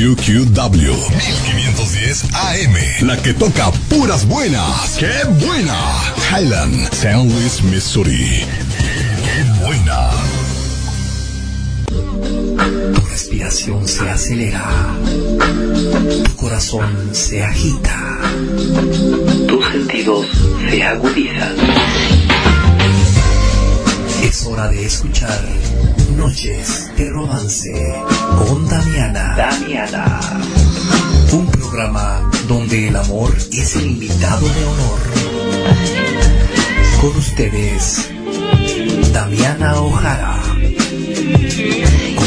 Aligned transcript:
KQQW 0.00 0.96
1510 0.96 2.24
AM. 2.32 3.06
La 3.06 3.18
que 3.18 3.34
toca 3.34 3.70
puras 3.90 4.26
buenas. 4.26 4.96
¡Qué 4.98 5.12
buena! 5.44 5.76
Highland, 6.30 6.90
San 6.90 7.28
Luis, 7.28 7.62
Missouri. 7.64 8.46
¡Qué 8.78 9.44
buena! 9.62 10.08
Tu 12.94 13.00
respiración 13.10 13.86
se 13.86 14.08
acelera. 14.08 14.64
Tu 16.24 16.36
corazón 16.36 17.10
se 17.12 17.44
agita. 17.44 18.20
Tus 19.48 19.66
sentidos 19.66 20.26
se 20.70 20.82
agudizan. 20.82 21.56
Es 24.22 24.46
hora 24.46 24.68
de 24.68 24.86
escuchar 24.86 25.40
Noches 26.20 26.92
de 26.98 27.08
Romance 27.08 27.72
con 28.46 28.68
Damiana. 28.68 29.34
Damiana. 29.36 30.20
Un 31.32 31.46
programa 31.46 32.30
donde 32.46 32.88
el 32.88 32.96
amor 32.96 33.34
es 33.50 33.76
el 33.76 33.86
invitado 33.86 34.46
de 34.46 34.64
honor. 34.66 35.00
Con 37.00 37.16
ustedes, 37.16 38.10
Damiana 39.14 39.80
Ojara. 39.80 40.38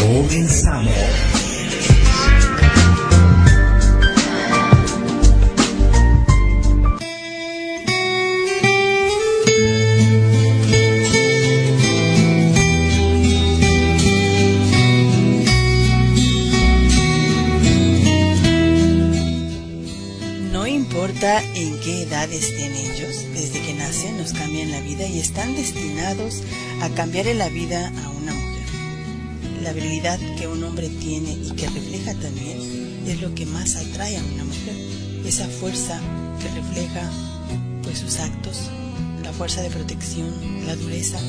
Comenzamos. 0.02 1.33
En 22.32 22.74
ellos, 22.74 23.26
desde 23.34 23.62
que 23.62 23.74
nacen 23.74 24.18
nos 24.18 24.32
cambian 24.32 24.71
la 24.71 24.79
vida 24.79 25.05
y 25.05 25.20
están 25.20 25.55
destinados 25.55 26.41
a 26.82 26.88
cambiarle 26.90 27.34
la 27.34 27.49
vida 27.49 27.90
a 27.90 28.10
una 28.12 28.34
mujer. 28.34 29.62
La 29.62 29.71
habilidad 29.71 30.20
que 30.38 30.48
un 30.48 30.63
hombre 30.63 30.88
tiene 30.88 31.34
y 31.34 31.51
que 31.51 31.68
refleja 31.68 32.13
también 32.13 33.04
es 33.05 33.21
lo 33.21 33.35
que 33.35 33.46
más 33.46 33.76
atrae 33.76 34.18
a 34.18 34.24
una 34.24 34.46
mujer. 34.46 34.74
Esa 35.26 35.49
fuerza 35.49 35.99
que 36.41 36.48
refleja 36.62 37.12
pues 37.84 37.99
sus 37.99 38.18
actos, 38.20 38.70
la 39.21 39.34
fuerza 39.34 39.62
de 39.62 39.70
protección, 39.70 40.66
la 40.66 40.77
dureza, 40.77 41.20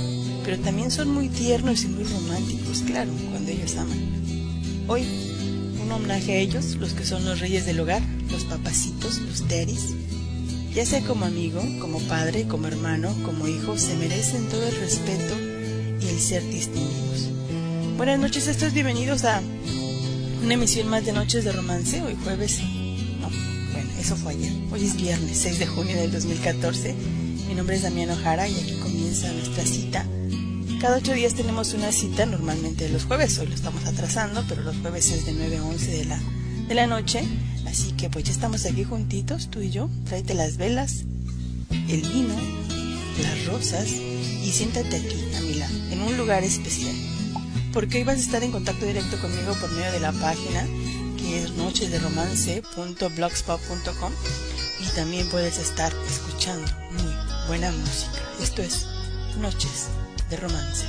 pero 0.44 0.60
también 0.60 0.92
son 0.92 1.08
muy 1.10 1.28
tiernos 1.28 1.82
y 1.82 1.88
muy 1.88 2.04
románticos, 2.04 2.82
claro, 2.86 3.10
cuando 3.32 3.50
ellos 3.50 3.76
aman. 3.76 3.98
Hoy 4.86 5.02
un 5.82 5.90
homenaje 5.90 6.34
a 6.34 6.36
ellos, 6.36 6.76
los 6.76 6.92
que 6.92 7.04
son 7.04 7.24
los 7.24 7.40
reyes 7.40 7.66
del 7.66 7.80
hogar, 7.80 8.02
los 8.30 8.44
papacitos, 8.44 9.18
los 9.22 9.42
teris. 9.48 9.94
Ya 10.74 10.84
sea 10.84 11.00
como 11.02 11.24
amigo, 11.24 11.62
como 11.80 12.00
padre, 12.00 12.48
como 12.48 12.66
hermano, 12.66 13.14
como 13.24 13.46
hijo, 13.46 13.78
se 13.78 13.94
merecen 13.94 14.48
todo 14.48 14.66
el 14.66 14.74
respeto 14.74 15.34
y 16.00 16.08
el 16.08 16.18
ser 16.18 16.42
distinguidos. 16.48 17.30
Buenas 17.96 18.18
noches, 18.18 18.48
estos 18.48 18.72
bienvenidos 18.72 19.24
a 19.24 19.40
una 20.42 20.54
emisión 20.54 20.88
más 20.88 21.06
de 21.06 21.12
Noches 21.12 21.44
de 21.44 21.52
Romance, 21.52 22.02
hoy 22.02 22.16
jueves. 22.24 22.60
No, 23.20 23.28
bueno, 23.72 23.90
eso 24.00 24.16
fue 24.16 24.32
ayer. 24.32 24.52
Hoy 24.72 24.84
es 24.84 24.96
viernes 24.96 25.38
6 25.38 25.60
de 25.60 25.66
junio 25.66 25.96
del 25.96 26.10
2014. 26.10 26.94
Mi 27.46 27.54
nombre 27.54 27.76
es 27.76 27.82
Damián 27.82 28.10
Ojara 28.10 28.48
y 28.48 28.54
aquí 28.54 28.74
comienza 28.82 29.32
nuestra 29.32 29.64
cita 29.64 30.04
cada 30.84 30.98
ocho 30.98 31.14
días 31.14 31.32
tenemos 31.32 31.72
una 31.72 31.90
cita, 31.92 32.26
normalmente 32.26 32.90
los 32.90 33.06
jueves, 33.06 33.38
hoy 33.38 33.46
lo 33.46 33.54
estamos 33.54 33.86
atrasando, 33.86 34.44
pero 34.46 34.60
los 34.60 34.76
jueves 34.76 35.10
es 35.12 35.24
de 35.24 35.32
9 35.32 35.56
a 35.56 35.64
11 35.64 35.90
de 35.90 36.04
la, 36.04 36.20
de 36.68 36.74
la 36.74 36.86
noche. 36.86 37.24
Así 37.74 37.90
que 37.90 38.08
pues 38.08 38.24
ya 38.24 38.30
estamos 38.30 38.64
aquí 38.66 38.84
juntitos, 38.84 39.50
tú 39.50 39.60
y 39.60 39.68
yo. 39.68 39.90
Tráete 40.06 40.34
las 40.34 40.58
velas, 40.58 41.02
el 41.88 42.02
vino, 42.02 42.36
las 43.20 43.46
rosas 43.46 43.90
y 43.90 44.52
siéntate 44.52 44.94
aquí, 44.94 45.34
a 45.34 45.40
mi 45.40 45.54
lado, 45.54 45.74
en 45.90 46.02
un 46.02 46.16
lugar 46.16 46.44
especial. 46.44 46.94
Porque 47.72 47.98
hoy 47.98 48.04
vas 48.04 48.18
a 48.18 48.20
estar 48.20 48.44
en 48.44 48.52
contacto 48.52 48.86
directo 48.86 49.20
conmigo 49.20 49.56
por 49.60 49.72
medio 49.72 49.90
de 49.90 49.98
la 49.98 50.12
página 50.12 50.64
que 51.18 51.42
es 51.42 51.50
nochesderomance.blogspot.com 51.54 54.12
y 54.80 54.86
también 54.94 55.28
puedes 55.28 55.58
estar 55.58 55.92
escuchando 56.08 56.70
muy 56.92 57.12
buena 57.48 57.72
música. 57.72 58.22
Esto 58.40 58.62
es 58.62 58.86
Noches 59.40 59.88
de 60.30 60.36
romance. 60.36 60.86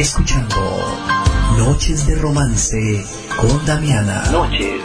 Escuchando 0.00 0.56
Noches 1.58 2.06
de 2.06 2.14
Romance 2.14 3.04
con 3.36 3.66
Damiana. 3.66 4.30
Noches 4.32 4.80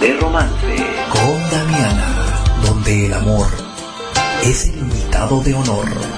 de 0.00 0.16
Romance 0.18 0.76
con 1.08 1.50
Damiana, 1.50 2.44
donde 2.64 3.06
el 3.06 3.14
amor 3.14 3.46
es 4.42 4.66
el 4.66 4.78
invitado 4.78 5.40
de 5.42 5.54
honor. 5.54 6.15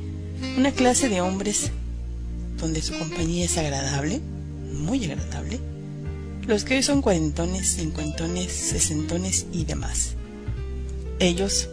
una 0.56 0.72
clase 0.72 1.08
de 1.08 1.20
hombres 1.20 1.70
donde 2.58 2.82
su 2.82 2.98
compañía 2.98 3.44
es 3.44 3.56
agradable, 3.56 4.20
muy 4.72 5.04
agradable, 5.04 5.60
los 6.46 6.64
que 6.64 6.76
hoy 6.76 6.82
son 6.82 7.02
cuarentones, 7.02 7.76
cincuentones, 7.76 8.52
sesentones 8.52 9.46
y 9.52 9.64
demás. 9.64 10.14
Ellos 11.18 11.68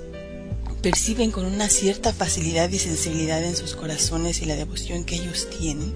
perciben 0.85 1.31
con 1.31 1.47
una 1.47 1.67
cierta 1.67 2.13
facilidad 2.13 2.69
y 2.69 2.77
sensibilidad 2.77 3.43
en 3.43 3.55
sus 3.55 3.73
corazones 3.73 4.43
y 4.43 4.45
la 4.45 4.55
devoción 4.55 5.03
que 5.03 5.15
ellos 5.15 5.49
tienen. 5.49 5.91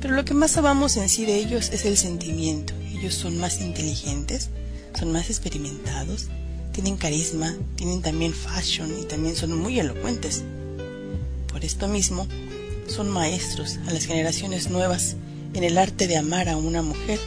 Pero 0.00 0.14
lo 0.14 0.24
que 0.24 0.32
más 0.32 0.56
amamos 0.56 0.96
en 0.96 1.10
sí 1.10 1.26
de 1.26 1.36
ellos 1.36 1.68
es 1.70 1.84
el 1.84 1.98
sentimiento. 1.98 2.72
Ellos 2.94 3.12
son 3.12 3.36
más 3.36 3.60
inteligentes, 3.60 4.48
son 4.98 5.12
más 5.12 5.28
experimentados, 5.28 6.28
tienen 6.72 6.96
carisma, 6.96 7.54
tienen 7.76 8.00
también 8.00 8.32
fashion 8.32 8.90
y 9.02 9.04
también 9.04 9.36
son 9.36 9.54
muy 9.54 9.78
elocuentes. 9.78 10.44
Por 11.48 11.62
esto 11.62 11.86
mismo, 11.86 12.26
son 12.86 13.10
maestros 13.10 13.78
a 13.86 13.92
las 13.92 14.06
generaciones 14.06 14.70
nuevas 14.70 15.16
en 15.52 15.62
el 15.62 15.76
arte 15.76 16.08
de 16.08 16.16
amar 16.16 16.48
a 16.48 16.56
una 16.56 16.80
mujer 16.80 17.20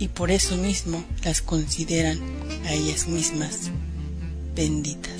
y 0.00 0.08
por 0.08 0.32
eso 0.32 0.56
mismo 0.56 1.04
las 1.22 1.42
consideran 1.42 2.18
a 2.64 2.72
ellas 2.72 3.06
mismas 3.06 3.70
benditas. 4.56 4.56
Benditas 4.56 5.15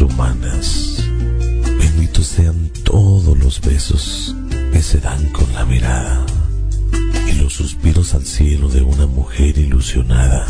humanas. 0.00 1.02
Benditos 1.78 2.26
sean 2.26 2.70
todos 2.84 3.38
los 3.38 3.60
besos 3.60 4.34
que 4.72 4.82
se 4.82 4.98
dan 4.98 5.26
con 5.30 5.52
la 5.54 5.64
mirada 5.64 6.24
y 7.26 7.32
los 7.34 7.54
suspiros 7.54 8.14
al 8.14 8.24
cielo 8.24 8.68
de 8.68 8.82
una 8.82 9.06
mujer 9.06 9.58
ilusionada. 9.58 10.46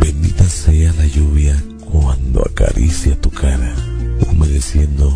Bendita 0.00 0.44
sea 0.48 0.92
la 0.94 1.06
lluvia 1.06 1.62
cuando 1.84 2.42
acaricia 2.42 3.20
tu 3.20 3.30
cara, 3.30 3.74
humedeciendo 4.30 5.14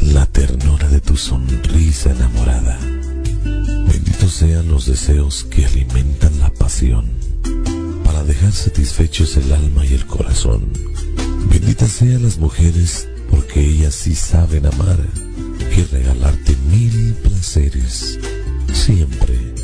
la 0.00 0.26
ternura 0.26 0.88
de 0.88 1.00
tu 1.00 1.16
sonrisa 1.16 2.10
enamorada. 2.10 2.78
Benditos 3.86 4.34
sean 4.34 4.68
los 4.68 4.86
deseos 4.86 5.44
que 5.44 5.66
alimentan 5.66 6.38
la 6.38 6.50
pasión 6.50 7.10
para 8.04 8.24
dejar 8.24 8.52
satisfechos 8.52 9.36
el 9.36 9.52
alma 9.52 9.84
y 9.86 9.94
el 9.94 10.06
corazón. 10.06 10.68
Benditas 11.48 11.90
sean 11.90 12.22
las 12.22 12.38
mujeres 12.38 13.08
porque 13.30 13.60
ellas 13.60 13.94
sí 13.94 14.14
saben 14.14 14.66
amar 14.66 14.98
y 15.76 15.82
regalarte 15.82 16.56
mil 16.70 17.14
placeres 17.14 18.18
siempre 18.72 19.54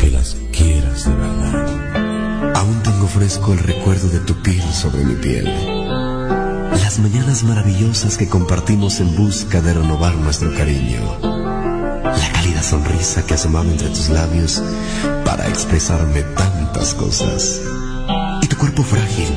que 0.00 0.10
las 0.10 0.36
quieras 0.52 1.04
de 1.04 1.14
verdad. 1.14 2.54
Aún 2.56 2.82
tengo 2.82 3.06
fresco 3.06 3.52
el 3.52 3.58
recuerdo 3.60 4.08
de 4.08 4.20
tu 4.20 4.34
piel 4.42 4.62
sobre 4.72 5.04
mi 5.04 5.14
piel. 5.14 5.44
Las 6.72 6.98
mañanas 6.98 7.42
maravillosas 7.44 8.16
que 8.16 8.28
compartimos 8.28 9.00
en 9.00 9.14
busca 9.16 9.60
de 9.60 9.74
renovar 9.74 10.14
nuestro 10.16 10.54
cariño. 10.54 11.00
La 11.22 12.32
cálida 12.32 12.62
sonrisa 12.62 13.24
que 13.26 13.34
asomaba 13.34 13.66
entre 13.66 13.88
tus 13.88 14.08
labios 14.10 14.62
para 15.24 15.48
expresarme 15.48 16.22
tantas 16.22 16.94
cosas. 16.94 17.60
Y 18.42 18.46
tu 18.46 18.56
cuerpo 18.56 18.82
frágil 18.82 19.28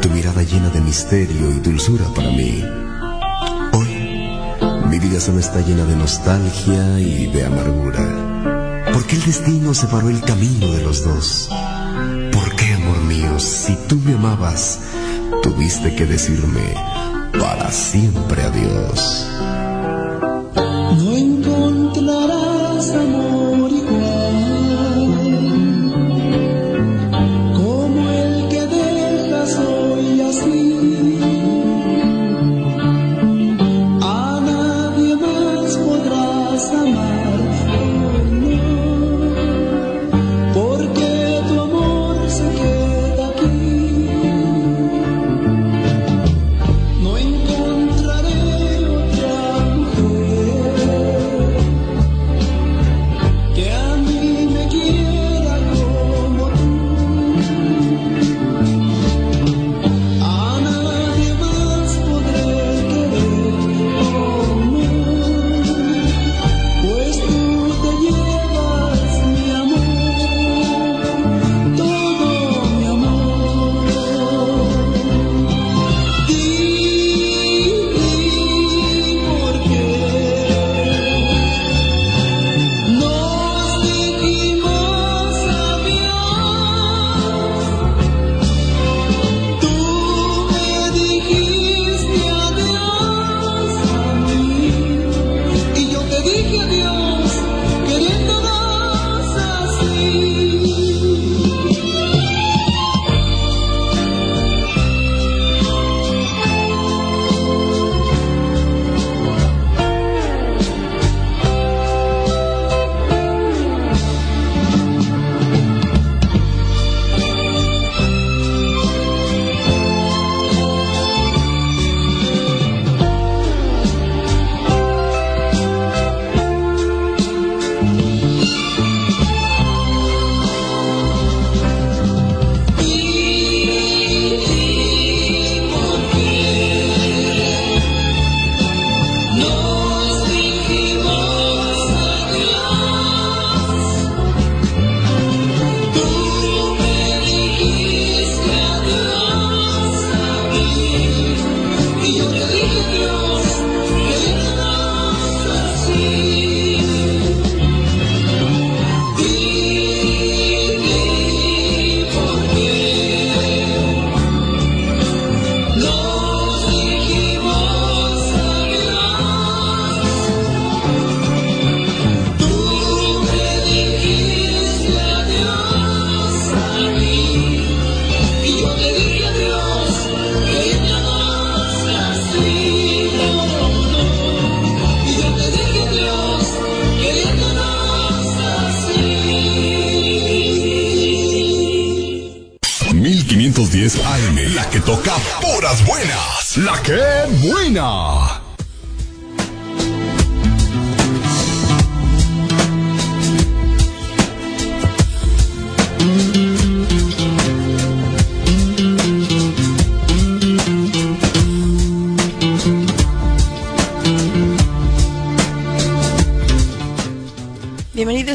tu 0.00 0.08
mirada 0.10 0.42
llena 0.42 0.70
de 0.70 0.80
misterio 0.80 1.50
y 1.50 1.60
dulzura 1.60 2.04
para 2.14 2.30
mí. 2.30 2.64
Hoy 3.72 3.88
mi 4.88 4.98
vida 4.98 5.20
solo 5.20 5.38
está 5.38 5.60
llena 5.60 5.84
de 5.84 5.96
nostalgia 5.96 7.00
y 7.00 7.26
de 7.32 7.46
amargura. 7.46 8.92
¿Por 8.92 9.06
qué 9.06 9.16
el 9.16 9.24
destino 9.24 9.74
separó 9.74 10.08
el 10.08 10.20
camino 10.20 10.70
de 10.72 10.82
los 10.82 11.04
dos? 11.04 11.48
¿Por 12.32 12.56
qué, 12.56 12.74
amor 12.74 13.00
mío, 13.02 13.38
si 13.38 13.76
tú 13.88 13.96
me 13.96 14.14
amabas, 14.14 14.80
tuviste 15.42 15.94
que 15.94 16.06
decirme 16.06 16.74
para 17.38 17.70
siempre 17.70 18.42
adiós? 18.42 19.26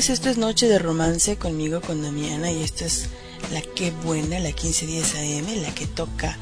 Bienvenidos, 0.08 0.26
esto 0.26 0.30
es 0.30 0.38
Noche 0.38 0.68
de 0.70 0.80
Romance 0.80 1.36
conmigo, 1.36 1.82
con 1.82 2.02
Damiana, 2.02 2.50
y 2.50 2.64
esto 2.64 2.86
es 2.86 3.10
la 3.52 3.62
que 3.62 3.92
buena, 3.92 4.40
la 4.40 4.52
1510 4.52 5.16
AM, 5.16 5.62
la 5.62 5.76
que 5.76 5.86
toca 5.86 6.38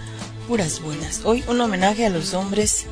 puras 0.48 0.82
buenas. 0.82 1.22
Hoy 1.24 1.44
un 1.48 1.60
homenaje 1.60 2.06
a 2.06 2.12
los 2.12 2.36
hombres. 2.36 2.86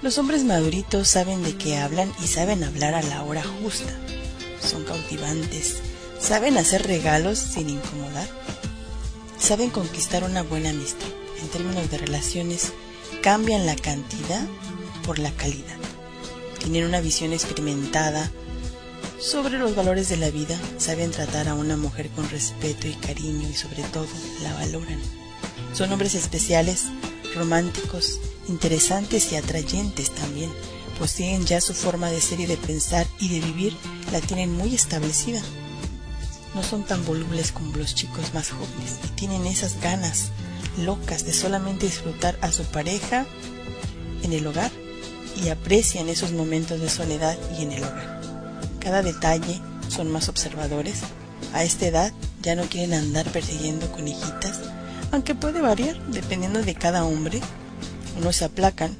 Los 0.00 0.16
hombres 0.16 0.44
maduritos 0.44 1.08
saben 1.08 1.42
de 1.42 1.58
qué 1.58 1.76
hablan 1.76 2.10
y 2.24 2.26
saben 2.26 2.64
hablar 2.64 2.94
a 2.94 3.02
la 3.02 3.22
hora 3.22 3.42
justa. 3.42 3.92
Son 4.62 4.82
cautivantes, 4.84 5.76
saben 6.18 6.56
hacer 6.56 6.86
regalos 6.86 7.38
sin 7.38 7.68
incomodar. 7.68 8.28
Saben 9.38 9.68
conquistar 9.68 10.24
una 10.24 10.42
buena 10.42 10.70
amistad. 10.70 11.08
En 11.42 11.48
términos 11.48 11.90
de 11.90 11.98
relaciones, 11.98 12.72
cambian 13.22 13.66
la 13.66 13.76
cantidad 13.76 14.46
por 15.04 15.18
la 15.18 15.32
calidad. 15.32 15.76
Tienen 16.60 16.86
una 16.86 17.02
visión 17.02 17.34
experimentada, 17.34 18.32
sobre 19.28 19.58
los 19.58 19.76
valores 19.76 20.08
de 20.08 20.16
la 20.16 20.30
vida, 20.30 20.58
saben 20.78 21.10
tratar 21.10 21.48
a 21.48 21.54
una 21.54 21.76
mujer 21.76 22.08
con 22.08 22.30
respeto 22.30 22.88
y 22.88 22.94
cariño 22.94 23.46
y 23.46 23.52
sobre 23.52 23.82
todo 23.82 24.06
la 24.42 24.54
valoran. 24.54 24.98
Son 25.74 25.92
hombres 25.92 26.14
especiales, 26.14 26.86
románticos, 27.34 28.20
interesantes 28.48 29.30
y 29.30 29.36
atrayentes 29.36 30.10
también. 30.12 30.50
Poseen 30.98 31.44
ya 31.44 31.60
su 31.60 31.74
forma 31.74 32.10
de 32.10 32.22
ser 32.22 32.40
y 32.40 32.46
de 32.46 32.56
pensar 32.56 33.06
y 33.20 33.28
de 33.28 33.40
vivir, 33.44 33.76
la 34.12 34.22
tienen 34.22 34.50
muy 34.50 34.74
establecida. 34.74 35.42
No 36.54 36.62
son 36.62 36.84
tan 36.84 37.04
volubles 37.04 37.52
como 37.52 37.76
los 37.76 37.94
chicos 37.94 38.32
más 38.32 38.48
jóvenes 38.48 38.98
y 39.04 39.08
tienen 39.08 39.46
esas 39.46 39.78
ganas 39.82 40.30
locas 40.78 41.26
de 41.26 41.34
solamente 41.34 41.84
disfrutar 41.84 42.38
a 42.40 42.50
su 42.50 42.62
pareja 42.64 43.26
en 44.22 44.32
el 44.32 44.46
hogar 44.46 44.70
y 45.44 45.50
aprecian 45.50 46.08
esos 46.08 46.32
momentos 46.32 46.80
de 46.80 46.88
soledad 46.88 47.36
y 47.58 47.64
en 47.64 47.72
el 47.72 47.84
hogar 47.84 48.07
cada 48.88 49.02
detalle, 49.02 49.60
son 49.90 50.10
más 50.10 50.30
observadores. 50.30 51.00
A 51.52 51.62
esta 51.62 51.84
edad 51.84 52.10
ya 52.40 52.54
no 52.54 52.62
quieren 52.62 52.94
andar 52.94 53.26
persiguiendo 53.30 53.92
conejitas, 53.92 54.60
aunque 55.12 55.34
puede 55.34 55.60
variar 55.60 56.00
dependiendo 56.06 56.62
de 56.62 56.74
cada 56.74 57.04
hombre. 57.04 57.42
Unos 58.18 58.36
se 58.36 58.46
aplacan, 58.46 58.96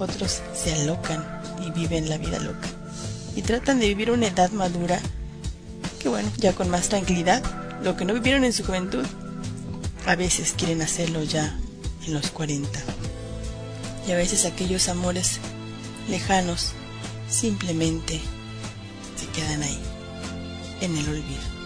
otros 0.00 0.40
se 0.52 0.74
alocan 0.74 1.24
y 1.64 1.70
viven 1.70 2.08
la 2.08 2.18
vida 2.18 2.40
loca. 2.40 2.66
Y 3.36 3.42
tratan 3.42 3.78
de 3.78 3.86
vivir 3.86 4.10
una 4.10 4.26
edad 4.26 4.50
madura 4.50 4.98
que 6.00 6.08
bueno, 6.08 6.28
ya 6.38 6.52
con 6.52 6.68
más 6.68 6.88
tranquilidad, 6.88 7.40
lo 7.84 7.96
que 7.96 8.04
no 8.04 8.14
vivieron 8.14 8.42
en 8.42 8.52
su 8.52 8.64
juventud, 8.64 9.06
a 10.06 10.16
veces 10.16 10.54
quieren 10.58 10.82
hacerlo 10.82 11.22
ya 11.22 11.56
en 12.04 12.14
los 12.14 12.32
40. 12.32 12.68
Y 14.08 14.10
a 14.10 14.16
veces 14.16 14.44
aquellos 14.44 14.88
amores 14.88 15.38
lejanos 16.08 16.72
simplemente 17.28 18.20
quedan 19.32 19.62
ahí, 19.62 19.78
en 20.80 20.96
el 20.96 21.08
olvido. 21.08 21.59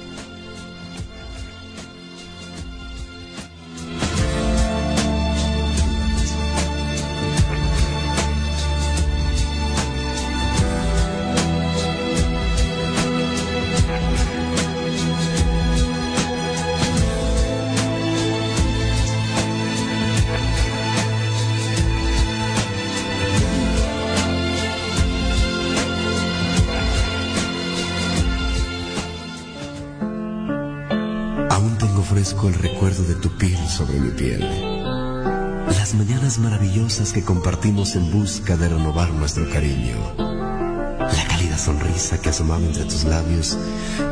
Maravillosas 36.95 37.13
que 37.13 37.25
compartimos 37.25 37.97
en 37.97 38.11
busca 38.13 38.57
de 38.57 38.69
renovar 38.69 39.11
nuestro 39.13 39.49
cariño. 39.51 39.97
La 40.17 41.25
cálida 41.29 41.59
sonrisa 41.59 42.21
que 42.21 42.29
asomaba 42.29 42.63
entre 42.63 42.85
tus 42.85 43.05
labios 43.05 43.59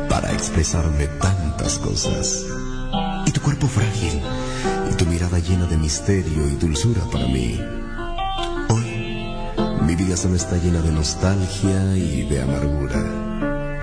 para 0.09 0.33
expresarme 0.33 1.07
tantas 1.07 1.79
cosas. 1.79 2.43
Y 3.25 3.31
tu 3.31 3.41
cuerpo 3.41 3.67
frágil 3.67 4.21
y 4.91 4.95
tu 4.95 5.05
mirada 5.05 5.39
llena 5.39 5.65
de 5.65 5.77
misterio 5.77 6.47
y 6.49 6.55
dulzura 6.55 7.01
para 7.09 7.25
mí. 7.27 7.57
Hoy 8.69 9.85
mi 9.85 9.95
vida 9.95 10.17
solo 10.17 10.35
está 10.35 10.57
llena 10.57 10.81
de 10.81 10.91
nostalgia 10.91 11.95
y 11.95 12.27
de 12.27 12.41
amargura. 12.41 13.01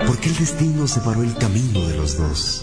Porque 0.07 0.29
el 0.29 0.37
destino 0.37 0.87
separó 0.87 1.23
el 1.23 1.35
camino 1.37 1.81
de 1.89 1.97
los 1.97 2.19
dos. 2.19 2.63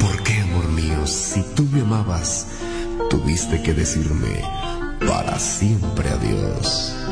¿Por 0.00 0.22
qué, 0.24 0.40
amor 0.40 0.68
mío, 0.68 1.06
si 1.06 1.42
tú 1.54 1.62
me 1.70 1.82
amabas, 1.82 2.46
tuviste 3.08 3.62
que 3.62 3.72
decirme 3.72 4.63
para 5.06 5.38
siempre 5.38 6.08
adiós? 6.08 7.03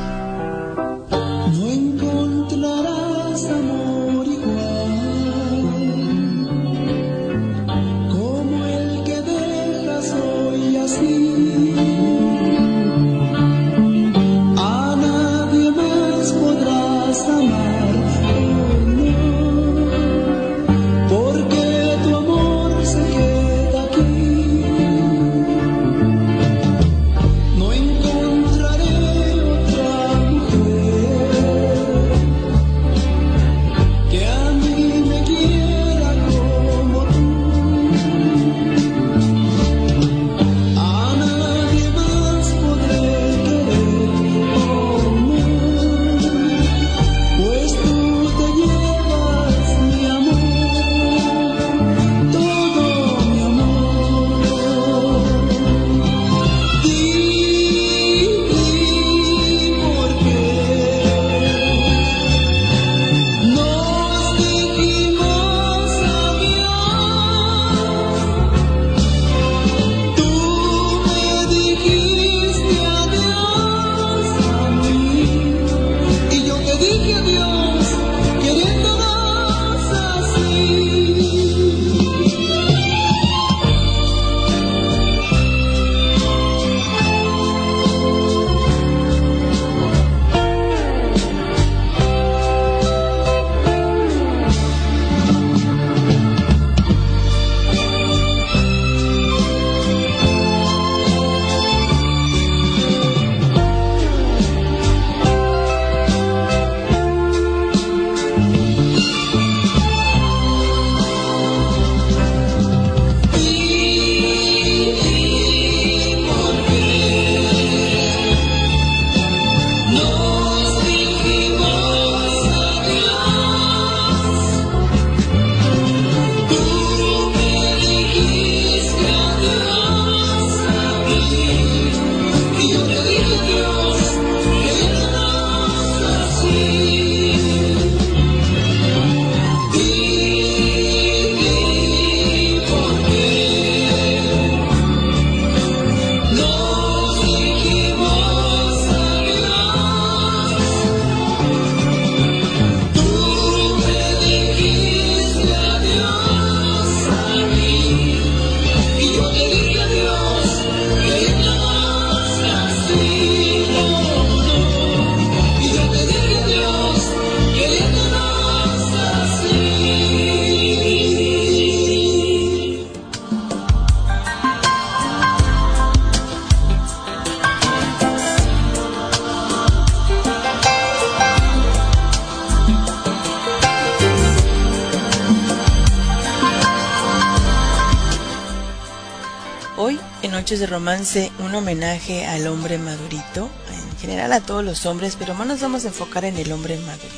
De 190.63 190.69
Romance, 190.69 191.33
un 191.41 191.53
homenaje 191.57 192.25
al 192.25 192.47
hombre 192.47 192.79
madurito, 192.79 193.51
en 193.69 193.99
general 193.99 194.33
a 194.33 194.41
todos 194.41 194.65
los 194.65 194.87
hombres, 194.87 195.17
pero 195.19 195.35
más 195.35 195.49
nos 195.49 195.61
vamos 195.61 195.85
a 195.85 195.89
enfocar 195.89 196.25
en 196.25 196.37
el 196.37 196.53
hombre 196.53 196.79
madurito. 196.79 197.09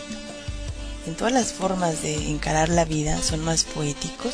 En 1.06 1.14
todas 1.14 1.34
las 1.34 1.52
formas 1.52 2.00
de 2.00 2.30
encarar 2.30 2.70
la 2.70 2.86
vida 2.86 3.20
son 3.20 3.44
más 3.44 3.64
poéticos, 3.64 4.32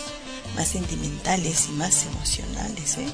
más 0.55 0.69
sentimentales 0.69 1.67
y 1.69 1.73
más 1.73 2.07
emocionales. 2.07 2.99
¿eh? 2.99 3.09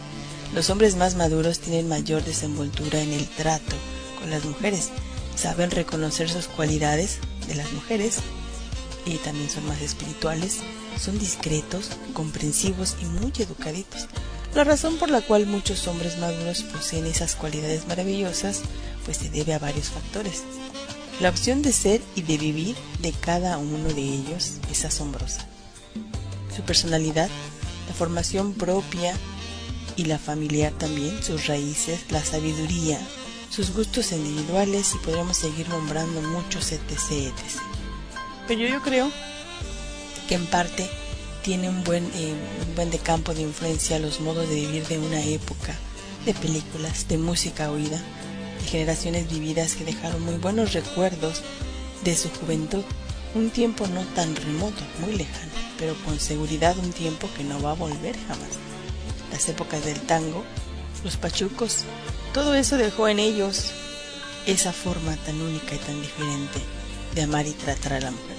Los 0.55 0.69
hombres 0.69 0.97
más 0.97 1.15
maduros 1.15 1.61
tienen 1.61 1.89
mayor 1.89 2.23
desenvoltura 2.23 3.01
en 3.01 3.15
el 3.15 3.27
trato 3.29 3.75
con 4.21 4.29
las 4.29 4.45
mujeres, 4.45 4.91
saben 5.35 5.71
reconocer 5.71 6.29
sus 6.29 6.47
cualidades 6.47 7.21
de 7.49 7.55
las 7.55 7.73
mujeres 7.73 8.19
y 9.07 9.17
también 9.17 9.49
son 9.49 9.67
más 9.67 9.81
espirituales, 9.81 10.59
son 11.01 11.19
discretos, 11.19 11.89
comprensivos 12.13 12.97
y 13.01 13.07
muy 13.07 13.33
educaditos. 13.39 14.09
La 14.57 14.65
razón 14.65 14.97
por 14.97 15.11
la 15.11 15.21
cual 15.21 15.45
muchos 15.45 15.87
hombres 15.87 16.17
maduros 16.17 16.63
poseen 16.63 17.05
esas 17.05 17.35
cualidades 17.35 17.87
maravillosas 17.89 18.63
pues 19.05 19.19
se 19.19 19.29
debe 19.29 19.53
a 19.53 19.59
varios 19.59 19.91
factores. 19.91 20.45
La 21.21 21.29
opción 21.29 21.61
de 21.61 21.75
ser 21.75 22.01
y 22.15 22.23
de 22.23 22.39
vivir 22.39 22.75
de 23.01 23.13
cada 23.13 23.59
uno 23.59 23.91
de 23.91 24.01
ellos 24.01 24.55
es 24.71 24.87
asombrosa. 24.87 25.47
Su 26.57 26.63
personalidad, 26.63 27.29
la 27.87 27.95
formación 27.95 28.55
propia 28.55 29.15
y 29.95 30.07
la 30.07 30.19
familiar 30.19 30.73
también, 30.73 31.23
sus 31.23 31.49
raíces, 31.49 32.11
la 32.11 32.25
sabiduría, 32.25 32.99
sus 33.51 33.75
gustos 33.75 34.11
individuales 34.13 34.95
y 34.95 35.05
podríamos 35.05 35.37
seguir 35.37 35.69
nombrando 35.69 36.23
muchos 36.23 36.73
etc. 36.73 36.81
etc. 37.11 37.35
Pero 38.49 38.67
yo 38.67 38.81
creo 38.81 39.13
que 40.31 40.35
en 40.35 40.47
parte 40.47 40.89
tiene 41.47 41.69
un 41.69 41.85
buen, 41.85 42.03
eh, 42.17 42.35
un 42.67 42.75
buen 42.75 42.91
de 42.91 42.99
campo 42.99 43.33
de 43.33 43.43
influencia 43.43 44.01
los 44.01 44.19
modos 44.19 44.49
de 44.49 44.57
vivir 44.57 44.85
de 44.89 44.99
una 44.99 45.23
época, 45.23 45.77
de 46.25 46.35
películas, 46.35 47.07
de 47.07 47.19
música 47.19 47.71
oída, 47.71 48.03
de 48.59 48.67
generaciones 48.67 49.31
vividas 49.31 49.77
que 49.77 49.85
dejaron 49.85 50.25
muy 50.25 50.39
buenos 50.39 50.73
recuerdos 50.73 51.43
de 52.03 52.17
su 52.17 52.31
juventud, 52.31 52.83
un 53.37 53.51
tiempo 53.51 53.87
no 53.87 54.01
tan 54.17 54.35
remoto, 54.35 54.83
muy 54.99 55.13
lejano, 55.15 55.53
pero 55.79 55.95
con 56.05 56.19
seguridad 56.19 56.77
un 56.79 56.91
tiempo 56.91 57.29
que 57.37 57.45
no 57.45 57.63
va 57.63 57.71
a 57.71 57.75
volver 57.75 58.17
jamás. 58.27 58.59
Las 59.31 59.49
épocas 59.49 59.85
del 59.85 60.01
tango, 60.01 60.43
los 61.05 61.17
pachucos, 61.17 61.85
todo 62.35 62.57
eso 62.57 62.77
dejó 62.77 63.07
en 63.07 63.21
ellos 63.21 63.71
esa 64.47 64.73
forma 64.73 65.15
tan 65.25 65.41
única 65.41 65.77
y 65.77 65.79
tan 65.79 66.03
diferente 66.03 66.59
de 67.15 67.23
amar 67.23 67.47
y 67.47 67.53
tratar 67.53 67.93
a 67.93 68.01
la 68.01 68.11
mujer. 68.11 68.37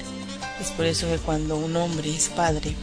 Es 0.59 0.71
por 0.71 0.85
eso 0.85 1.07
que 1.07 1.19
cuando 1.19 1.55
un 1.55 1.73
hombre 1.77 2.13
es 2.13 2.27
padre, 2.27 2.75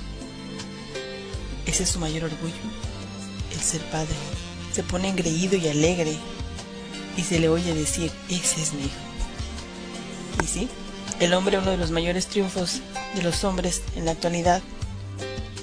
ese 1.75 1.83
es 1.83 1.89
su 1.89 1.99
mayor 1.99 2.23
orgullo, 2.23 2.55
el 3.53 3.61
ser 3.61 3.81
padre. 3.91 4.15
Se 4.73 4.85
pone 4.85 5.09
engreído 5.09 5.57
y 5.57 5.67
alegre 5.67 6.17
y 7.17 7.23
se 7.23 7.41
le 7.41 7.49
oye 7.49 7.75
decir, 7.75 8.13
ese 8.29 8.63
es 8.63 8.73
mi 8.75 8.85
hijo. 8.85 8.95
Y 10.45 10.47
sí, 10.47 10.69
el 11.19 11.35
hombre, 11.35 11.59
uno 11.59 11.73
de 11.73 11.77
los 11.77 11.91
mayores 11.91 12.29
triunfos 12.29 12.81
de 13.17 13.25
los 13.25 13.43
hombres 13.43 13.83
en 13.97 14.05
la 14.05 14.13
actualidad, 14.13 14.63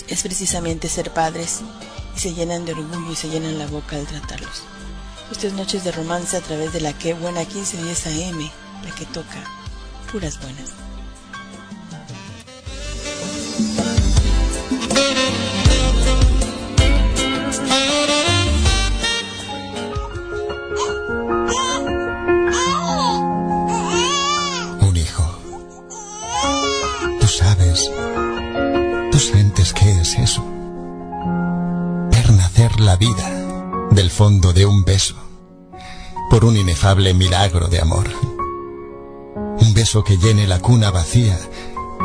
es 0.10 0.22
precisamente 0.22 0.90
ser 0.90 1.14
padres 1.14 1.62
y 2.18 2.20
se 2.20 2.34
llenan 2.34 2.66
de 2.66 2.74
orgullo 2.74 3.14
y 3.14 3.16
se 3.16 3.30
llenan 3.30 3.58
la 3.58 3.68
boca 3.68 3.96
al 3.96 4.06
tratarlos. 4.06 4.64
Estas 5.32 5.54
noches 5.54 5.86
de 5.86 5.94
romance 5.94 6.36
a 6.36 6.42
través 6.42 6.74
de 6.74 6.82
la 6.82 6.92
que 6.92 7.14
buena 7.14 7.40
1510 7.40 8.08
AM, 8.08 8.52
la 8.84 8.96
que 8.96 9.06
toca 9.06 9.46
puras 10.12 10.42
buenas. 10.42 10.72
Es 30.12 30.20
eso. 30.20 30.44
Ver 32.12 32.32
nacer 32.32 32.80
la 32.80 32.96
vida 32.96 33.30
del 33.92 34.10
fondo 34.10 34.54
de 34.54 34.66
un 34.66 34.84
beso, 34.84 35.16
por 36.30 36.44
un 36.46 36.58
inefable 36.58 37.14
milagro 37.14 37.68
de 37.68 37.80
amor. 37.80 38.08
Un 39.60 39.74
beso 39.74 40.04
que 40.04 40.18
llene 40.18 40.48
la 40.48 40.60
cuna 40.60 40.92
vacía 40.92 41.38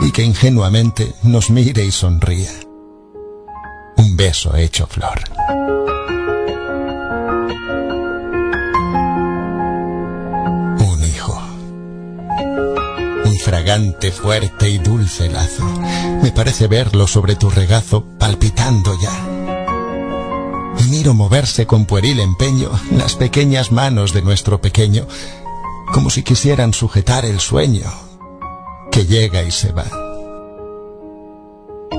y 0.01 0.11
que 0.13 0.23
ingenuamente 0.23 1.15
nos 1.23 1.51
mire 1.51 1.85
y 1.85 1.91
sonría. 1.91 2.51
Un 3.97 4.17
beso 4.17 4.55
hecho 4.57 4.87
flor. 4.87 5.86
Fragante, 13.47 14.11
fuerte 14.11 14.69
y 14.69 14.79
dulce 14.79 15.29
lazo. 15.29 15.63
Me 16.21 16.33
parece 16.33 16.67
verlo 16.67 17.07
sobre 17.07 17.37
tu 17.37 17.49
regazo 17.49 18.05
palpitando 18.19 18.93
ya. 19.01 19.13
Miro 20.91 21.15
moverse 21.15 21.65
con 21.65 21.87
pueril 21.87 22.19
empeño 22.19 22.73
las 22.91 23.15
pequeñas 23.15 23.71
manos 23.71 24.13
de 24.13 24.23
nuestro 24.23 24.61
pequeño, 24.61 25.07
como 25.93 26.11
si 26.11 26.25
quisieran 26.25 26.75
sujetar 26.75 27.25
el 27.25 27.39
sueño 27.39 27.85
que 28.91 29.07
llega 29.07 29.45
y 29.45 29.53
se 29.53 29.71
va. 29.71 29.87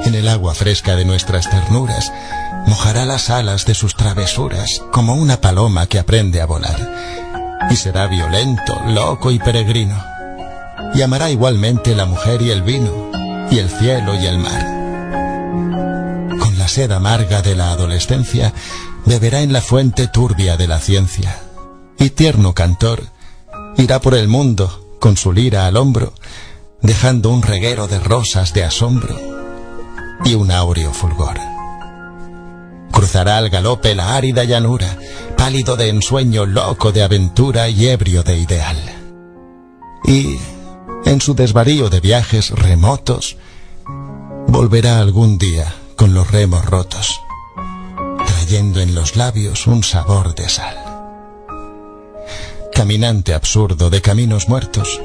En 0.04 0.16
el 0.16 0.28
agua 0.28 0.54
fresca 0.54 0.98
de 0.98 1.06
nuestras 1.06 1.50
ternuras, 1.50 2.12
mojará 2.66 3.06
las 3.06 3.30
alas 3.30 3.66
de 3.66 3.74
sus 3.74 3.96
travesuras 3.96 4.82
como 4.92 5.14
una 5.14 5.40
paloma 5.40 5.88
que 5.88 5.98
aprende 5.98 6.42
a 6.42 6.46
volar. 6.46 6.76
Y 7.70 7.78
será 7.78 8.08
violento, 8.08 8.78
loco 8.88 9.32
y 9.32 9.40
peregrino. 9.40 10.17
Y 10.94 11.02
amará 11.02 11.30
igualmente 11.30 11.96
la 11.96 12.06
mujer 12.06 12.42
y 12.42 12.52
el 12.52 12.64
vino, 12.64 13.12
y 13.52 13.60
el 13.60 13.70
cielo 13.70 14.16
y 14.16 14.26
el 14.26 14.38
mar. 14.40 14.66
Con 16.40 16.58
la 16.58 16.68
sed 16.68 16.92
amarga 16.92 17.42
de 17.42 17.56
la 17.56 17.72
adolescencia, 17.72 18.54
beberá 19.06 19.42
en 19.42 19.54
la 19.54 19.62
fuente 19.62 20.08
turbia 20.08 20.58
de 20.58 20.68
la 20.68 20.80
ciencia. 20.80 21.40
Y 22.00 22.10
tierno 22.12 22.54
cantor, 22.54 23.04
irá 23.78 24.00
por 24.00 24.16
el 24.16 24.28
mundo, 24.28 24.98
con 25.00 25.18
su 25.18 25.32
lira 25.32 25.66
al 25.68 25.78
hombro, 25.78 26.14
dejando 26.82 27.30
un 27.30 27.42
reguero 27.42 27.88
de 27.88 28.00
rosas 28.00 28.54
de 28.54 28.64
asombro 28.64 29.18
y 30.26 30.36
un 30.36 30.52
áureo 30.52 30.94
fulgor. 30.94 31.38
Cruzará 32.92 33.38
al 33.38 33.50
galope 33.50 33.94
la 33.96 34.16
árida 34.16 34.44
llanura, 34.44 34.98
pálido 35.38 35.76
de 35.76 35.90
ensueño, 35.90 36.46
loco 36.46 36.92
de 36.92 37.04
aventura 37.04 37.70
y 37.70 37.88
ebrio 37.88 38.24
de 38.24 38.38
ideal. 38.38 38.78
Y, 40.06 40.38
en 41.08 41.22
su 41.22 41.36
desvarío 41.36 41.90
de 41.90 42.02
viajes 42.02 42.50
remotos, 42.50 43.38
volverá 44.48 45.00
algún 45.00 45.38
día 45.38 45.74
con 45.96 46.14
los 46.14 46.30
remos 46.30 46.66
rotos, 46.66 47.22
trayendo 48.26 48.82
en 48.82 48.94
los 48.94 49.16
labios 49.16 49.68
un 49.68 49.84
sabor 49.84 50.36
de 50.36 50.50
sal. 50.50 50.76
Caminante 52.74 53.34
absurdo 53.34 53.90
de 53.90 54.02
caminos 54.02 54.50
muertos, 54.50 55.00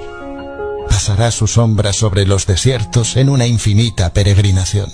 pasará 0.88 1.30
su 1.30 1.46
sombra 1.46 1.92
sobre 1.92 2.26
los 2.26 2.46
desiertos 2.46 3.16
en 3.16 3.28
una 3.28 3.46
infinita 3.46 4.12
peregrinación. 4.12 4.90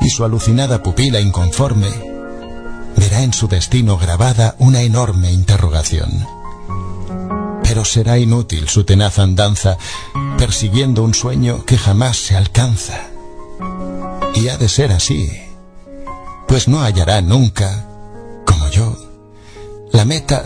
Y 0.00 0.08
su 0.08 0.24
alucinada 0.24 0.82
pupila 0.82 1.20
inconforme 1.20 1.90
verá 2.96 3.22
en 3.22 3.34
su 3.34 3.48
destino 3.48 3.98
grabada 3.98 4.56
una 4.58 4.80
enorme 4.80 5.30
interrogación. 5.30 6.37
Será 7.84 8.18
inútil 8.18 8.68
su 8.68 8.84
tenaz 8.84 9.18
andanza 9.18 9.78
persiguiendo 10.36 11.02
un 11.02 11.14
sueño 11.14 11.64
que 11.64 11.78
jamás 11.78 12.16
se 12.16 12.36
alcanza. 12.36 13.08
Y 14.34 14.48
ha 14.48 14.56
de 14.56 14.68
ser 14.68 14.92
así, 14.92 15.30
pues 16.46 16.68
no 16.68 16.82
hallará 16.82 17.20
nunca, 17.20 17.86
como 18.44 18.68
yo, 18.68 18.96
la 19.92 20.04
meta 20.04 20.44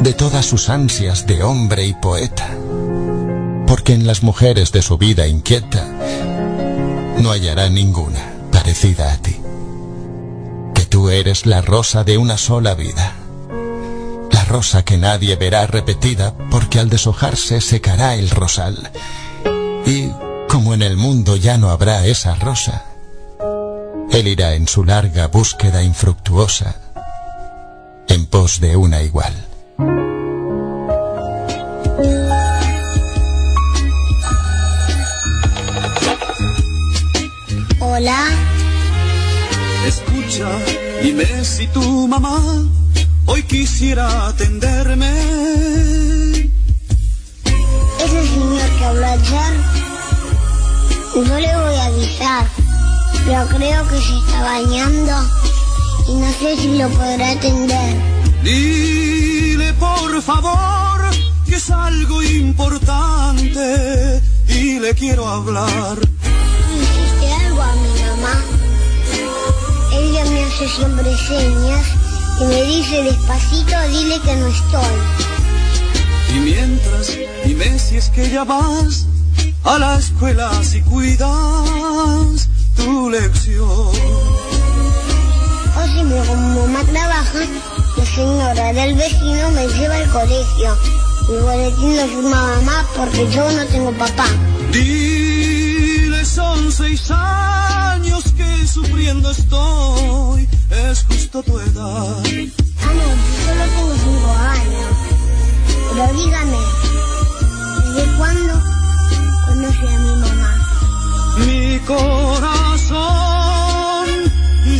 de 0.00 0.12
todas 0.12 0.46
sus 0.46 0.70
ansias 0.70 1.26
de 1.26 1.42
hombre 1.42 1.86
y 1.86 1.94
poeta 1.94 2.48
porque 3.66 3.92
en 3.92 4.06
las 4.06 4.22
mujeres 4.22 4.70
de 4.70 4.82
su 4.82 4.98
vida 4.98 5.26
inquieta 5.26 5.84
no 7.18 7.30
hallará 7.30 7.68
ninguna 7.68 8.20
parecida 8.52 9.12
a 9.12 9.16
ti. 9.16 9.36
Que 10.74 10.86
tú 10.86 11.10
eres 11.10 11.44
la 11.44 11.60
rosa 11.60 12.04
de 12.04 12.16
una 12.16 12.38
sola 12.38 12.74
vida, 12.74 13.16
la 14.44 14.50
rosa 14.50 14.84
que 14.84 14.96
nadie 14.96 15.36
verá 15.36 15.66
repetida 15.66 16.34
porque 16.50 16.78
al 16.78 16.90
deshojarse 16.90 17.60
secará 17.60 18.14
el 18.14 18.28
rosal. 18.30 18.90
Y 19.86 20.10
como 20.48 20.74
en 20.74 20.82
el 20.82 20.96
mundo 20.96 21.36
ya 21.36 21.56
no 21.56 21.70
habrá 21.70 22.04
esa 22.06 22.34
rosa, 22.34 22.84
él 24.10 24.28
irá 24.28 24.54
en 24.54 24.68
su 24.68 24.84
larga 24.84 25.28
búsqueda 25.28 25.82
infructuosa 25.82 26.76
en 28.08 28.26
pos 28.26 28.60
de 28.60 28.76
una 28.76 29.02
igual. 29.02 29.34
Hola, 37.80 38.28
Escucha 39.86 40.48
Dime 41.02 41.44
si 41.44 41.66
tu 41.68 42.08
mamá 42.08 42.40
hoy 43.26 43.42
quisiera 43.44 44.28
atenderme. 44.28 45.10
Ese 48.04 48.28
señor 48.28 48.70
que 48.78 48.84
habló 48.84 49.06
ayer, 49.06 49.54
no 51.16 51.40
le 51.40 51.56
voy 51.56 51.74
a 51.76 51.84
avisar, 51.86 52.46
pero 53.24 53.46
creo 53.56 53.88
que 53.88 54.00
se 54.00 54.16
está 54.18 54.42
bañando 54.42 55.12
y 56.08 56.14
no 56.14 56.32
sé 56.32 56.56
si 56.56 56.78
lo 56.78 56.88
podrá 56.90 57.30
atender. 57.30 57.96
Dile 58.42 59.72
por 59.74 60.20
favor 60.22 61.00
que 61.46 61.56
es 61.56 61.70
algo 61.70 62.22
importante 62.22 64.20
y 64.48 64.78
le 64.80 64.94
quiero 64.94 65.26
hablar. 65.26 65.98
¿Hiciste 66.74 67.32
algo 67.46 67.62
a 67.62 67.74
mi 67.74 68.00
mamá? 68.02 68.42
Ella 69.92 70.24
me 70.24 70.44
hace 70.44 70.68
siempre 70.68 71.16
señas 71.16 72.03
y 72.40 72.44
me 72.44 72.62
dice 72.64 73.02
despacito, 73.02 73.80
dile 73.90 74.20
que 74.20 74.36
no 74.36 74.46
estoy. 74.48 74.96
Y 76.34 76.38
mientras, 76.40 77.18
dime 77.44 77.78
si 77.78 77.96
es 77.96 78.08
que 78.08 78.28
ya 78.30 78.44
vas 78.44 79.06
a 79.64 79.78
la 79.78 79.98
escuela 79.98 80.50
si 80.62 80.82
cuidas 80.82 82.48
tu 82.76 83.10
lección. 83.10 83.68
O 85.76 85.86
si 85.86 85.98
como 86.28 86.66
mamá 86.66 86.82
trabaja, 86.84 87.40
la 87.96 88.04
señora 88.04 88.72
del 88.72 88.94
vecino 88.94 89.50
me 89.52 89.68
lleva 89.68 89.96
al 89.96 90.10
colegio. 90.10 90.76
Mi 91.28 91.36
boletín 91.38 91.96
lo 91.96 92.06
firma 92.06 92.56
mamá 92.56 92.86
porque 92.96 93.30
yo 93.30 93.50
no 93.52 93.64
tengo 93.66 93.92
papá. 93.92 94.26
Dile 94.72 96.24
son 96.24 96.72
seis 96.72 97.10
años 97.10 98.33
sufriendo 98.66 99.30
estoy, 99.30 100.48
es 100.70 101.04
justo 101.04 101.42
tu 101.42 101.58
edad. 101.58 102.24
Yo 102.24 102.50
solo 103.44 103.64
tengo 103.74 103.94
cinco 104.04 104.30
años. 104.30 104.92
Pero 105.90 106.06
dígame, 106.14 106.58
¿desde 107.84 108.04
cuándo 108.16 108.54
conoce 109.46 109.86
a 109.88 109.98
mi 109.98 110.14
mamá? 110.20 110.52
Mi 111.46 111.78
corazón 111.80 112.94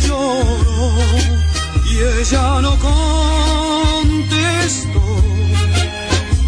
lloró 0.07 0.85
y 1.85 1.93
ella 2.19 2.45
no 2.61 2.71
contestó. 2.79 4.23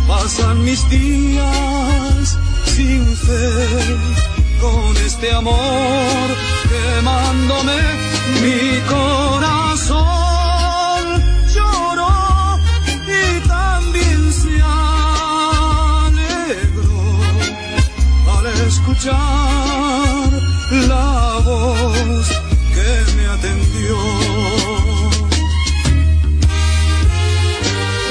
Pasan 0.08 0.64
mis 0.64 0.90
días 0.90 2.38
sin 2.76 3.16
fe 3.16 3.66
con 4.62 4.98
este 4.98 5.32
amor 5.34 6.37
quemándome. 6.72 7.80
Mi 8.42 8.80
corazón 8.88 10.04
lloró 11.54 12.60
y 13.08 13.48
también 13.48 14.22
se 14.34 14.56
alegró 16.02 17.00
al 18.38 18.46
escuchar 18.68 20.30
la 20.88 21.42
voz 21.46 22.28
que 22.76 22.90
me 23.16 23.26
atendió. 23.28 23.98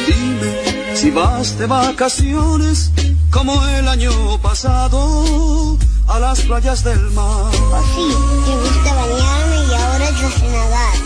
Dime 0.07 0.51
si 0.95 1.11
vas 1.11 1.59
de 1.59 1.67
vacaciones 1.67 2.91
como 3.31 3.53
el 3.69 3.87
año 3.89 4.39
pasado 4.41 5.79
a 6.09 6.19
las 6.19 6.41
playas 6.43 6.83
del 6.85 7.11
mar. 7.11 7.56
Oh 7.73 7.83
sí, 7.95 8.07
me 8.47 8.57
gusta 8.57 8.95
bañarme 8.95 9.57
y 9.71 9.75
ahora 9.75 10.11
yo 10.11 10.31
sé 10.31 10.49
nadar. 10.49 10.97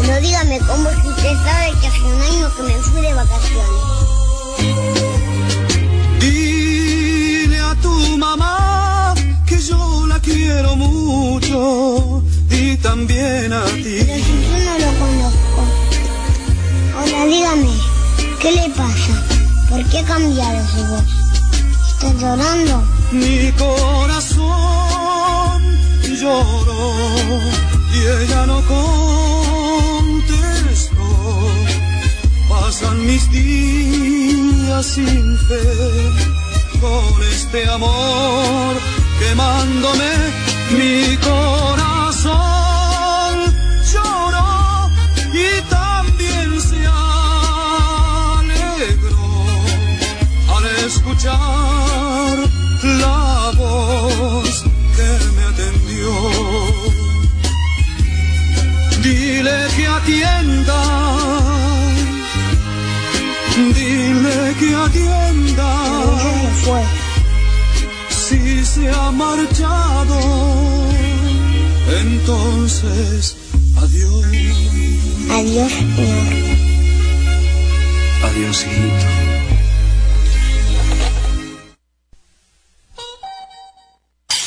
Pero 0.00 0.20
dígame, 0.20 0.58
¿cómo 0.60 0.88
es 0.88 0.96
que 0.98 1.08
usted 1.08 1.34
sabe 1.44 1.72
que 1.80 1.86
hace 1.86 2.00
un 2.02 2.20
año 2.22 2.50
que 2.56 2.62
me 2.62 2.74
fui 2.78 3.00
de 3.02 3.14
vacaciones? 3.14 3.82
Dile 6.20 7.58
a 7.60 7.74
tu 7.76 7.90
mamá 8.18 9.14
que 9.46 9.58
yo 9.58 10.06
la 10.06 10.18
quiero 10.20 10.76
mucho 10.76 12.22
y 12.50 12.76
también 12.78 13.52
a 13.52 13.62
Pero 13.64 13.76
ti. 13.76 14.00
si 14.00 14.42
yo 14.42 14.58
no 14.64 14.78
lo 14.78 14.98
conozco. 14.98 15.60
Ahora 16.96 17.26
dígame, 17.26 17.70
¿qué 18.40 18.52
le 18.52 18.70
pasa? 18.70 19.14
¿Por 19.68 19.84
qué 19.90 19.98
ha 20.00 20.04
cambiado 20.04 20.66
su 20.68 20.86
voz? 20.86 21.04
¿Está 21.90 22.12
llorando? 22.14 22.82
Mi 23.12 23.50
corazón 23.52 24.29
lloró 26.20 26.94
y 27.94 27.98
ella 28.22 28.46
no 28.46 28.60
contestó. 28.76 30.18
Pasan 32.48 33.06
mis 33.06 33.30
días 33.30 34.86
sin 34.86 35.38
fe 35.48 35.64
con 36.80 37.22
este 37.34 37.68
amor 37.68 38.76
quemándome. 39.18 40.12
Mi 40.78 41.16
corazón 41.28 42.34
lloró 43.92 44.90
y 45.32 45.48
también 45.68 46.60
se 46.60 46.80
alegró 48.36 49.28
al 50.54 50.64
escuchar 50.86 52.34
la 52.82 53.19
ha 69.10 69.12
marchado, 69.12 70.20
entonces 72.00 73.36
adiós. 73.76 74.26
Adiós, 75.30 75.72
señor. 75.72 76.32
Adiós, 78.24 78.66
hijito. 78.66 79.06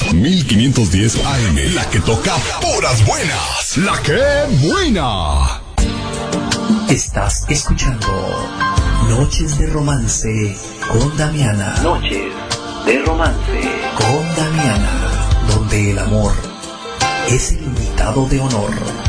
AM 0.10 0.22
1510 0.22 1.26
AM, 1.26 1.74
la 1.74 1.90
que 1.90 2.00
toca 2.00 2.36
puras 2.62 3.06
buenas. 3.06 3.78
La 3.78 4.02
que 4.02 4.22
buena. 4.68 5.62
Estás 6.90 7.46
escuchando 7.50 8.08
Noches 9.10 9.58
de 9.58 9.68
Romance 9.68 10.56
con 10.88 11.18
Damiana. 11.18 11.76
Noches 11.82 12.53
de 12.86 13.00
Romance 13.00 13.62
con 13.96 14.36
Damiana, 14.36 14.90
donde 15.48 15.92
el 15.92 16.00
amor 16.00 16.34
es 17.30 17.54
el 17.54 17.64
invitado 17.64 18.28
de 18.28 18.40
honor. 18.40 19.03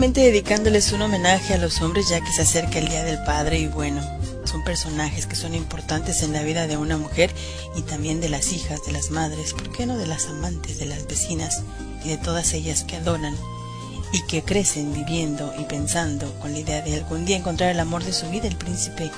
Dedicándoles 0.00 0.90
un 0.92 1.02
homenaje 1.02 1.52
a 1.52 1.58
los 1.58 1.82
hombres 1.82 2.08
ya 2.08 2.20
que 2.22 2.32
se 2.32 2.42
acerca 2.42 2.78
el 2.78 2.88
Día 2.88 3.04
del 3.04 3.22
Padre 3.24 3.58
y 3.58 3.66
bueno, 3.66 4.00
son 4.46 4.64
personajes 4.64 5.26
que 5.26 5.36
son 5.36 5.54
importantes 5.54 6.22
en 6.22 6.32
la 6.32 6.42
vida 6.42 6.66
de 6.66 6.78
una 6.78 6.96
mujer 6.96 7.30
y 7.76 7.82
también 7.82 8.18
de 8.22 8.30
las 8.30 8.52
hijas, 8.52 8.86
de 8.86 8.92
las 8.92 9.10
madres, 9.10 9.52
¿por 9.52 9.70
qué 9.70 9.84
no 9.84 9.98
de 9.98 10.06
las 10.06 10.28
amantes, 10.28 10.78
de 10.78 10.86
las 10.86 11.06
vecinas 11.06 11.62
y 12.04 12.08
de 12.08 12.16
todas 12.16 12.54
ellas 12.54 12.84
que 12.84 12.96
adoran 12.96 13.36
y 14.14 14.22
que 14.22 14.42
crecen 14.42 14.94
viviendo 14.94 15.52
y 15.58 15.64
pensando 15.64 16.32
con 16.40 16.52
la 16.52 16.60
idea 16.60 16.80
de 16.80 16.94
algún 16.94 17.26
día 17.26 17.36
encontrar 17.36 17.70
el 17.70 17.80
amor 17.80 18.02
de 18.02 18.14
su 18.14 18.30
vida, 18.30 18.48
el 18.48 18.56
príncipe 18.56 19.10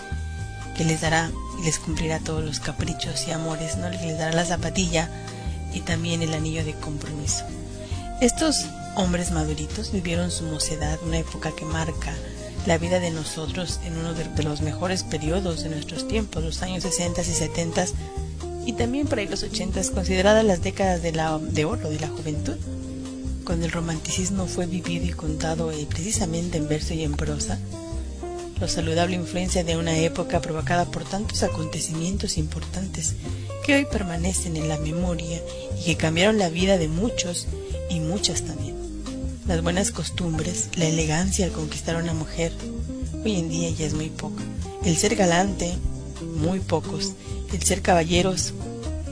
que 0.76 0.84
les 0.84 1.00
dará 1.00 1.30
y 1.60 1.66
les 1.66 1.78
cumplirá 1.78 2.18
todos 2.18 2.42
los 2.44 2.58
caprichos 2.58 3.28
y 3.28 3.30
amores, 3.30 3.76
¿no? 3.76 3.88
Les 3.90 4.18
dará 4.18 4.32
la 4.32 4.44
zapatilla 4.44 5.08
y 5.72 5.82
también 5.82 6.20
el 6.22 6.34
anillo 6.34 6.64
de 6.64 6.74
compromiso. 6.74 7.44
Estos 8.20 8.66
hombres 8.96 9.30
maduritos 9.30 9.92
vivieron 9.92 10.30
su 10.30 10.44
mocedad, 10.44 10.98
una 11.04 11.18
época 11.18 11.52
que 11.54 11.64
marca 11.64 12.14
la 12.66 12.78
vida 12.78 13.00
de 13.00 13.10
nosotros 13.10 13.80
en 13.84 13.96
uno 13.98 14.14
de, 14.14 14.42
los 14.42 14.62
mejores 14.62 15.02
periodos 15.02 15.62
de 15.62 15.70
nuestros 15.70 16.08
tiempos, 16.08 16.42
los 16.42 16.62
años 16.62 16.82
60 16.82 17.20
y 17.20 17.24
70 17.24 17.84
y 18.66 18.72
también 18.72 19.06
por 19.06 19.18
ahí 19.18 19.28
los 19.28 19.42
80, 19.42 19.82
consideradas 19.92 20.44
las 20.44 20.62
décadas 20.62 21.02
de, 21.02 21.12
la, 21.12 21.38
de 21.38 21.64
oro 21.64 21.90
de 21.90 22.00
la 22.00 22.08
juventud. 22.08 22.56
cuando 23.44 23.66
el 23.66 23.72
romanticismo 23.72 24.46
fue 24.46 24.66
vivido 24.66 25.04
y 25.04 25.10
contado 25.10 25.70
eh, 25.70 25.86
precisamente 25.88 26.56
en 26.56 26.68
verso 26.68 26.94
y 26.94 27.02
en 27.02 27.12
prosa, 27.12 27.58
la 28.58 28.68
saludable 28.68 29.16
influencia 29.16 29.64
de 29.64 29.76
una 29.76 29.98
época 29.98 30.40
provocada 30.40 30.86
por 30.86 31.04
tantos 31.04 31.42
acontecimientos 31.42 32.38
importantes 32.38 33.14
que 33.64 33.74
hoy 33.74 33.84
permanecen 33.84 34.56
en 34.56 34.68
la 34.68 34.78
memoria 34.78 35.42
y 35.78 35.84
que 35.84 35.96
cambiaron 35.96 36.38
la 36.38 36.48
vida 36.48 36.78
de 36.78 36.88
muchos 36.88 37.46
y 37.90 38.00
muchas 38.00 38.42
también. 38.42 38.73
Las 39.46 39.62
buenas 39.62 39.90
costumbres, 39.90 40.70
la 40.76 40.86
elegancia 40.86 41.44
al 41.44 41.52
conquistar 41.52 41.96
a 41.96 41.98
una 41.98 42.14
mujer, 42.14 42.50
hoy 43.24 43.36
en 43.36 43.50
día 43.50 43.68
ya 43.68 43.84
es 43.84 43.92
muy 43.92 44.08
poco. 44.08 44.36
El 44.86 44.96
ser 44.96 45.16
galante, 45.16 45.74
muy 46.38 46.60
pocos. 46.60 47.12
El 47.52 47.62
ser 47.62 47.82
caballeros, 47.82 48.54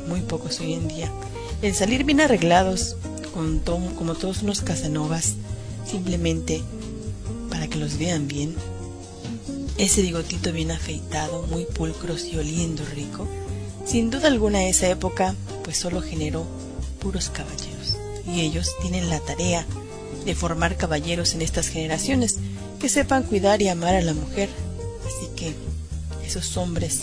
muy 0.09 0.23
pocos 0.23 0.59
hoy 0.61 0.73
en 0.73 0.89
día. 0.89 1.13
El 1.61 1.75
salir 1.75 2.05
bien 2.05 2.23
arreglados, 2.23 2.97
como 3.35 4.15
todos 4.15 4.43
unos 4.43 4.63
casanovas, 4.63 5.35
simplemente 5.87 6.63
para 7.51 7.69
que 7.69 7.79
los 7.79 7.99
vean 7.99 8.27
bien. 8.27 8.55
Ese 9.77 10.01
bigotito 10.01 10.51
bien 10.51 10.71
afeitado, 10.71 11.43
muy 11.49 11.67
pulcros 11.67 12.25
y 12.25 12.39
oliendo 12.39 12.83
rico. 12.95 13.29
Sin 13.85 14.09
duda 14.09 14.29
alguna 14.29 14.65
esa 14.65 14.89
época 14.89 15.35
pues 15.63 15.77
solo 15.77 16.01
generó 16.01 16.47
puros 17.01 17.29
caballeros. 17.29 17.99
Y 18.27 18.41
ellos 18.41 18.71
tienen 18.81 19.11
la 19.11 19.21
tarea 19.21 19.67
de 20.25 20.35
formar 20.35 20.77
caballeros 20.77 21.35
en 21.35 21.43
estas 21.43 21.69
generaciones 21.69 22.39
que 22.81 22.89
sepan 22.89 23.23
cuidar 23.23 23.63
y 23.63 23.69
amar 23.69 23.95
a 23.95 24.03
la 24.03 24.15
mujer. 24.15 24.49
Así 25.07 25.29
que 25.37 25.55
esos 26.25 26.57
hombres 26.57 27.03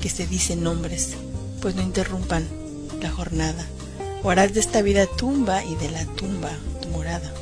que 0.00 0.08
se 0.08 0.26
dicen 0.26 0.66
hombres, 0.66 1.14
pues 1.60 1.74
no 1.74 1.82
interrumpan 1.82 2.46
la 3.00 3.10
jornada. 3.10 3.66
O 4.22 4.30
harás 4.30 4.52
de 4.52 4.60
esta 4.60 4.82
vida 4.82 5.06
tumba 5.06 5.64
y 5.64 5.74
de 5.76 5.90
la 5.90 6.04
tumba 6.04 6.50
tu 6.80 6.88
morada. 6.88 7.32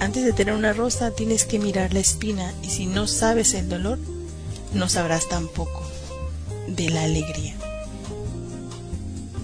Antes 0.00 0.24
de 0.24 0.32
tener 0.32 0.54
una 0.54 0.72
rosa 0.72 1.12
tienes 1.12 1.44
que 1.44 1.58
mirar 1.58 1.94
la 1.94 2.00
espina 2.00 2.52
y 2.62 2.70
si 2.70 2.86
no 2.86 3.06
sabes 3.06 3.54
el 3.54 3.68
dolor, 3.68 3.98
no 4.74 4.88
sabrás 4.88 5.28
tampoco 5.28 5.82
de 6.66 6.90
la 6.90 7.04
alegría. 7.04 7.54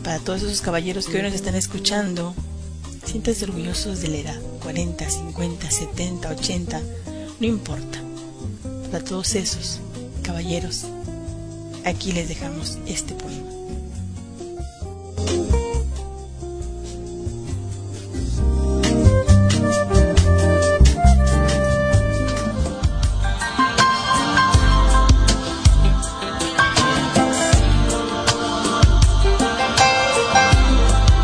Para 0.02 0.18
todos 0.18 0.42
esos 0.42 0.60
caballeros 0.60 1.06
que 1.06 1.18
hoy 1.18 1.22
nos 1.22 1.34
están 1.34 1.54
escuchando, 1.54 2.34
siéntanse 3.08 3.46
orgullosos 3.46 4.02
de 4.02 4.08
la 4.08 4.16
edad, 4.18 4.40
40, 4.62 5.08
50, 5.08 5.70
70, 5.70 6.28
80, 6.28 6.82
no 7.40 7.46
importa. 7.46 8.02
Para 8.90 9.02
todos 9.02 9.34
esos 9.34 9.80
caballeros, 10.22 10.84
aquí 11.86 12.12
les 12.12 12.28
dejamos 12.28 12.78
este 12.86 13.14
poema. 13.14 13.48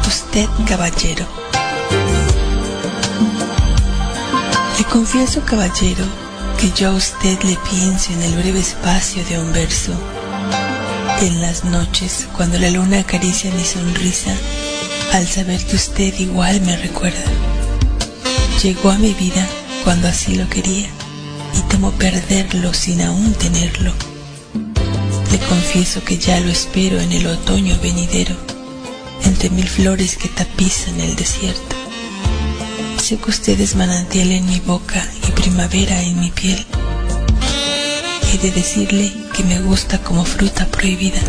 Usted, 0.08 0.48
caballero. 0.66 1.43
Confieso, 4.94 5.44
caballero, 5.44 6.04
que 6.56 6.70
yo 6.70 6.90
a 6.90 6.94
usted 6.94 7.42
le 7.42 7.58
pienso 7.68 8.12
en 8.12 8.22
el 8.22 8.36
breve 8.36 8.60
espacio 8.60 9.24
de 9.24 9.40
un 9.40 9.52
verso. 9.52 9.92
En 11.20 11.40
las 11.40 11.64
noches, 11.64 12.28
cuando 12.36 12.60
la 12.60 12.70
luna 12.70 13.00
acaricia 13.00 13.52
mi 13.54 13.64
sonrisa, 13.64 14.32
al 15.12 15.26
saber 15.26 15.66
que 15.66 15.74
usted 15.74 16.14
igual 16.20 16.60
me 16.60 16.76
recuerda. 16.76 17.24
Llegó 18.62 18.90
a 18.90 18.98
mi 18.98 19.12
vida 19.14 19.44
cuando 19.82 20.06
así 20.06 20.36
lo 20.36 20.48
quería 20.48 20.88
y 21.58 21.60
temo 21.68 21.90
perderlo 21.90 22.72
sin 22.72 23.02
aún 23.02 23.32
tenerlo. 23.32 23.92
Le 25.32 25.38
confieso 25.48 26.04
que 26.04 26.18
ya 26.18 26.38
lo 26.38 26.50
espero 26.50 27.00
en 27.00 27.10
el 27.10 27.26
otoño 27.26 27.76
venidero, 27.82 28.36
entre 29.24 29.50
mil 29.50 29.68
flores 29.68 30.16
que 30.16 30.28
tapizan 30.28 31.00
el 31.00 31.16
desierto. 31.16 31.83
Que 33.04 33.28
usted 33.28 33.60
es 33.60 33.76
manantial 33.76 34.32
en 34.32 34.46
mi 34.46 34.60
boca 34.60 35.06
y 35.28 35.30
primavera 35.32 36.00
en 36.00 36.18
mi 36.20 36.30
piel. 36.30 36.64
He 38.32 38.38
de 38.38 38.50
decirle 38.50 39.12
que 39.34 39.44
me 39.44 39.60
gusta 39.60 39.98
como 39.98 40.24
fruta 40.24 40.64
prohibida. 40.68 41.20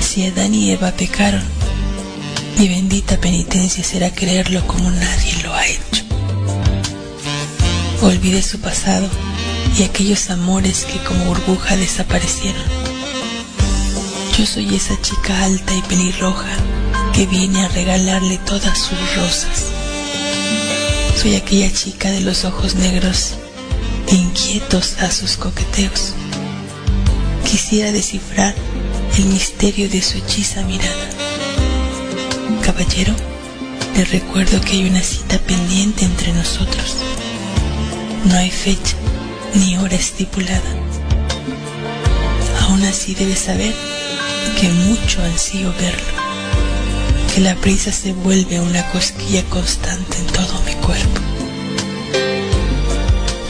Si 0.00 0.26
Adán 0.26 0.54
y 0.54 0.70
Eva 0.70 0.90
pecaron, 0.90 1.42
mi 2.58 2.68
bendita 2.68 3.16
penitencia 3.16 3.82
será 3.82 4.10
creerlo 4.10 4.66
como 4.66 4.90
nadie 4.90 5.42
lo 5.42 5.54
ha 5.54 5.66
hecho. 5.66 6.04
Olvide 8.02 8.42
su 8.42 8.60
pasado 8.60 9.08
y 9.78 9.84
aquellos 9.84 10.28
amores 10.28 10.84
que 10.84 10.98
como 11.04 11.24
burbuja 11.24 11.74
desaparecieron. 11.74 12.62
Yo 14.38 14.44
soy 14.44 14.74
esa 14.76 15.00
chica 15.00 15.42
alta 15.42 15.74
y 15.74 15.80
pelirroja 15.80 16.54
que 17.14 17.24
viene 17.24 17.64
a 17.64 17.68
regalarle 17.68 18.36
todas 18.44 18.76
sus 18.76 19.16
rosas. 19.16 19.73
Soy 21.24 21.36
aquella 21.36 21.72
chica 21.72 22.10
de 22.10 22.20
los 22.20 22.44
ojos 22.44 22.74
negros, 22.74 23.30
inquietos 24.08 24.98
a 25.00 25.10
sus 25.10 25.38
coqueteos. 25.38 26.12
Quisiera 27.50 27.92
descifrar 27.92 28.54
el 29.16 29.24
misterio 29.24 29.88
de 29.88 30.02
su 30.02 30.18
hechiza 30.18 30.60
mirada. 30.64 31.08
Caballero, 32.62 33.14
le 33.96 34.04
recuerdo 34.04 34.60
que 34.60 34.72
hay 34.72 34.86
una 34.86 35.00
cita 35.00 35.38
pendiente 35.38 36.04
entre 36.04 36.34
nosotros. 36.34 36.96
No 38.26 38.36
hay 38.36 38.50
fecha 38.50 38.94
ni 39.54 39.78
hora 39.78 39.94
estipulada. 39.94 40.60
Aún 42.60 42.82
así 42.82 43.14
debe 43.14 43.34
saber 43.34 43.72
que 44.60 44.68
mucho 44.68 45.22
ansío 45.22 45.72
verlo, 45.80 46.04
que 47.34 47.40
la 47.40 47.54
prisa 47.54 47.92
se 47.92 48.12
vuelve 48.12 48.60
una 48.60 48.86
cosquilla 48.90 49.42
constante 49.44 50.18
en 50.18 50.26
todo 50.26 50.43
cuerpo. 50.84 51.20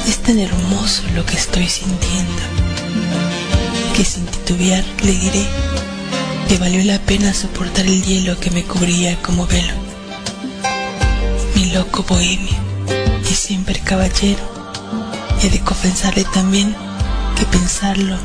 Es 0.07 0.23
tan 0.23 0.39
hermoso 0.39 1.03
lo 1.15 1.25
que 1.27 1.37
estoy 1.37 1.69
sintiendo, 1.69 2.43
que 3.97 4.05
sin 4.05 4.25
titubear 4.27 4.85
le 5.03 5.13
diré 5.13 5.47
que 6.49 6.59
valió 6.59 6.85
la 6.85 6.99
pena 6.99 7.33
soportar 7.33 7.87
el 7.87 8.03
hielo 8.03 8.39
que 8.39 8.51
me 8.51 8.63
cubría 8.65 9.21
como 9.23 9.47
velo. 9.47 9.75
Mi 11.55 11.73
loco 11.73 12.05
bohemio 12.09 12.55
y 13.31 13.35
siempre 13.35 13.81
caballero, 13.81 14.43
he 15.43 15.51
de 15.51 15.61
confesarle 15.61 16.25
también 16.33 16.75
que 17.37 17.45
pensarlo 17.47 18.17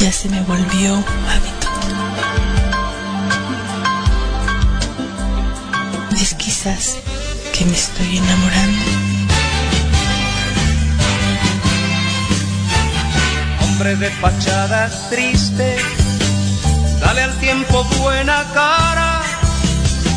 ya 0.00 0.10
se 0.10 0.28
me 0.28 0.40
volvió 0.42 0.94
hábito. 0.94 1.68
Es 6.20 6.34
quizás 6.34 6.96
que 7.52 7.64
me 7.66 7.72
estoy 7.72 8.16
enamorando. 8.16 8.84
Hombre 13.60 13.96
de 13.96 14.10
fachada 14.10 14.90
triste, 15.10 15.76
dale 17.00 17.22
al 17.22 17.34
tiempo 17.38 17.84
buena 18.00 18.44
cara. 18.54 19.22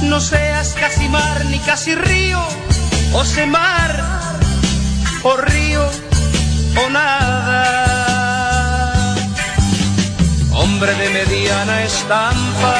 No 0.03 0.19
seas 0.19 0.75
casi 0.79 1.07
mar 1.09 1.45
ni 1.45 1.59
casi 1.59 1.95
río, 1.95 2.41
o 3.13 3.23
se 3.25 3.45
mar, 3.45 3.91
o 5.23 5.35
río, 5.35 5.83
o 6.85 6.89
nada. 6.89 7.65
Hombre 10.53 10.93
de 10.95 11.09
mediana 11.09 11.83
estampa, 11.83 12.75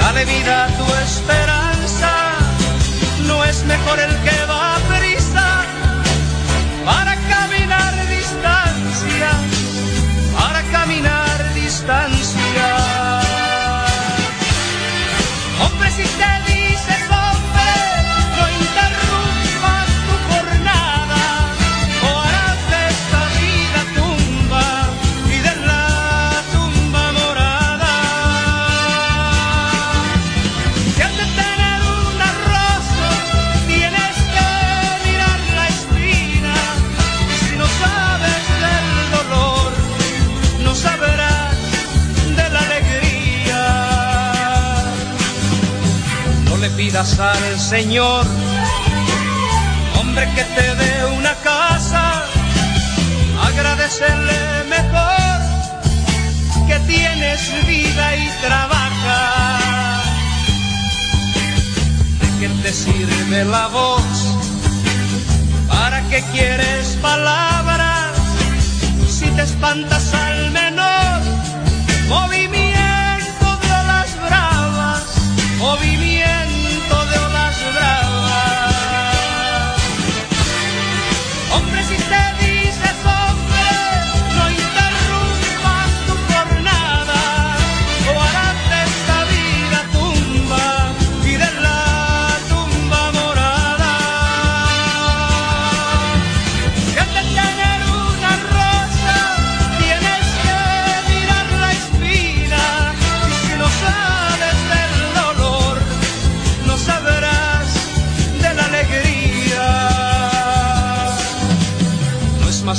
dale 0.00 0.24
vida 0.24 0.64
a 0.64 0.68
tu 0.68 0.84
esperanza. 1.04 1.61
No 3.32 3.42
es 3.44 3.64
mejor 3.64 3.98
el 3.98 4.14
que 4.24 4.44
va 4.44 4.76
a 4.76 4.78
prisa 4.80 5.64
para 6.84 7.16
caminar 7.16 7.94
distancia, 8.08 9.30
para 10.38 10.60
caminar 10.64 11.54
distancia. 11.54 12.66
Hombre, 15.64 15.90
si 15.92 16.02
pidas 46.84 47.16
al 47.20 47.60
Señor, 47.60 48.26
hombre 50.00 50.24
que 50.34 50.42
te 50.56 50.66
dé 50.82 50.94
una 51.16 51.32
casa, 51.50 52.24
agradecerle 53.50 54.40
mejor 54.68 55.38
que 56.66 56.78
tienes 56.92 57.40
vida 57.68 58.16
y 58.16 58.26
trabaja. 58.44 59.20
¿De 62.20 62.28
qué 62.40 62.48
te 62.62 62.72
sirve 62.72 63.44
la 63.44 63.68
voz? 63.68 64.18
¿Para 65.68 66.00
qué 66.10 66.20
quieres 66.32 66.98
palabras? 67.00 68.10
Si 69.08 69.26
te 69.36 69.42
espantas 69.42 70.12
al 70.14 70.31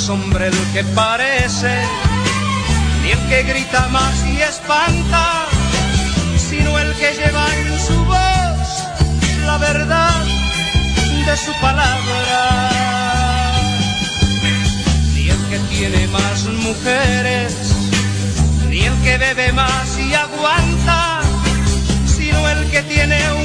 es 0.04 0.10
hombre 0.10 0.48
el 0.48 0.72
que 0.74 0.84
parece 0.94 1.72
ni 3.02 3.10
el 3.12 3.28
que 3.28 3.42
grita 3.44 3.88
más 3.88 4.14
y 4.26 4.42
espanta 4.42 5.46
sino 6.36 6.78
el 6.78 6.92
que 6.94 7.10
lleva 7.14 7.46
en 7.56 7.80
su 7.80 8.04
voz 8.04 8.68
la 9.46 9.56
verdad 9.58 10.24
de 11.26 11.36
su 11.38 11.52
palabra. 11.60 12.70
Ni 15.14 15.30
el 15.30 15.42
que 15.48 15.58
tiene 15.74 16.06
más 16.08 16.44
mujeres, 16.44 17.54
ni 18.68 18.80
el 18.80 18.96
que 19.04 19.16
bebe 19.16 19.52
más 19.52 19.98
y 19.98 20.12
aguanta, 20.12 21.22
sino 22.06 22.48
el 22.50 22.70
que 22.70 22.82
tiene 22.82 23.18
una 23.32 23.43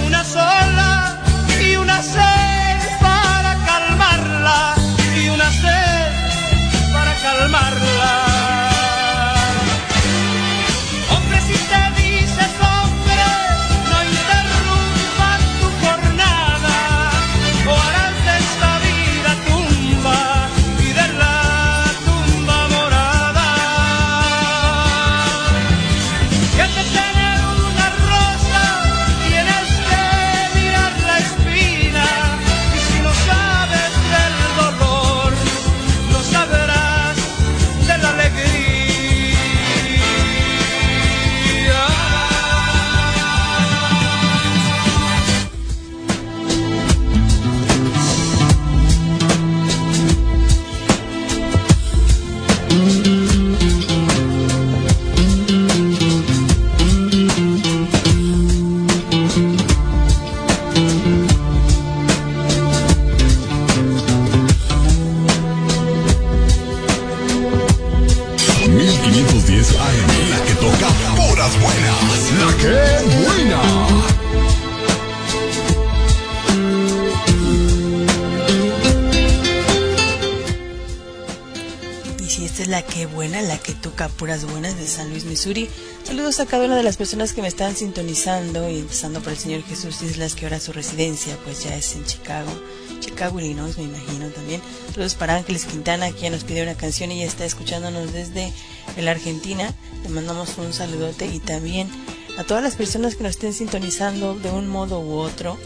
Saludos 86.04 86.39
a 86.39 86.45
cada 86.45 86.66
una 86.66 86.76
de 86.76 86.84
las 86.84 86.97
personas 86.97 87.34
que 87.34 87.41
me 87.41 87.47
están 87.47 87.76
sintonizando 87.76 88.70
y 88.70 88.78
empezando 88.78 89.20
por 89.20 89.34
el 89.34 89.39
Señor 89.39 89.64
Jesús 89.64 90.00
Islas, 90.04 90.36
que 90.36 90.45
ahora 90.45 90.60
su 90.60 90.74
residencia 90.74 91.36
pues 91.43 91.64
ya 91.64 91.76
es 91.76 91.95
en 91.95 92.06
Chicago. 92.06 92.52
Chicago, 93.00 93.39
Illinois, 93.39 93.76
me 93.76 93.86
imagino 93.86 94.28
también. 94.28 94.62
Saludos 94.91 95.16
para 95.16 95.36
Ángeles 95.36 95.66
Quintana, 95.66 96.12
quien 96.12 96.34
nos 96.34 96.43
pidió 96.43 96.62
una 96.62 96.76
canción 96.76 97.12
y 97.12 97.22
ya 97.22 97.26
está 97.26 97.45
escuchándonos 97.45 98.14
desde 98.14 98.54
la 98.95 99.10
Argentina. 99.10 99.74
Le 100.04 100.10
mandamos 100.10 100.56
un 100.60 100.72
saludote 100.72 101.26
y 101.26 101.39
también 101.39 101.89
a 102.38 102.43
todas 102.43 102.62
las 102.62 102.76
personas 102.76 103.16
que 103.16 103.24
nos 103.24 103.32
estén 103.32 103.54
sintonizando 103.54 104.36
de 104.36 104.52
un 104.52 104.68
modo 104.68 105.00
u 105.00 105.18
otro. 105.18 105.58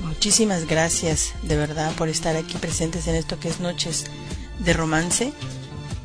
Muchísimas 0.00 0.66
gracias 0.66 1.32
de 1.42 1.56
verdad 1.56 1.94
por 1.94 2.10
estar 2.10 2.36
aquí 2.36 2.58
presentes 2.58 3.06
en 3.06 3.14
esto 3.14 3.40
que 3.40 3.48
es 3.48 3.58
Noches 3.58 4.04
de 4.58 4.74
Romance. 4.74 5.32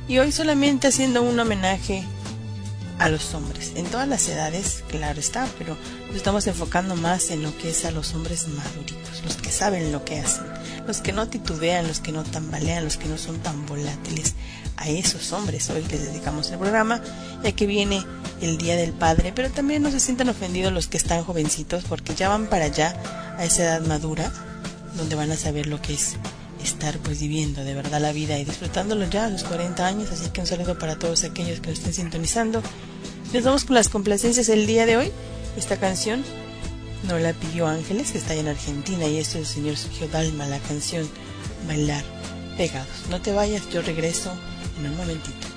Y 0.08 0.20
hoy 0.20 0.32
solamente 0.32 0.88
haciendo 0.88 1.22
un 1.22 1.38
homenaje 1.38 2.06
a 3.00 3.10
los 3.10 3.34
hombres, 3.36 3.74
en 3.76 3.86
todas 3.86 4.08
las 4.08 4.28
edades, 4.28 4.84
claro 4.90 5.20
está, 5.20 5.48
pero 5.58 5.78
nos 6.08 6.16
estamos 6.16 6.48
enfocando 6.48 6.96
más 6.96 7.30
en 7.30 7.44
lo 7.44 7.56
que 7.58 7.70
es 7.70 7.86
a 7.86 7.92
los 7.92 8.14
hombres 8.14 8.48
maduritos, 8.48 9.24
los 9.24 9.36
que 9.36 9.52
saben 9.52 9.92
lo 9.92 10.04
que 10.04 10.20
hacen, 10.20 10.46
los 10.88 11.02
que 11.02 11.14
no 11.14 11.28
titubean, 11.28 11.88
los 11.88 12.00
que 12.00 12.12
no 12.12 12.24
tambalean, 12.24 12.84
los 12.84 12.98
que 12.98 13.08
no 13.08 13.18
son 13.18 13.38
tan 13.40 13.66
volátiles. 13.66 14.34
A 14.78 14.90
esos 14.90 15.32
hombres 15.32 15.70
hoy 15.70 15.84
les 15.90 16.06
dedicamos 16.06 16.50
el 16.52 16.60
programa, 16.60 17.02
ya 17.44 17.52
que 17.52 17.66
viene 17.66 18.04
el 18.42 18.58
Día 18.58 18.76
del 18.76 18.94
Padre, 18.94 19.32
pero 19.36 19.50
también 19.50 19.84
no 19.84 19.92
se 19.92 20.00
sientan 20.00 20.30
ofendidos 20.30 20.74
los 20.74 20.88
que 20.88 20.98
están 20.98 21.24
jovencitos, 21.24 21.84
porque 21.84 22.16
ya 22.16 22.30
van 22.30 22.48
para 22.48 22.66
allá, 22.66 22.96
a 23.38 23.46
esa 23.46 23.64
edad 23.64 23.82
madura, 23.82 24.32
donde 24.96 25.16
van 25.16 25.32
a 25.32 25.38
saber 25.38 25.68
lo 25.68 25.82
que 25.82 25.94
es 25.94 26.16
estar 26.68 26.98
pues 27.00 27.20
viviendo 27.20 27.64
de 27.64 27.74
verdad 27.74 28.02
la 28.02 28.12
vida 28.12 28.38
y 28.38 28.46
disfrutándolo 28.46 29.10
ya 29.10 29.26
a 29.26 29.30
los 29.30 29.44
40 29.44 29.86
años, 29.86 30.12
así 30.12 30.30
que 30.30 30.42
un 30.42 30.48
saludo 30.48 30.78
para 30.78 30.98
todos 30.98 31.24
aquellos 31.24 31.60
que 31.60 31.70
nos 31.70 31.80
estén 31.80 31.94
sintonizando. 31.94 32.62
Nos 33.34 33.44
vamos 33.44 33.66
con 33.66 33.76
las 33.76 33.90
complacencias 33.90 34.50
el 34.50 34.68
día 34.68 34.86
de 34.86 34.98
hoy. 34.98 35.12
Esta 35.58 35.78
canción 35.78 36.24
no 37.08 37.18
la 37.20 37.34
pidió 37.34 37.68
Ángeles, 37.68 38.12
que 38.12 38.18
está 38.18 38.34
en 38.36 38.48
Argentina, 38.48 39.06
y 39.08 39.18
esto 39.18 39.38
es 39.38 39.50
el 39.50 39.56
señor 39.56 39.78
Sergio 39.78 40.08
Dalma, 40.08 40.46
la 40.48 40.60
canción 40.60 41.08
Bailar 41.68 42.04
Pegados. 42.58 42.88
No 43.10 43.22
te 43.22 43.34
vayas, 43.34 43.70
yo 43.70 43.82
regreso 43.82 44.32
en 44.80 44.92
un 44.92 44.98
momentito. 44.98 45.57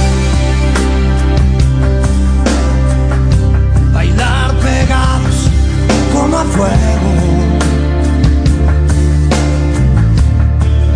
como 6.31 6.37
a 6.37 6.43
fuego. 6.45 7.11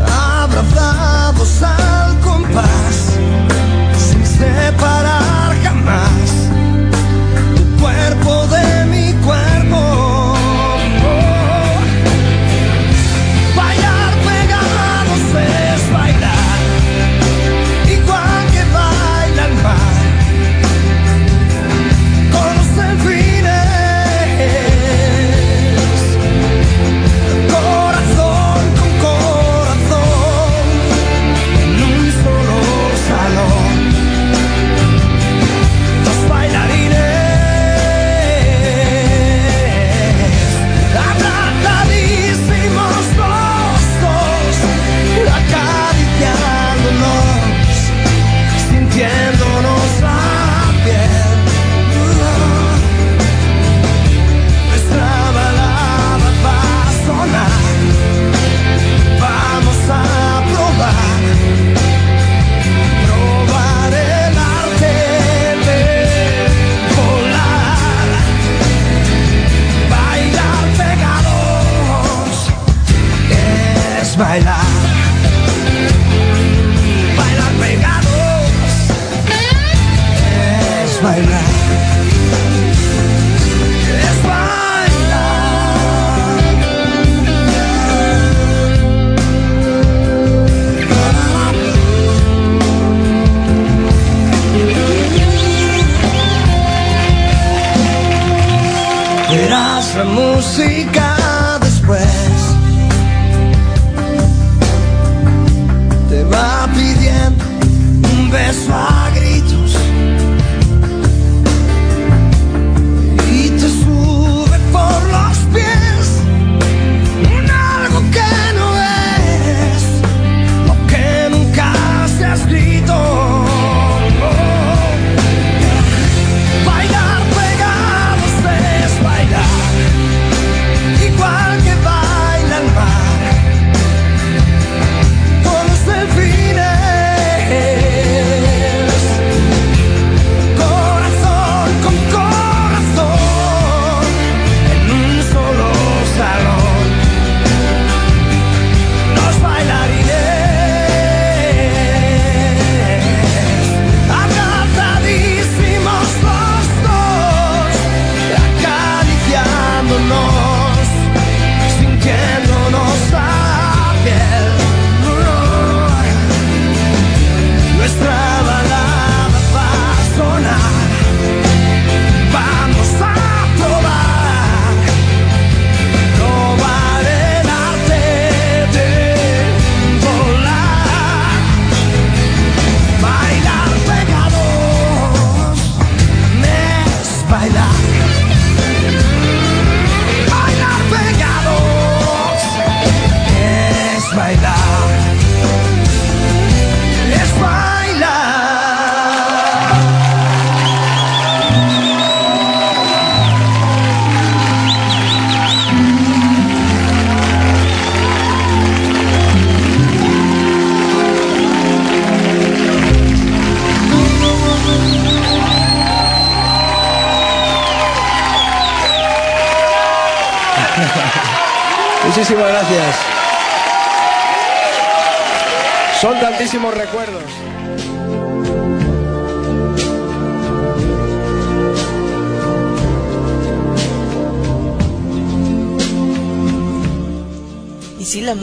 Abrazados 0.07 1.61
al 1.61 2.19
compás, 2.21 3.17
sin 3.97 4.25
separar. 4.25 5.24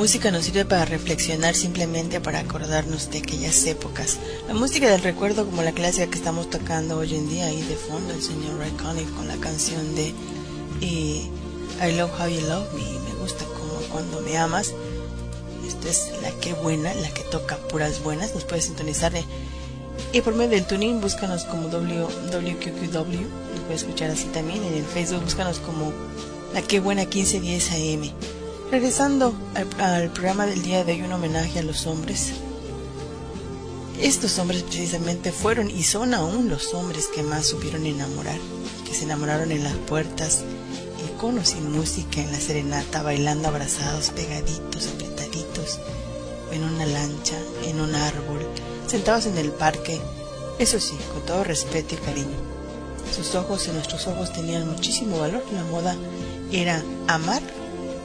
Música 0.03 0.33
nos 0.33 0.47
sirve 0.47 0.65
para 0.65 0.85
reflexionar 0.85 1.55
simplemente 1.55 2.21
para 2.21 2.41
acordarnos 2.41 3.13
de 3.13 3.19
aquellas 3.19 3.65
épocas. 3.67 4.19
La 4.49 4.53
música 4.53 4.91
del 4.91 5.01
recuerdo 5.01 5.47
como 5.47 5.63
la 5.63 5.71
clásica 5.71 6.09
que 6.09 6.19
estamos 6.19 6.51
tocando 6.51 6.99
hoy 6.99 7.15
en 7.15 7.29
día 7.29 7.47
ahí 7.47 7.63
de 7.63 7.77
fondo, 7.77 8.13
el 8.13 8.21
señor 8.21 8.59
Ray 8.59 8.73
Conniff 8.73 9.09
con 9.13 9.29
la 9.29 9.37
canción 9.37 9.95
de 9.95 10.13
I 10.81 11.93
Love 11.97 12.11
How 12.19 12.27
You 12.27 12.41
Love 12.49 12.73
Me, 12.75 12.83
me 12.83 13.15
gusta 13.21 13.45
como 13.45 13.75
cuando 13.93 14.21
me 14.23 14.37
amas. 14.37 14.73
Esta 15.69 15.89
es 15.89 16.11
la 16.21 16.33
que 16.41 16.53
buena, 16.55 16.93
la 16.95 17.11
que 17.11 17.23
toca 17.23 17.57
puras 17.69 18.03
buenas, 18.03 18.35
nos 18.35 18.43
puedes 18.43 18.65
sintonizar 18.65 19.15
eh, 19.15 19.25
y 20.13 20.21
por 20.21 20.35
medio 20.35 20.57
del 20.57 20.67
tuning 20.67 21.01
búscanos 21.01 21.45
como 21.45 21.69
WQQW, 21.69 23.21
nos 23.53 23.61
puedes 23.67 23.83
escuchar 23.83 24.11
así 24.11 24.25
también, 24.35 24.65
en 24.65 24.75
el 24.75 24.85
Facebook 24.85 25.23
búscanos 25.23 25.61
como 25.61 25.93
la 26.53 26.61
que 26.61 26.81
buena 26.81 27.03
1510 27.03 27.71
AM. 27.71 28.42
Regresando 28.73 29.35
al, 29.79 30.11
programa 30.13 30.47
del 30.47 30.63
día 30.63 30.83
de 30.83 30.93
hoy, 30.93 31.03
un 31.03 31.13
homenaje 31.13 31.59
a 31.59 31.63
los 31.63 31.87
hombres. 31.87 32.33
Estos 34.01 34.39
hombres 34.39 34.63
precisamente 34.63 35.31
fueron 35.31 35.71
y 35.71 35.83
son 35.83 36.15
aún 36.15 36.49
los 36.49 36.73
hombres 36.73 37.09
que 37.15 37.23
más 37.23 37.45
supieron 37.45 37.85
enamorar, 37.85 38.39
que 38.87 38.95
se 38.95 39.05
enamoraron 39.05 39.53
en 39.53 39.63
las 39.63 39.75
puertas, 39.75 40.45
y 41.05 41.21
con 41.21 41.37
o 41.37 41.45
sin 41.45 41.71
música, 41.71 42.23
en 42.23 42.33
la 42.33 42.41
serenata, 42.41 43.03
bailando 43.03 43.49
abrazados, 43.49 44.09
pegaditos, 44.09 44.87
apretaditos, 44.87 45.79
en 46.51 46.65
una 46.65 46.87
lancha, 46.87 47.37
en 47.67 47.79
un 47.79 47.95
árbol, 47.95 48.41
sentados 48.87 49.27
en 49.27 49.37
el 49.37 49.51
parque, 49.51 50.01
eso 50.59 50.81
sí, 50.81 50.97
con 51.13 51.21
todo 51.27 51.45
respeto 51.45 51.95
y 51.95 51.99
cariño. 51.99 52.39
Sus 53.15 53.35
ojos 53.35 53.69
en 53.69 53.75
nuestros 53.75 54.07
ojos 54.07 54.33
tenían 54.33 54.67
muchísimo 54.67 55.19
valor, 55.19 55.45
la 55.53 55.65
moda 55.65 55.95
era 56.51 56.83
amar 57.07 57.43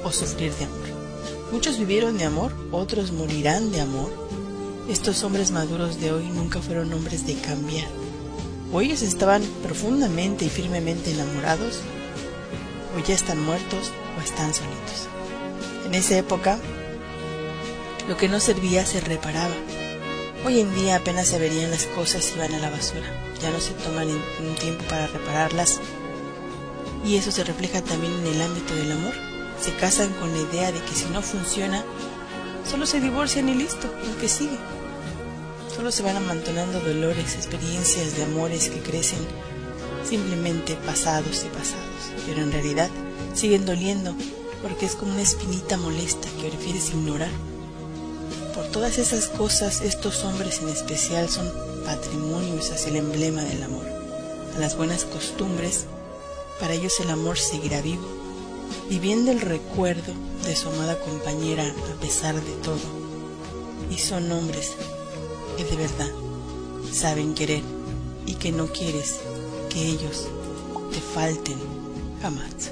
o 0.07 0.11
sufrir 0.11 0.53
de 0.53 0.65
amor. 0.65 0.87
Muchos 1.51 1.77
vivieron 1.77 2.17
de 2.17 2.23
amor, 2.23 2.51
otros 2.71 3.11
morirán 3.11 3.71
de 3.71 3.81
amor. 3.81 4.11
Estos 4.89 5.23
hombres 5.23 5.51
maduros 5.51 5.99
de 5.99 6.13
hoy 6.13 6.25
nunca 6.27 6.61
fueron 6.61 6.93
hombres 6.93 7.27
de 7.27 7.35
cambiar. 7.35 7.87
O 8.71 8.81
ellos 8.81 9.01
estaban 9.01 9.43
profundamente 9.63 10.45
y 10.45 10.49
firmemente 10.49 11.11
enamorados, 11.11 11.79
o 12.95 13.05
ya 13.05 13.15
están 13.15 13.43
muertos 13.43 13.91
o 14.17 14.21
están 14.21 14.53
solitos. 14.53 15.07
En 15.85 15.93
esa 15.93 16.17
época, 16.17 16.57
lo 18.07 18.15
que 18.15 18.29
no 18.29 18.39
servía 18.39 18.85
se 18.85 19.01
reparaba. 19.01 19.55
Hoy 20.45 20.61
en 20.61 20.73
día 20.75 20.97
apenas 20.97 21.27
se 21.27 21.39
verían 21.39 21.71
las 21.71 21.85
cosas 21.85 22.31
y 22.33 22.39
van 22.39 22.53
a 22.53 22.59
la 22.59 22.69
basura. 22.69 23.07
Ya 23.41 23.51
no 23.51 23.59
se 23.59 23.73
toman 23.73 24.07
un 24.09 24.55
tiempo 24.55 24.83
para 24.89 25.07
repararlas. 25.07 25.79
Y 27.05 27.15
eso 27.15 27.31
se 27.31 27.43
refleja 27.43 27.81
también 27.81 28.13
en 28.13 28.27
el 28.27 28.41
ámbito 28.41 28.73
del 28.75 28.91
amor 28.91 29.26
se 29.61 29.73
casan 29.75 30.13
con 30.13 30.31
la 30.31 30.39
idea 30.39 30.71
de 30.71 30.79
que 30.79 30.93
si 30.93 31.05
no 31.05 31.21
funciona, 31.21 31.83
solo 32.69 32.85
se 32.85 32.99
divorcian 32.99 33.49
y 33.49 33.55
listo, 33.55 33.87
lo 34.07 34.17
que 34.19 34.27
sigue. 34.27 34.57
Solo 35.75 35.91
se 35.91 36.03
van 36.03 36.17
amontonando 36.17 36.79
dolores, 36.79 37.35
experiencias 37.35 38.15
de 38.15 38.23
amores 38.23 38.69
que 38.69 38.79
crecen 38.79 39.19
simplemente 40.07 40.75
pasados 40.75 41.43
y 41.43 41.49
pasados, 41.49 42.25
pero 42.25 42.41
en 42.41 42.51
realidad 42.51 42.89
siguen 43.33 43.65
doliendo 43.65 44.15
porque 44.61 44.85
es 44.85 44.95
como 44.95 45.11
una 45.11 45.21
espinita 45.21 45.77
molesta 45.77 46.29
que 46.41 46.49
prefieres 46.49 46.89
ignorar. 46.89 47.29
Por 48.55 48.65
todas 48.67 48.97
esas 48.97 49.27
cosas, 49.27 49.81
estos 49.81 50.23
hombres 50.23 50.61
en 50.61 50.69
especial 50.69 51.29
son 51.29 51.51
patrimonios 51.85 52.71
hacia 52.71 52.89
el 52.89 52.95
emblema 52.97 53.43
del 53.43 53.61
amor. 53.61 53.85
A 54.55 54.59
las 54.59 54.75
buenas 54.75 55.05
costumbres, 55.05 55.85
para 56.59 56.73
ellos 56.73 56.99
el 56.99 57.11
amor 57.11 57.37
seguirá 57.37 57.81
vivo 57.81 58.16
viviendo 58.89 59.31
el 59.31 59.41
recuerdo 59.41 60.13
de 60.45 60.55
su 60.55 60.69
amada 60.69 60.99
compañera 60.99 61.65
a 61.65 61.99
pesar 61.99 62.35
de 62.35 62.53
todo. 62.63 62.79
Y 63.89 63.97
son 63.97 64.31
hombres 64.31 64.73
que 65.57 65.63
de 65.63 65.75
verdad 65.75 66.11
saben 66.91 67.33
querer 67.33 67.63
y 68.25 68.35
que 68.35 68.51
no 68.51 68.67
quieres 68.67 69.19
que 69.69 69.85
ellos 69.85 70.27
te 70.91 70.99
falten 70.99 71.57
jamás. 72.21 72.71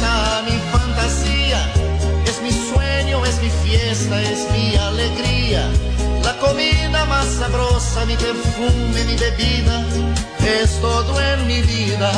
mi 0.00 0.56
fantasía 0.72 1.60
es 2.26 2.40
mi 2.42 2.50
sueño, 2.50 3.24
es 3.26 3.40
mi 3.42 3.50
fiesta, 3.50 4.20
es 4.22 4.50
mi 4.52 4.76
alegría. 4.76 5.68
La 6.24 6.36
comida 6.38 7.04
más 7.06 7.26
sabrosa, 7.26 8.06
mi 8.06 8.16
perfume, 8.16 9.04
mi 9.04 9.16
bebida, 9.16 9.84
es 10.62 10.80
todo 10.80 11.20
en 11.20 11.46
mi 11.46 11.60
vida. 11.62 12.10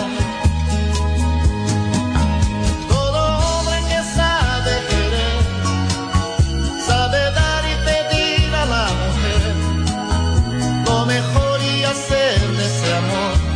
Todo 2.88 3.38
hombre 3.38 3.78
que 3.88 4.00
sabe 4.14 4.72
querer, 4.90 5.40
sabe 6.86 7.18
dar 7.40 7.64
y 7.72 7.74
pedir 7.88 8.54
a 8.54 8.64
la 8.66 8.86
mujer 9.00 9.42
lo 10.86 11.06
mejor 11.06 11.60
y 11.62 11.84
hacer 11.84 12.38
de 12.58 12.64
ese 12.64 12.94
amor 13.02 13.52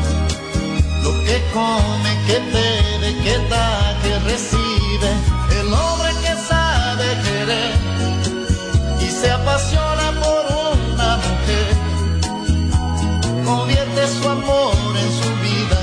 lo 1.05 1.13
que 1.25 1.41
come, 1.53 2.11
que 2.27 2.39
bebe, 2.55 3.23
que 3.23 3.39
da, 3.49 3.86
recibe. 4.21 5.11
El 5.61 5.73
hombre 5.73 6.11
que 6.23 6.35
sabe 6.49 7.07
querer 7.25 7.75
y 9.01 9.11
se 9.11 9.31
apasiona 9.31 10.13
por 10.23 10.43
una 10.75 11.17
mujer, 11.17 11.77
convierte 13.45 14.09
su 14.09 14.29
amor 14.29 14.75
en 15.05 15.11
su 15.21 15.31
vida, 15.47 15.81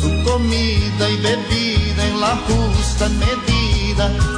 su 0.00 0.30
comida 0.30 1.08
y 1.08 1.16
bebida 1.16 2.04
en 2.06 2.20
la 2.20 2.36
justa 2.46 3.08
medida. 3.08 4.31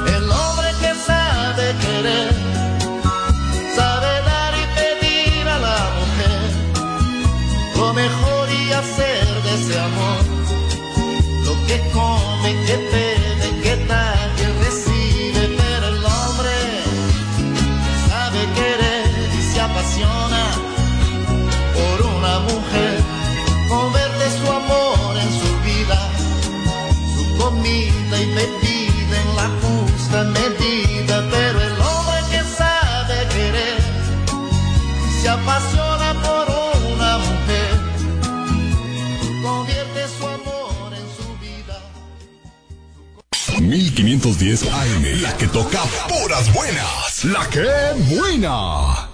1510 44.55 44.71
AM, 44.71 45.21
la 45.21 45.35
que 45.37 45.47
toca 45.47 45.83
puras 46.07 46.53
buenas. 46.53 47.25
La 47.25 47.45
que 47.49 47.67
buena. 48.15 49.09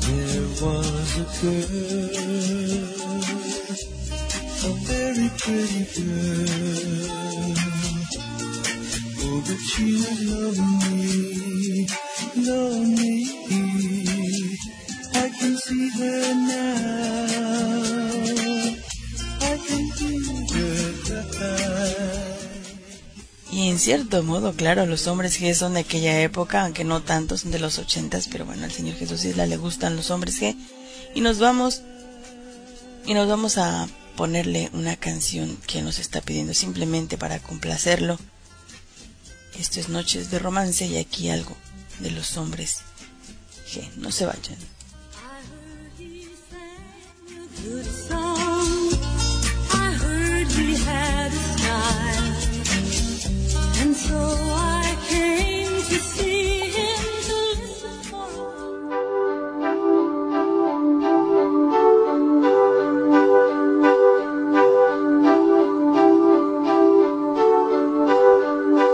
There 0.00 0.48
was 0.60 1.18
a 1.18 1.24
girl, 1.40 1.85
cierto 23.86 24.24
modo, 24.24 24.52
claro, 24.52 24.84
los 24.84 25.06
hombres 25.06 25.40
G 25.40 25.54
son 25.54 25.74
de 25.74 25.80
aquella 25.80 26.20
época, 26.20 26.62
aunque 26.62 26.82
no 26.82 27.02
tantos, 27.02 27.42
son 27.42 27.52
de 27.52 27.60
los 27.60 27.78
ochentas, 27.78 28.26
pero 28.26 28.44
bueno, 28.44 28.64
al 28.64 28.72
Señor 28.72 28.96
Jesús 28.96 29.24
Isla 29.24 29.46
le 29.46 29.58
gustan 29.58 29.94
los 29.94 30.10
hombres 30.10 30.42
G. 30.42 30.56
Y 31.14 31.20
nos 31.20 31.38
vamos, 31.38 31.82
y 33.04 33.14
nos 33.14 33.28
vamos 33.28 33.58
a 33.58 33.88
ponerle 34.16 34.70
una 34.72 34.96
canción 34.96 35.56
que 35.68 35.82
nos 35.82 36.00
está 36.00 36.20
pidiendo 36.20 36.52
simplemente 36.52 37.16
para 37.16 37.38
complacerlo. 37.38 38.18
Esto 39.56 39.78
es 39.78 39.88
Noches 39.88 40.32
de 40.32 40.40
Romance 40.40 40.84
y 40.84 40.96
aquí 40.96 41.30
algo 41.30 41.56
de 42.00 42.10
los 42.10 42.36
hombres 42.36 42.78
G. 43.72 43.88
No 43.98 44.10
se 44.10 44.26
vayan. 44.26 44.58
I 49.72 49.92
heard 49.92 50.48
he 50.48 50.74
had 50.74 51.32
a 51.32 52.15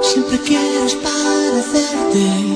Siempre 0.03 0.39
quieres 0.39 0.95
parecerte 0.97 2.52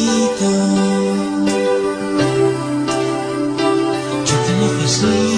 despacito. 0.00 0.50
Yo 4.24 4.36
te 4.46 4.52
necesito. 4.60 5.29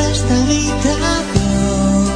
Esta 0.00 0.34
habitación. 0.42 2.06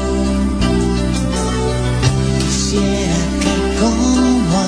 Quisiera 2.38 3.20
que 3.42 3.54
como 3.80 4.58
a 4.58 4.60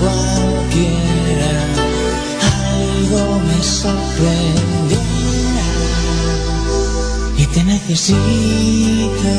cualquiera 0.00 1.54
algo 2.72 3.22
me 3.48 3.58
sorprendiera 3.62 5.66
y 7.36 7.44
te 7.46 7.60
necesito. 7.64 9.34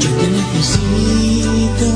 Yo 0.00 0.10
te 0.20 0.26
necesito. 0.36 1.88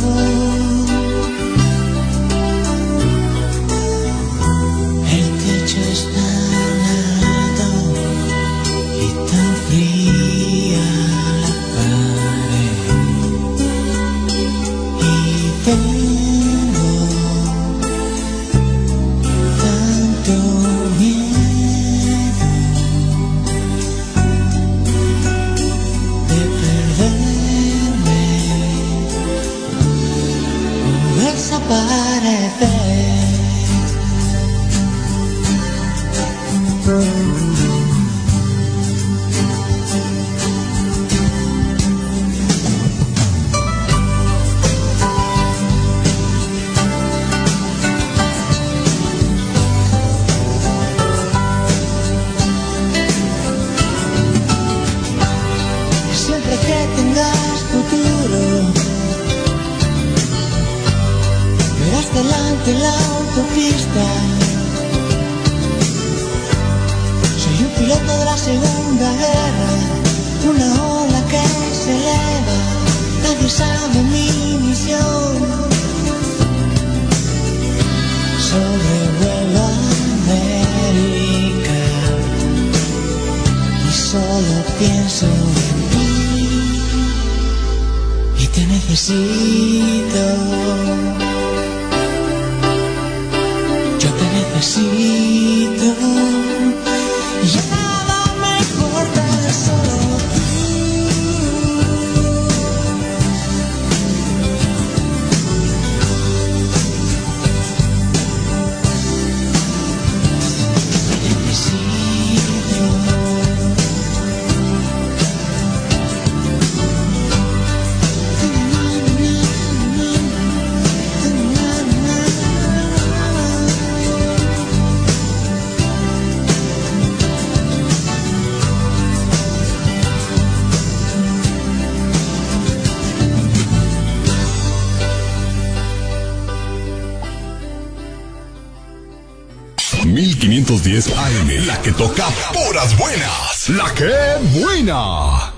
Que 144.01 144.61
buena. 144.61 145.53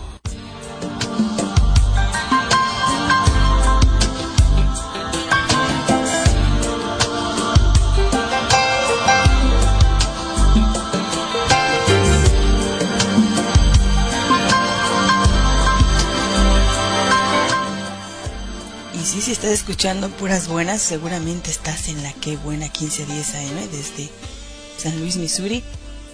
Sí, 19.05 19.21
si 19.21 19.31
estás 19.31 19.51
escuchando 19.51 20.09
puras 20.09 20.49
buenas, 20.49 20.83
seguramente 20.83 21.51
estás 21.51 21.89
en 21.89 22.03
la 22.03 22.13
que 22.15 22.37
buena 22.39 22.65
1510 22.65 23.35
AM 23.35 23.71
desde 23.71 24.11
San 24.79 24.99
Luis, 24.99 25.17
Missouri. 25.17 25.63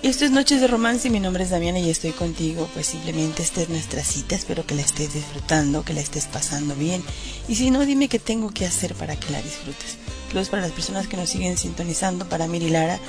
Esto 0.01 0.25
es 0.25 0.31
Noches 0.31 0.61
de 0.61 0.69
Romance 0.69 1.11
mi 1.11 1.19
nombre 1.19 1.43
es 1.43 1.51
Damiana 1.51 1.81
y 1.81 1.91
estoy 1.91 2.13
contigo. 2.13 2.71
Pues 2.73 2.87
simplemente 2.87 3.43
esta 3.43 3.63
es 3.63 3.69
nuestra 3.69 4.05
cita. 4.05 4.37
Espero 4.37 4.65
que 4.65 4.77
la 4.77 4.83
estés 4.83 5.13
disfrutando, 5.13 5.85
que 5.85 5.93
la 5.93 6.01
estés 6.01 6.27
pasando 6.27 6.77
bien. 6.77 7.03
Y 7.49 7.57
si 7.57 7.73
no, 7.73 7.85
dime 7.85 8.09
qué 8.09 8.21
tengo 8.21 8.51
que 8.51 8.65
hacer 8.65 8.95
para 8.95 9.17
que 9.17 9.33
la 9.33 9.43
disfrutes. 9.43 9.97
Saludos 10.29 10.51
para 10.51 10.63
las 10.63 10.71
personas 10.71 11.09
que 11.09 11.17
nos 11.17 11.29
siguen 11.29 11.59
sintonizando. 11.59 12.29
Para 12.29 12.47
Miri 12.47 12.71
Lara, 12.71 13.01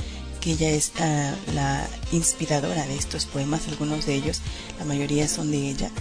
que 0.41 0.53
ella 0.53 0.71
es 0.71 0.91
ah, 0.99 1.31
la 1.53 1.87
inspiradora 2.11 2.87
de 2.87 2.95
estos 2.95 3.27
poemas. 3.27 3.67
Algunos 3.67 4.07
de 4.07 4.15
ellos, 4.15 4.41
la 4.79 4.85
mayoría 4.85 5.27
son 5.27 5.51
de 5.51 5.69
ella. 5.69 5.91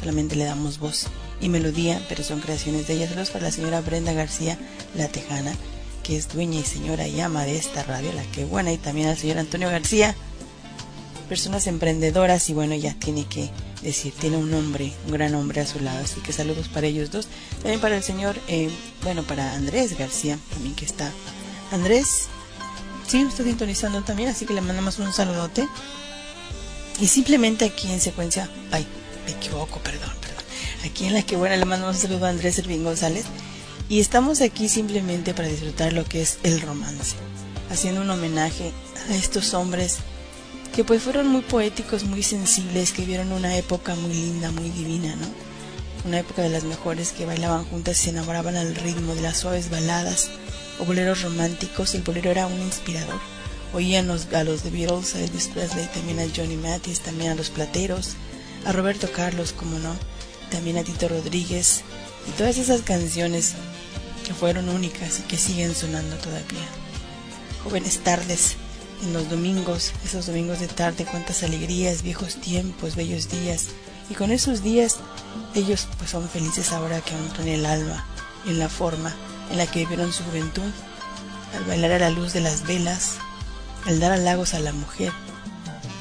Solamente 0.00 0.34
le 0.34 0.44
damos 0.44 0.78
voz 0.78 1.08
y 1.42 1.50
melodía, 1.50 2.02
pero 2.08 2.24
son 2.24 2.40
creaciones 2.40 2.88
de 2.88 2.94
ella. 2.94 3.06
Saludos 3.06 3.30
para 3.30 3.44
la 3.44 3.52
señora 3.52 3.82
Brenda 3.82 4.14
García, 4.14 4.58
la 4.96 5.08
tejana, 5.08 5.52
que 6.08 6.16
es 6.16 6.30
dueña 6.30 6.58
y 6.58 6.64
señora 6.64 7.06
y 7.06 7.20
ama 7.20 7.44
de 7.44 7.58
esta 7.58 7.82
radio, 7.82 8.10
la 8.14 8.22
que 8.32 8.46
buena, 8.46 8.72
y 8.72 8.78
también 8.78 9.08
al 9.08 9.18
señor 9.18 9.36
Antonio 9.36 9.68
García, 9.68 10.16
personas 11.28 11.66
emprendedoras 11.66 12.48
y 12.48 12.54
bueno, 12.54 12.74
ya 12.74 12.94
tiene 12.94 13.26
que 13.26 13.50
decir, 13.82 14.14
tiene 14.18 14.38
un 14.38 14.54
hombre, 14.54 14.94
un 15.04 15.12
gran 15.12 15.34
hombre 15.34 15.60
a 15.60 15.66
su 15.66 15.80
lado, 15.80 15.98
así 16.02 16.22
que 16.22 16.32
saludos 16.32 16.68
para 16.68 16.86
ellos 16.86 17.10
dos. 17.10 17.28
También 17.56 17.78
para 17.82 17.94
el 17.94 18.02
señor, 18.02 18.40
eh, 18.48 18.70
bueno, 19.02 19.22
para 19.22 19.52
Andrés 19.52 19.98
García, 19.98 20.38
también 20.48 20.74
que 20.74 20.86
está. 20.86 21.12
Andrés, 21.72 22.28
sí, 23.06 23.20
está 23.20 23.44
sintonizando 23.44 24.00
también, 24.00 24.30
así 24.30 24.46
que 24.46 24.54
le 24.54 24.62
mandamos 24.62 24.98
un 25.00 25.12
saludote. 25.12 25.68
Y 26.98 27.06
simplemente 27.06 27.66
aquí 27.66 27.92
en 27.92 28.00
secuencia, 28.00 28.48
ay, 28.72 28.86
me 29.26 29.32
equivoco, 29.32 29.78
perdón, 29.80 30.10
perdón. 30.22 30.42
Aquí 30.86 31.04
en 31.04 31.12
la 31.12 31.22
que 31.22 31.36
buena 31.36 31.58
le 31.58 31.66
mandamos 31.66 31.96
un 31.96 32.00
saludo 32.00 32.24
a 32.24 32.30
Andrés 32.30 32.58
Elvin 32.58 32.82
González. 32.82 33.26
Y 33.90 34.00
estamos 34.00 34.42
aquí 34.42 34.68
simplemente 34.68 35.32
para 35.32 35.48
disfrutar 35.48 35.94
lo 35.94 36.04
que 36.04 36.20
es 36.20 36.38
el 36.42 36.60
romance, 36.60 37.16
haciendo 37.70 38.02
un 38.02 38.10
homenaje 38.10 38.72
a 39.08 39.14
estos 39.14 39.54
hombres 39.54 39.98
que 40.74 40.84
pues 40.84 41.02
fueron 41.02 41.28
muy 41.28 41.40
poéticos, 41.40 42.04
muy 42.04 42.22
sensibles, 42.22 42.92
que 42.92 43.06
vieron 43.06 43.32
una 43.32 43.56
época 43.56 43.94
muy 43.94 44.12
linda, 44.12 44.50
muy 44.50 44.68
divina, 44.68 45.16
¿no? 45.16 45.26
Una 46.04 46.18
época 46.18 46.42
de 46.42 46.50
las 46.50 46.64
mejores 46.64 47.12
que 47.12 47.24
bailaban 47.24 47.64
juntas 47.64 47.98
y 47.98 48.04
se 48.04 48.10
enamoraban 48.10 48.56
al 48.56 48.74
ritmo 48.74 49.14
de 49.14 49.22
las 49.22 49.38
suaves 49.38 49.70
baladas 49.70 50.28
o 50.78 50.84
boleros 50.84 51.22
románticos. 51.22 51.94
El 51.94 52.02
bolero 52.02 52.30
era 52.30 52.46
un 52.46 52.60
inspirador. 52.60 53.18
Oían 53.72 54.06
los, 54.06 54.32
a 54.34 54.44
los 54.44 54.62
The 54.62 54.70
Beatles, 54.70 55.14
a 55.14 55.20
Elvis 55.20 55.48
Presley, 55.48 55.86
también 55.94 56.20
a 56.20 56.26
Johnny 56.34 56.56
Mathis, 56.56 57.00
también 57.00 57.32
a 57.32 57.34
los 57.34 57.48
Plateros, 57.48 58.16
a 58.66 58.72
Roberto 58.72 59.10
Carlos, 59.10 59.52
como 59.52 59.78
no, 59.78 59.96
también 60.50 60.76
a 60.76 60.84
Tito 60.84 61.08
Rodríguez, 61.08 61.82
Y 62.28 62.30
todas 62.32 62.58
esas 62.58 62.82
canciones 62.82 63.54
que 64.26 64.34
fueron 64.34 64.68
únicas 64.68 65.20
y 65.20 65.22
que 65.22 65.38
siguen 65.38 65.74
sonando 65.74 66.16
todavía. 66.16 66.68
Jóvenes 67.64 67.98
tardes 68.04 68.56
en 69.02 69.12
los 69.12 69.30
domingos, 69.30 69.92
esos 70.04 70.26
domingos 70.26 70.60
de 70.60 70.68
tarde, 70.68 71.06
cuántas 71.10 71.42
alegrías, 71.42 72.02
viejos 72.02 72.36
tiempos, 72.36 72.94
bellos 72.96 73.30
días. 73.30 73.68
Y 74.10 74.14
con 74.14 74.30
esos 74.30 74.62
días 74.62 74.96
ellos 75.54 75.88
pues 75.98 76.10
son 76.10 76.28
felices 76.28 76.72
ahora 76.72 77.00
que 77.00 77.14
aún 77.14 77.30
en 77.40 77.48
el 77.48 77.66
alma, 77.66 78.06
en 78.46 78.58
la 78.58 78.68
forma 78.68 79.14
en 79.50 79.58
la 79.58 79.66
que 79.66 79.80
vivieron 79.80 80.12
su 80.12 80.22
juventud, 80.24 80.70
al 81.56 81.64
bailar 81.64 81.92
a 81.92 81.98
la 81.98 82.10
luz 82.10 82.32
de 82.32 82.40
las 82.40 82.66
velas, 82.66 83.14
al 83.86 84.00
dar 84.00 84.12
halagos 84.12 84.54
a 84.54 84.60
la 84.60 84.72
mujer. 84.72 85.12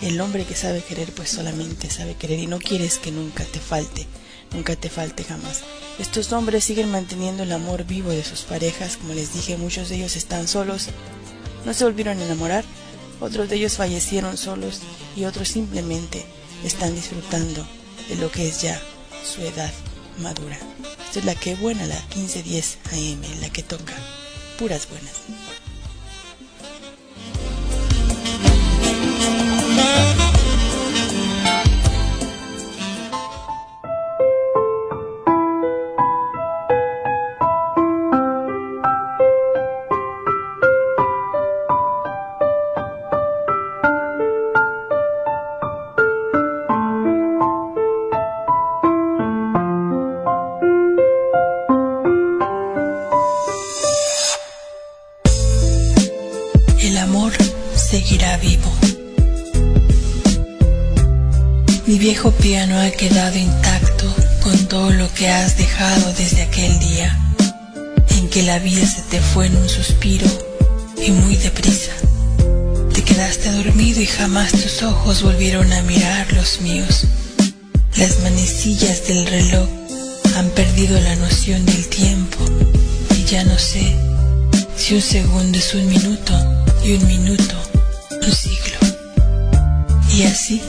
El 0.01 0.19
hombre 0.21 0.45
que 0.45 0.55
sabe 0.55 0.84
querer 0.84 1.13
pues 1.13 1.30
solamente 1.30 1.89
sabe 1.89 2.15
querer 2.15 2.39
y 2.39 2.47
no 2.47 2.59
quieres 2.59 2.97
que 2.97 3.11
nunca 3.11 3.43
te 3.45 3.59
falte, 3.59 4.05
nunca 4.54 4.76
te 4.76 4.89
falte 4.89 5.24
jamás. 5.24 5.62
Estos 6.00 6.32
hombres 6.32 6.64
siguen 6.64 6.91
manteniendo 6.91 7.43
el 7.43 7.52
amor 7.52 7.86
vivo 7.86 8.10
de 8.12 8.24
sus 8.24 8.41
parejas, 8.41 8.98
como 8.98 9.14
les 9.14 9.34
dije, 9.34 9.58
muchos 9.58 9.89
de 9.89 9.95
ellos 9.95 10.16
están 10.16 10.48
solos, 10.48 10.89
no 11.66 11.74
se 11.74 11.84
volvieron 11.84 12.20
a 12.20 12.26
enamorar, 12.26 12.64
otros 13.20 13.50
de 13.50 13.56
ellos 13.56 13.78
fallecieron 13.78 14.38
solos 14.38 14.82
y 15.16 15.26
otros 15.26 15.50
simplemente 15.50 16.26
están 16.64 16.93
disfrutando 16.95 17.68
de 18.10 18.16
lo 18.16 18.32
que 18.32 18.48
es 18.48 18.62
ya 18.62 18.80
su 19.26 19.41
edad 19.41 19.72
madura. 20.20 20.58
Esta 21.08 21.20
es 21.20 21.26
la 21.26 21.36
que 21.36 21.56
buena, 21.56 21.86
la 21.88 22.00
1510 22.16 22.78
AM, 22.91 23.41
la 23.41 23.50
que 23.50 23.64
toca 23.64 23.93
puras 24.58 24.88
buenas. 24.89 25.66
Quedado 62.98 63.38
intacto 63.38 64.12
con 64.41 64.68
todo 64.68 64.91
lo 64.91 65.14
que 65.14 65.30
has 65.30 65.56
dejado 65.56 66.14
desde 66.14 66.41
aquel 66.41 66.80
día 66.80 67.16
en 68.18 68.28
que 68.28 68.41
la 68.41 68.58
vida 68.58 68.88
se 68.88 69.04
te 69.04 69.20
fue 69.22 69.45
en 69.45 69.56
un 69.56 69.70
suspiro 69.70 70.26
y 71.06 71.12
muy 71.12 71.36
deprisa. 71.36 71.91
Te 72.95 73.04
quedaste 73.04 73.52
dormido 73.52 74.02
y 74.02 74.08
jamás 74.08 74.52
tus 74.52 74.82
ojos 74.82 75.22
volvieron 75.22 75.72
a 75.74 75.84
mirar 75.84 76.34
los 76.34 76.60
míos. 76.62 77.06
Las 77.98 78.20
manecillas 78.22 79.08
del 79.08 79.28
reloj 79.28 79.70
han 80.36 80.50
perdido 80.50 81.00
la 81.00 81.16
noción 81.18 81.64
del 81.68 81.88
tiempo 81.89 82.45
y 83.16 83.26
ya 83.26 83.43
no 83.43 83.60
sé 83.60 83.95
si 84.76 84.95
un 84.95 85.02
segundo 85.02 85.60
es 85.60 85.76
un 85.76 85.88
minuto 85.88 86.34
y 86.84 86.93
un 86.93 87.06
minuto 87.06 87.54
un 88.24 88.34
siglo. 88.34 88.80
Y 90.16 90.24
así 90.24 90.60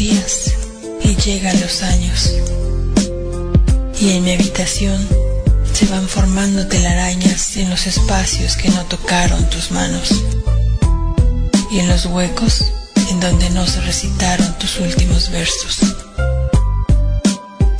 y 0.00 1.16
llegan 1.16 1.60
los 1.60 1.82
años. 1.82 2.32
Y 4.00 4.10
en 4.10 4.22
mi 4.22 4.32
habitación 4.32 5.08
se 5.72 5.86
van 5.86 6.06
formando 6.06 6.68
telarañas 6.68 7.56
en 7.56 7.68
los 7.68 7.88
espacios 7.88 8.56
que 8.56 8.68
no 8.68 8.84
tocaron 8.84 9.50
tus 9.50 9.72
manos. 9.72 10.22
Y 11.72 11.80
en 11.80 11.88
los 11.88 12.06
huecos 12.06 12.64
en 13.10 13.18
donde 13.18 13.50
no 13.50 13.66
se 13.66 13.80
recitaron 13.80 14.56
tus 14.58 14.78
últimos 14.78 15.30
versos. 15.30 15.78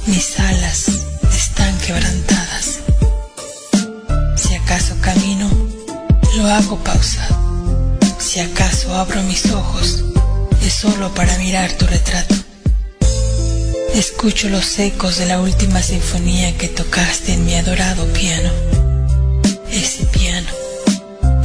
Mis 0.06 0.40
alas 0.40 0.88
están 1.32 1.78
quebrantadas. 1.78 2.80
Si 4.34 4.56
acaso 4.56 4.96
camino, 5.00 5.48
lo 6.36 6.46
hago 6.48 6.78
pausado. 6.78 7.36
Si 8.18 8.40
acaso 8.40 8.92
abro 8.96 9.22
mis 9.22 9.46
ojos, 9.52 10.02
solo 10.70 11.12
para 11.14 11.38
mirar 11.38 11.72
tu 11.72 11.86
retrato. 11.86 12.34
Escucho 13.94 14.48
los 14.48 14.78
ecos 14.78 15.18
de 15.18 15.26
la 15.26 15.40
última 15.40 15.82
sinfonía 15.82 16.56
que 16.56 16.68
tocaste 16.68 17.32
en 17.32 17.44
mi 17.44 17.54
adorado 17.54 18.06
piano. 18.12 18.50
Ese 19.70 20.04
piano, 20.06 20.48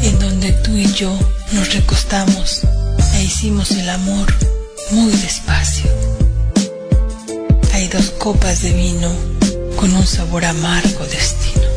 en 0.01 0.19
donde 0.19 0.51
tú 0.51 0.75
y 0.75 0.91
yo 0.93 1.17
nos 1.51 1.73
recostamos 1.73 2.61
e 3.15 3.23
hicimos 3.23 3.71
el 3.71 3.89
amor 3.89 4.33
muy 4.91 5.11
despacio. 5.11 5.89
Hay 7.73 7.87
dos 7.87 8.11
copas 8.11 8.61
de 8.61 8.73
vino 8.73 9.11
con 9.77 9.93
un 9.93 10.05
sabor 10.05 10.45
amargo 10.45 11.05
destino 11.05 11.67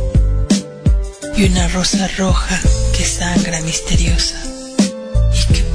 y 1.36 1.44
una 1.44 1.68
rosa 1.68 2.08
roja 2.16 2.60
que 2.96 3.04
sangra 3.04 3.60
misteriosa 3.60 4.55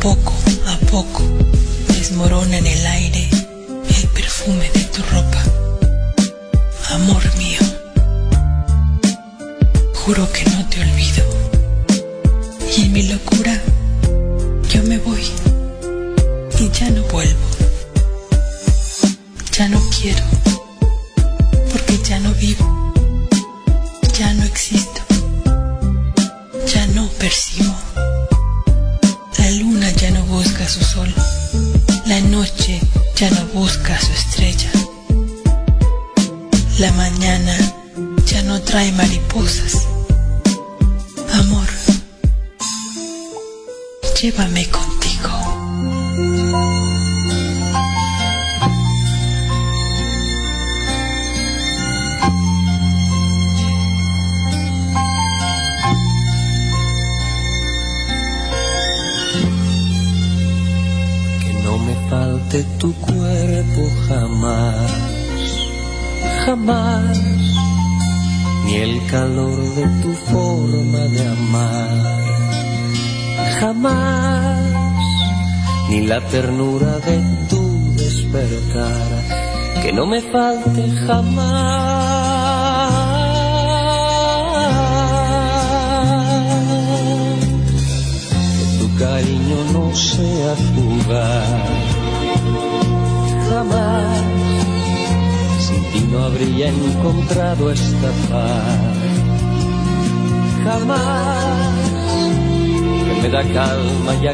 poco 0.01 0.33
a 0.65 0.77
poco 0.87 1.21
desmorona 1.89 2.57
en 2.57 2.65
el 2.65 2.85
aire 2.87 3.29
el 3.97 4.07
perfume 4.09 4.67
de 4.71 4.83
tu 4.85 5.03
ropa. 5.03 5.43
Amor 6.89 7.21
mío, 7.37 7.59
juro 9.93 10.27
que 10.33 10.43
no 10.45 10.67
te 10.69 10.81
olvido 10.81 11.23
y 12.75 12.81
en 12.81 12.93
mi 12.93 13.03
locura 13.03 13.61
yo 14.73 14.81
me 14.83 14.97
voy 14.97 15.23
y 16.59 16.69
ya 16.71 16.89
no 16.89 17.03
vuelvo. 17.03 17.50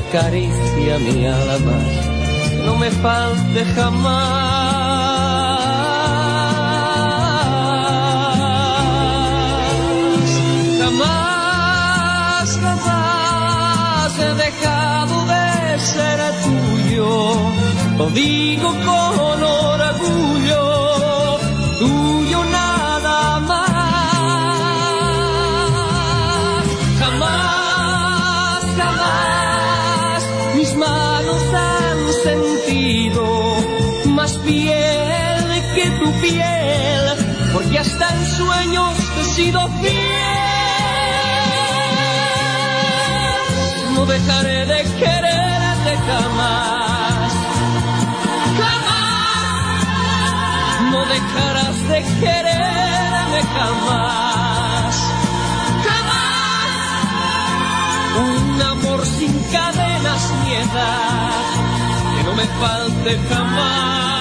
Acaricia 0.08 1.00
mi 1.00 1.26
alma. 1.26 1.78
No 2.66 2.78
me 2.78 2.90
falte 2.92 3.66
jamás. 3.76 4.38
Jamás, 10.82 12.48
jamás 12.64 14.20
he 14.20 14.34
dejado 14.46 15.16
de 15.34 15.80
ser 15.80 16.20
tuyo. 16.44 17.10
Lo 17.98 18.10
digo 18.10 18.70
sido 39.38 39.62
fiel. 39.82 39.94
No 43.94 44.02
dejaré 44.08 44.66
de 44.66 44.82
quererte 45.02 45.94
jamás, 46.10 47.32
jamás. 48.60 49.84
No 50.92 51.02
dejarás 51.14 51.78
de 51.92 52.00
quererme 52.22 53.42
jamás, 53.56 54.94
jamás. 55.88 57.08
Un 58.30 58.62
amor 58.74 59.02
sin 59.06 59.34
cadenas 59.52 60.22
ni 60.44 60.54
edad, 60.66 61.46
que 62.16 62.22
no 62.24 62.34
me 62.40 62.48
falte 62.62 63.12
Jamás, 63.30 64.17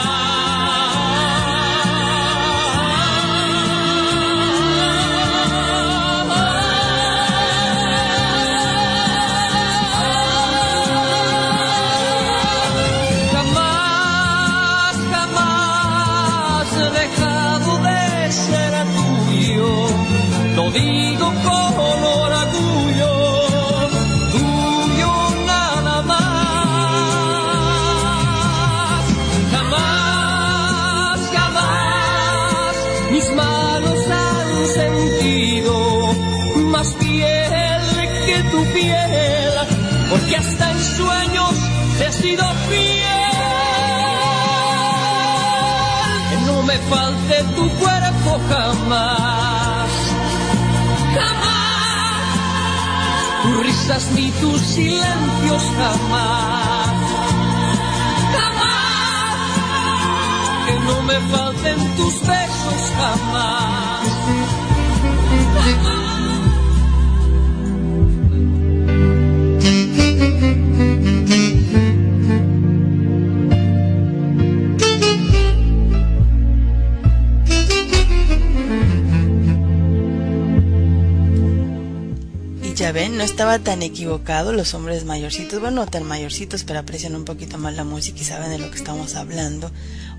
tan 83.77 83.83
equivocado 83.83 84.55
los 84.55 84.73
hombres 84.73 85.05
mayorcitos, 85.05 85.61
bueno, 85.61 85.85
no 85.85 85.87
tan 85.87 86.03
mayorcitos, 86.03 86.65
pero 86.65 86.79
aprecian 86.79 87.15
un 87.15 87.27
poquito 87.27 87.59
más 87.59 87.77
la 87.77 87.85
música 87.85 88.19
y 88.19 88.25
saben 88.25 88.49
de 88.49 88.59
lo 88.59 88.71
que 88.71 88.79
estamos 88.79 89.17
hablando. 89.17 89.71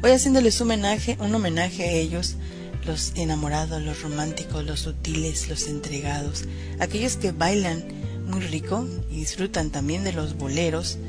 Hoy 0.03 0.11
haciéndoles 0.11 0.61
un 0.61 0.67
homenaje, 0.67 1.17
un 1.19 1.33
homenaje 1.33 1.85
a 1.85 1.91
ellos, 1.91 2.35
los 2.85 3.13
enamorados, 3.15 3.81
los 3.81 4.03
románticos, 4.03 4.63
los 4.63 4.81
sutiles, 4.81 5.49
los 5.49 5.65
entregados, 5.65 6.43
aquellos 6.77 7.15
que 7.15 7.31
bailan 7.31 7.83
muy 8.27 8.41
rico 8.41 8.87
y 9.09 9.21
disfrutan 9.21 9.71
también 9.71 10.03
de 10.03 10.13
los 10.13 10.37
boleros. 10.37 10.99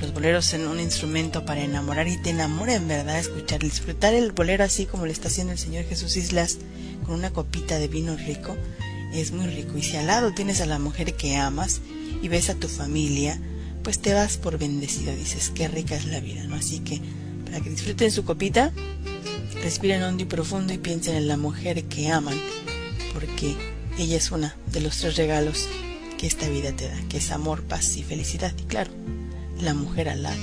Los 0.00 0.14
boleros 0.14 0.46
son 0.46 0.68
un 0.68 0.78
instrumento 0.78 1.44
para 1.44 1.62
enamorar 1.62 2.06
y 2.06 2.22
te 2.22 2.30
enamora 2.30 2.74
en 2.74 2.86
verdad 2.86 3.18
escuchar, 3.18 3.58
disfrutar 3.58 4.14
el 4.14 4.30
bolero 4.30 4.62
así 4.62 4.86
como 4.86 5.04
le 5.04 5.12
está 5.12 5.26
haciendo 5.26 5.52
el 5.52 5.58
Señor 5.58 5.84
Jesús 5.84 6.16
Islas 6.16 6.58
con 7.04 7.16
una 7.16 7.32
copita 7.32 7.80
de 7.80 7.88
vino 7.88 8.16
rico 8.16 8.56
es 9.12 9.32
muy 9.32 9.46
rico. 9.46 9.76
Y 9.76 9.82
si 9.82 9.96
al 9.96 10.06
lado 10.06 10.32
tienes 10.32 10.60
a 10.60 10.66
la 10.66 10.78
mujer 10.78 11.14
que 11.14 11.36
amas 11.36 11.80
y 12.22 12.28
ves 12.28 12.50
a 12.50 12.54
tu 12.54 12.68
familia, 12.68 13.40
pues 13.82 14.00
te 14.00 14.14
vas 14.14 14.36
por 14.36 14.58
bendecido. 14.58 15.14
Dices, 15.14 15.50
qué 15.54 15.68
rica 15.68 15.96
es 15.96 16.06
la 16.06 16.20
vida, 16.20 16.44
¿no? 16.44 16.56
Así 16.56 16.80
que 16.80 17.00
para 17.44 17.60
que 17.60 17.70
disfruten 17.70 18.10
su 18.10 18.24
copita, 18.24 18.72
respiren 19.62 20.02
hondo 20.02 20.22
y 20.22 20.26
profundo 20.26 20.72
y 20.72 20.78
piensen 20.78 21.16
en 21.16 21.28
la 21.28 21.36
mujer 21.36 21.84
que 21.84 22.08
aman, 22.08 22.38
porque 23.14 23.54
ella 23.98 24.16
es 24.16 24.30
una 24.30 24.54
de 24.72 24.80
los 24.80 24.98
tres 24.98 25.16
regalos 25.16 25.68
que 26.18 26.26
esta 26.26 26.48
vida 26.48 26.72
te 26.72 26.88
da, 26.88 26.96
que 27.08 27.18
es 27.18 27.30
amor, 27.30 27.62
paz 27.62 27.96
y 27.96 28.02
felicidad. 28.02 28.52
Y 28.60 28.64
claro, 28.64 28.90
la 29.60 29.74
mujer 29.74 30.08
al 30.08 30.22
lado. 30.24 30.40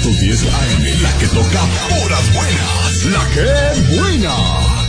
1510 0.00 0.44
AM, 0.44 1.02
la 1.02 1.18
que 1.18 1.28
toca 1.28 1.60
puras 1.90 2.32
buenas. 2.32 3.04
La 3.04 3.28
que 3.28 3.96
buena. 3.96 4.79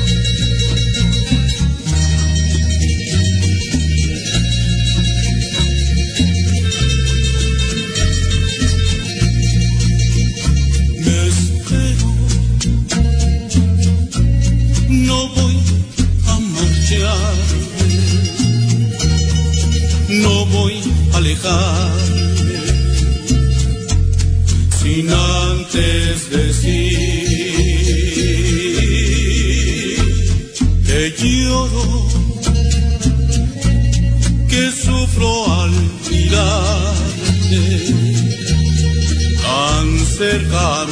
Tan 40.52 40.91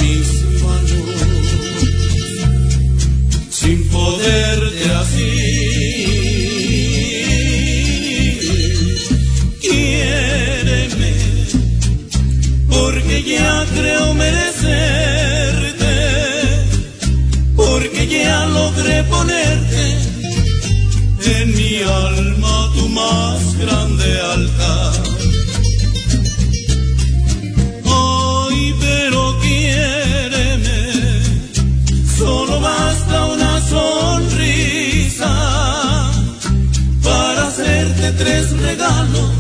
tres 38.17 38.51
regalos. 38.59 39.31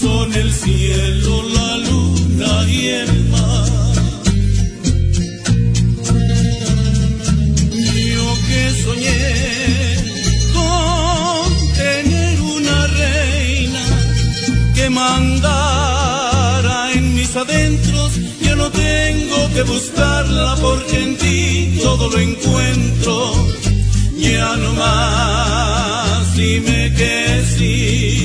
Son 0.00 0.32
el 0.34 0.52
cielo, 0.52 1.42
la 1.54 1.76
luna 1.78 2.64
y 2.68 2.88
el 2.88 3.24
mar. 3.30 3.68
Yo 8.14 8.36
que 8.48 8.62
soñé 8.84 9.22
con 10.52 11.44
tener 11.74 12.40
una 12.40 12.86
reina 12.86 13.84
que 14.74 14.90
mandara 14.90 16.92
en 16.92 17.14
mis 17.14 17.34
adentros, 17.36 18.12
ya 18.42 18.54
no 18.56 18.70
tengo 18.70 19.50
que 19.54 19.62
buscarla 19.62 20.56
porque 20.60 21.02
en 21.02 21.16
ti 21.16 21.78
todo 21.82 22.10
lo 22.10 22.18
encuentro. 22.18 23.46
Ya 24.16 24.56
no 24.56 24.72
más 24.74 26.13
dime 26.34 26.92
que 26.94 27.42
sí. 27.44 28.23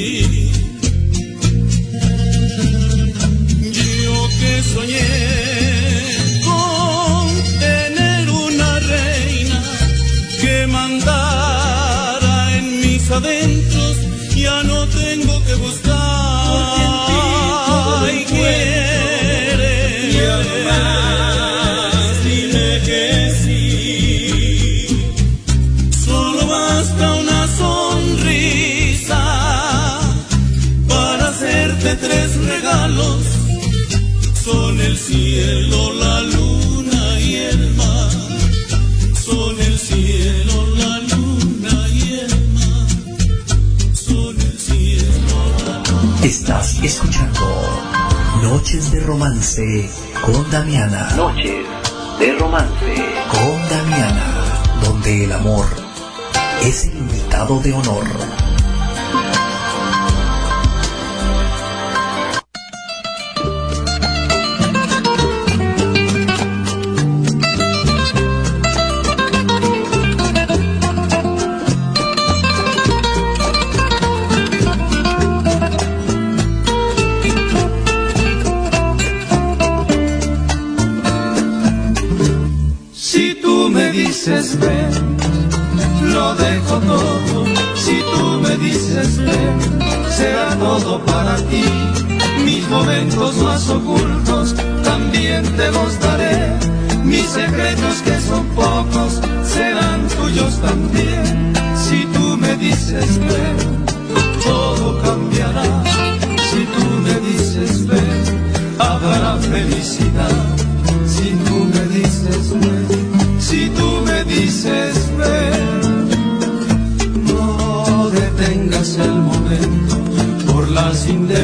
Cielo, 35.39 35.93
la 35.93 36.21
luna 36.21 37.19
y 37.19 37.35
el 37.35 37.73
mar. 37.75 38.11
Son 39.13 39.59
el 39.59 39.79
cielo, 39.79 40.65
la 40.75 40.99
luna 41.11 41.87
y 41.89 42.19
el 42.19 42.49
mar. 42.57 42.87
Son 43.93 44.35
el 44.39 44.59
cielo, 44.59 45.37
la 45.65 45.77
luna. 45.89 46.19
Estás 46.23 46.79
escuchando 46.83 47.47
Noches 48.41 48.91
de 48.91 48.99
Romance 48.99 49.89
con 50.25 50.49
Damiana. 50.51 51.11
Noches 51.15 51.65
de 52.19 52.33
Romance 52.33 52.95
con 53.31 53.69
Damiana, 53.69 54.25
donde 54.83 55.23
el 55.23 55.31
amor 55.31 55.65
es 56.63 56.85
el 56.85 56.97
invitado 56.97 57.59
de 57.61 57.73
honor. 57.73 58.38
Lo 86.14 86.36
dejo 86.36 86.80
todo. 86.80 87.45
Si 87.76 88.01
tú 88.14 88.41
me 88.41 88.57
dices 88.57 89.18
ven, 89.18 89.57
será 90.10 90.55
todo 90.57 90.99
para 91.05 91.36
ti. 91.38 91.64
Mis 92.43 92.68
momentos 92.70 93.36
más 93.38 93.70
ocultos 93.70 94.55
también 94.84 95.43
te 95.55 95.72
los 95.72 95.99
daré. 95.99 96.53
Mis 97.03 97.26
secretos 97.26 97.78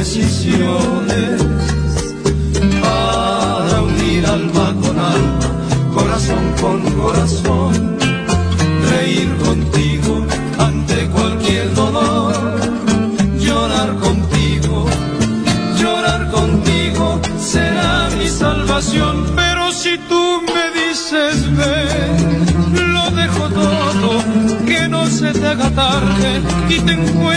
las 0.06 0.16
indecisiones. 0.16 1.42
Para 2.80 3.82
unir 3.82 4.26
alma 4.26 4.74
con 4.80 4.98
alma, 4.98 5.40
corazón 5.94 6.44
con 6.60 6.80
corazón, 6.92 7.98
reír 8.90 9.36
contigo 9.44 10.26
ante 10.58 11.06
cualquier 11.08 11.74
dolor, 11.74 12.34
llorar 13.38 13.96
contigo, 13.96 14.86
llorar 15.78 16.30
contigo 16.30 17.20
será 17.38 18.08
mi 18.18 18.28
salvación. 18.28 19.26
Pero 19.34 19.72
si 19.72 19.98
tú 20.08 20.42
me 20.42 20.64
dices 20.80 21.56
ven, 21.56 22.94
lo 22.94 23.10
dejo 23.10 23.48
todo, 23.48 24.64
que 24.66 24.88
no 24.88 25.06
se 25.06 25.32
te 25.32 25.46
haga 25.46 25.70
tarde 25.70 26.42
y 26.68 26.80
te 26.80 26.92
encuentres 26.92 27.35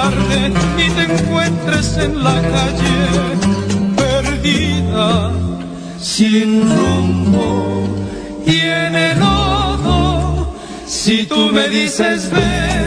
tarde 0.00 0.52
y 0.78 0.90
te 0.96 1.02
encuentres 1.12 1.98
en 1.98 2.22
la 2.24 2.40
calle 2.54 2.98
perdida, 3.96 5.30
sin 5.98 6.48
rumbo 6.76 7.86
y 8.46 8.58
en 8.60 8.94
el 8.94 9.18
lodo. 9.18 10.54
Si 10.86 11.24
tú 11.24 11.50
me 11.52 11.68
dices 11.68 12.30
ven, 12.30 12.79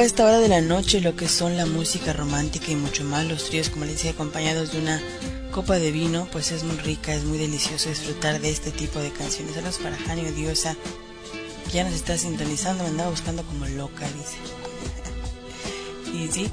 a 0.00 0.04
esta 0.04 0.24
hora 0.24 0.38
de 0.38 0.48
la 0.48 0.62
noche 0.62 1.02
lo 1.02 1.14
que 1.14 1.28
son 1.28 1.58
la 1.58 1.66
música 1.66 2.14
romántica 2.14 2.70
y 2.70 2.74
mucho 2.74 3.04
más 3.04 3.26
los 3.26 3.50
tríos, 3.50 3.68
como 3.68 3.84
les 3.84 3.96
decía, 3.96 4.12
acompañados 4.12 4.72
de 4.72 4.78
una 4.78 4.98
copa 5.50 5.78
de 5.78 5.92
vino, 5.92 6.26
pues 6.32 6.52
es 6.52 6.64
muy 6.64 6.76
rica, 6.78 7.14
es 7.14 7.24
muy 7.24 7.36
delicioso 7.36 7.90
disfrutar 7.90 8.40
de 8.40 8.48
este 8.48 8.70
tipo 8.70 8.98
de 8.98 9.10
canciones. 9.10 9.54
Saludos 9.54 9.78
para 9.78 9.98
Jani 9.98 10.22
Odiosa, 10.26 10.74
que 11.66 11.72
ya 11.72 11.84
nos 11.84 11.92
está 11.92 12.16
sintonizando, 12.16 12.82
me 12.82 12.88
andaba 12.88 13.10
buscando 13.10 13.42
como 13.42 13.66
loca, 13.66 14.06
dice. 14.12 14.38
y 16.16 16.32
sí, 16.32 16.50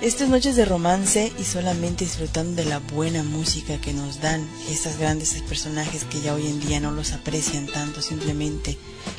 estas 0.00 0.28
noches 0.28 0.54
de 0.54 0.64
romance 0.64 1.32
y 1.40 1.42
solamente 1.42 2.04
disfrutando 2.04 2.62
de 2.62 2.68
la 2.68 2.78
buena 2.78 3.24
música 3.24 3.80
que 3.80 3.92
nos 3.92 4.20
dan 4.20 4.48
estos 4.70 4.96
grandes 4.96 5.32
personajes 5.48 6.04
que 6.04 6.20
ya 6.20 6.34
hoy 6.34 6.46
en 6.46 6.60
día 6.60 6.78
no 6.78 6.92
los 6.92 7.12
aprecian 7.12 7.66
tanto, 7.66 8.00
simplemente 8.00 8.78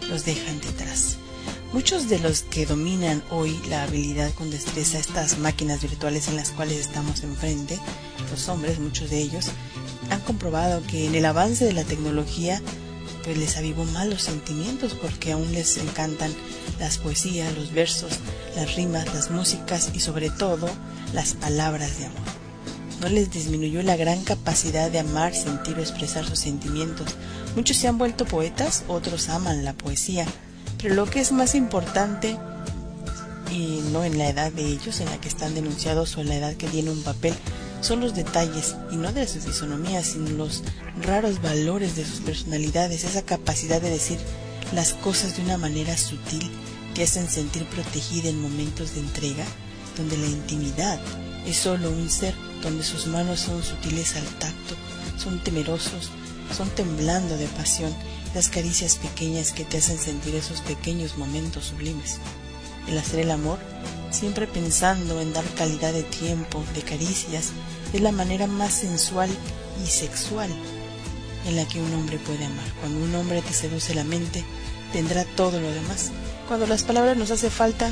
los 0.09 0.23
dejan 0.23 0.61
detrás. 0.61 1.17
Muchos 1.73 2.07
de 2.07 2.19
los 2.19 2.43
que 2.43 2.67
dominan 2.67 3.23
hoy 3.31 3.59
la 3.67 3.81
habilidad 3.81 4.31
con 4.35 4.51
destreza, 4.51 4.99
estas 4.99 5.39
máquinas 5.39 5.81
virtuales 5.81 6.27
en 6.27 6.35
las 6.35 6.51
cuales 6.51 6.77
estamos 6.77 7.23
enfrente, 7.23 7.79
los 8.29 8.47
hombres, 8.47 8.77
muchos 8.77 9.09
de 9.09 9.19
ellos, 9.19 9.47
han 10.11 10.21
comprobado 10.21 10.83
que 10.83 11.07
en 11.07 11.15
el 11.15 11.25
avance 11.25 11.65
de 11.65 11.73
la 11.73 11.83
tecnología 11.83 12.61
pues 13.23 13.39
les 13.39 13.57
avivó 13.57 13.85
mal 13.85 14.11
los 14.11 14.21
sentimientos 14.21 14.93
porque 14.93 15.31
aún 15.31 15.51
les 15.51 15.77
encantan 15.77 16.31
las 16.79 16.99
poesías, 16.99 17.51
los 17.55 17.73
versos, 17.73 18.19
las 18.55 18.75
rimas, 18.75 19.11
las 19.11 19.31
músicas 19.31 19.89
y 19.95 19.99
sobre 19.99 20.29
todo 20.29 20.69
las 21.11 21.33
palabras 21.33 21.97
de 21.97 22.05
amor. 22.05 22.21
No 23.01 23.09
les 23.09 23.31
disminuyó 23.31 23.81
la 23.81 23.95
gran 23.95 24.23
capacidad 24.23 24.91
de 24.91 24.99
amar, 24.99 25.33
sentir 25.33 25.75
o 25.79 25.81
expresar 25.81 26.23
sus 26.23 26.37
sentimientos. 26.37 27.07
Muchos 27.55 27.77
se 27.77 27.87
han 27.87 27.97
vuelto 27.97 28.25
poetas, 28.25 28.83
otros 28.87 29.29
aman 29.29 29.65
la 29.65 29.73
poesía, 29.73 30.27
lo 30.83 31.05
que 31.05 31.19
es 31.19 31.31
más 31.31 31.55
importante 31.55 32.37
y 33.51 33.81
no 33.91 34.03
en 34.03 34.17
la 34.17 34.29
edad 34.29 34.51
de 34.51 34.65
ellos, 34.65 34.99
en 34.99 35.05
la 35.05 35.19
que 35.19 35.27
están 35.27 35.55
denunciados 35.55 36.17
o 36.17 36.21
en 36.21 36.29
la 36.29 36.35
edad 36.35 36.55
que 36.55 36.67
tiene 36.67 36.91
un 36.91 37.03
papel, 37.03 37.33
son 37.81 37.99
los 37.99 38.15
detalles, 38.15 38.75
y 38.91 38.95
no 38.95 39.11
de 39.11 39.27
su 39.27 39.39
fisonomía, 39.39 40.03
sino 40.03 40.29
los 40.29 40.63
raros 41.01 41.41
valores 41.41 41.95
de 41.95 42.05
sus 42.05 42.21
personalidades, 42.21 43.03
esa 43.03 43.21
capacidad 43.21 43.81
de 43.81 43.89
decir 43.89 44.17
las 44.73 44.93
cosas 44.93 45.35
de 45.35 45.43
una 45.43 45.57
manera 45.57 45.97
sutil 45.97 46.49
te 46.95 47.03
hacen 47.03 47.29
sentir 47.29 47.65
protegida 47.65 48.29
en 48.29 48.41
momentos 48.41 48.93
de 48.93 49.01
entrega, 49.01 49.43
donde 49.97 50.17
la 50.17 50.27
intimidad 50.27 50.99
es 51.45 51.57
solo 51.57 51.89
un 51.89 52.09
ser, 52.09 52.33
donde 52.61 52.83
sus 52.83 53.07
manos 53.07 53.41
son 53.41 53.61
sutiles 53.61 54.15
al 54.15 54.25
tacto, 54.39 54.75
son 55.17 55.39
temerosos, 55.43 56.09
son 56.55 56.69
temblando 56.69 57.37
de 57.37 57.47
pasión, 57.47 57.93
las 58.33 58.49
caricias 58.49 58.95
pequeñas 58.95 59.51
que 59.51 59.65
te 59.65 59.77
hacen 59.77 59.97
sentir 59.97 60.35
esos 60.35 60.61
pequeños 60.61 61.17
momentos 61.17 61.65
sublimes. 61.65 62.19
El 62.87 62.97
hacer 62.97 63.19
el 63.21 63.31
amor, 63.31 63.59
siempre 64.11 64.47
pensando 64.47 65.21
en 65.21 65.33
dar 65.33 65.45
calidad 65.55 65.93
de 65.93 66.03
tiempo, 66.03 66.63
de 66.73 66.81
caricias, 66.81 67.51
es 67.93 68.01
la 68.01 68.11
manera 68.11 68.47
más 68.47 68.73
sensual 68.73 69.29
y 69.83 69.87
sexual 69.87 70.49
en 71.45 71.55
la 71.55 71.67
que 71.67 71.81
un 71.81 71.93
hombre 71.93 72.17
puede 72.17 72.45
amar. 72.45 72.65
Cuando 72.79 73.03
un 73.03 73.15
hombre 73.15 73.41
te 73.41 73.53
seduce 73.53 73.93
la 73.93 74.03
mente, 74.03 74.43
tendrá 74.91 75.25
todo 75.25 75.59
lo 75.59 75.71
demás. 75.71 76.11
Cuando 76.47 76.67
las 76.67 76.83
palabras 76.83 77.17
nos 77.17 77.31
hace 77.31 77.49
falta, 77.49 77.91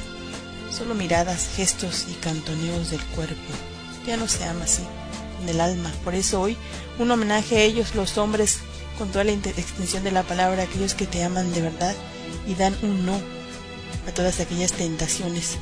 solo 0.72 0.96
miradas, 0.96 1.50
gestos 1.56 2.08
y 2.10 2.14
cantoneos 2.14 2.92
del 2.92 3.04
cuerpo. 3.08 3.54
Ya 4.08 4.18
no 4.18 4.28
se 4.28 4.44
ama 4.46 4.64
así, 4.64 4.84
en 5.42 5.50
el 5.50 5.62
alma. 5.62 5.92
Por 6.04 6.16
eso 6.16 6.42
hoy, 6.42 6.58
un 6.98 7.12
homenaje 7.12 7.58
a 7.58 7.64
ellos, 7.64 7.96
los 7.96 8.18
hombres, 8.18 8.60
con 9.02 9.10
toda 9.10 9.24
la 9.24 9.32
extensión 9.32 10.04
de 10.04 10.12
la 10.12 10.22
palabra, 10.22 10.62
aquellos 10.62 10.94
que 10.94 11.08
te 11.08 11.24
aman 11.24 11.52
de 11.54 11.62
verdad 11.62 11.96
y 12.46 12.54
dan 12.54 12.78
un 12.84 13.04
no 13.04 13.20
a 14.08 14.12
todas 14.14 14.40
aquellas 14.40 14.74
tentaciones. 14.74 15.58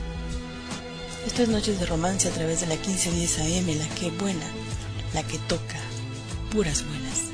Esto 1.25 1.43
es 1.43 1.47
Noches 1.47 1.79
de 1.79 1.85
Romance 1.85 2.27
a 2.27 2.31
través 2.31 2.59
de 2.59 2.67
la 2.67 2.75
1510 2.75 3.39
AM, 3.39 3.77
la 3.77 3.87
que 3.95 4.11
buena, 4.11 4.45
la 5.13 5.23
que 5.23 5.37
toca, 5.37 5.79
puras 6.51 6.83
buenas. 6.85 7.29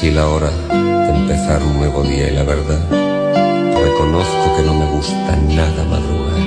Casi 0.00 0.12
la 0.12 0.28
hora 0.28 0.48
de 0.48 1.14
empezar 1.14 1.62
un 1.62 1.74
nuevo 1.76 2.02
día 2.02 2.30
y 2.30 2.34
la 2.34 2.42
verdad, 2.42 2.80
reconozco 2.88 4.56
que 4.56 4.62
no 4.62 4.72
me 4.72 4.86
gusta 4.92 5.36
nada 5.36 5.84
madrugar. 5.84 6.40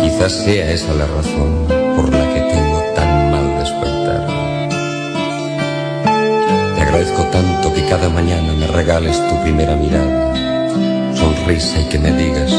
Quizás 0.00 0.30
sea 0.30 0.70
esa 0.70 0.94
la 0.94 1.08
razón 1.08 1.66
por 1.96 2.08
la 2.08 2.24
que 2.32 2.40
tengo 2.40 2.80
tan 2.94 3.32
mal 3.32 3.58
despertar. 3.58 4.28
Te 6.76 6.82
agradezco 6.82 7.24
tanto 7.32 7.74
que 7.74 7.84
cada 7.86 8.08
mañana 8.10 8.52
me 8.52 8.68
regales 8.68 9.20
tu 9.28 9.42
primera 9.42 9.74
mirada, 9.74 10.36
sonrisa 11.16 11.80
y 11.80 11.88
que 11.88 11.98
me 11.98 12.12
digas 12.12 12.52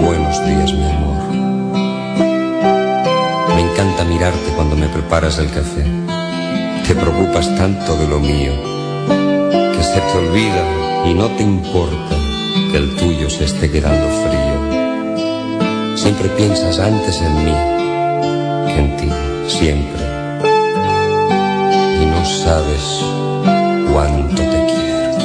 buenos 0.00 0.46
días 0.46 0.72
mi 0.72 0.88
amor. 0.88 1.16
Me 3.56 3.60
encanta 3.72 4.04
mirarte 4.04 4.52
cuando 4.54 4.76
me 4.76 4.86
preparas 4.86 5.36
el 5.40 5.50
café. 5.50 5.95
Te 6.86 6.94
preocupas 6.94 7.52
tanto 7.56 7.96
de 7.96 8.06
lo 8.06 8.20
mío 8.20 8.52
que 9.08 9.82
se 9.82 10.00
te 10.00 10.18
olvida 10.18 11.04
y 11.04 11.14
no 11.14 11.26
te 11.30 11.42
importa 11.42 12.14
que 12.70 12.76
el 12.76 12.94
tuyo 12.94 13.28
se 13.28 13.46
esté 13.46 13.68
quedando 13.68 14.06
frío. 14.06 15.96
Siempre 15.96 16.28
piensas 16.28 16.78
antes 16.78 17.20
en 17.22 17.44
mí 17.44 17.52
que 18.68 18.78
en 18.78 18.96
ti, 18.98 19.08
siempre. 19.48 20.00
Y 22.00 22.06
no 22.06 22.24
sabes 22.24 23.02
cuánto 23.92 24.36
te 24.36 24.64
quiero. 24.66 25.18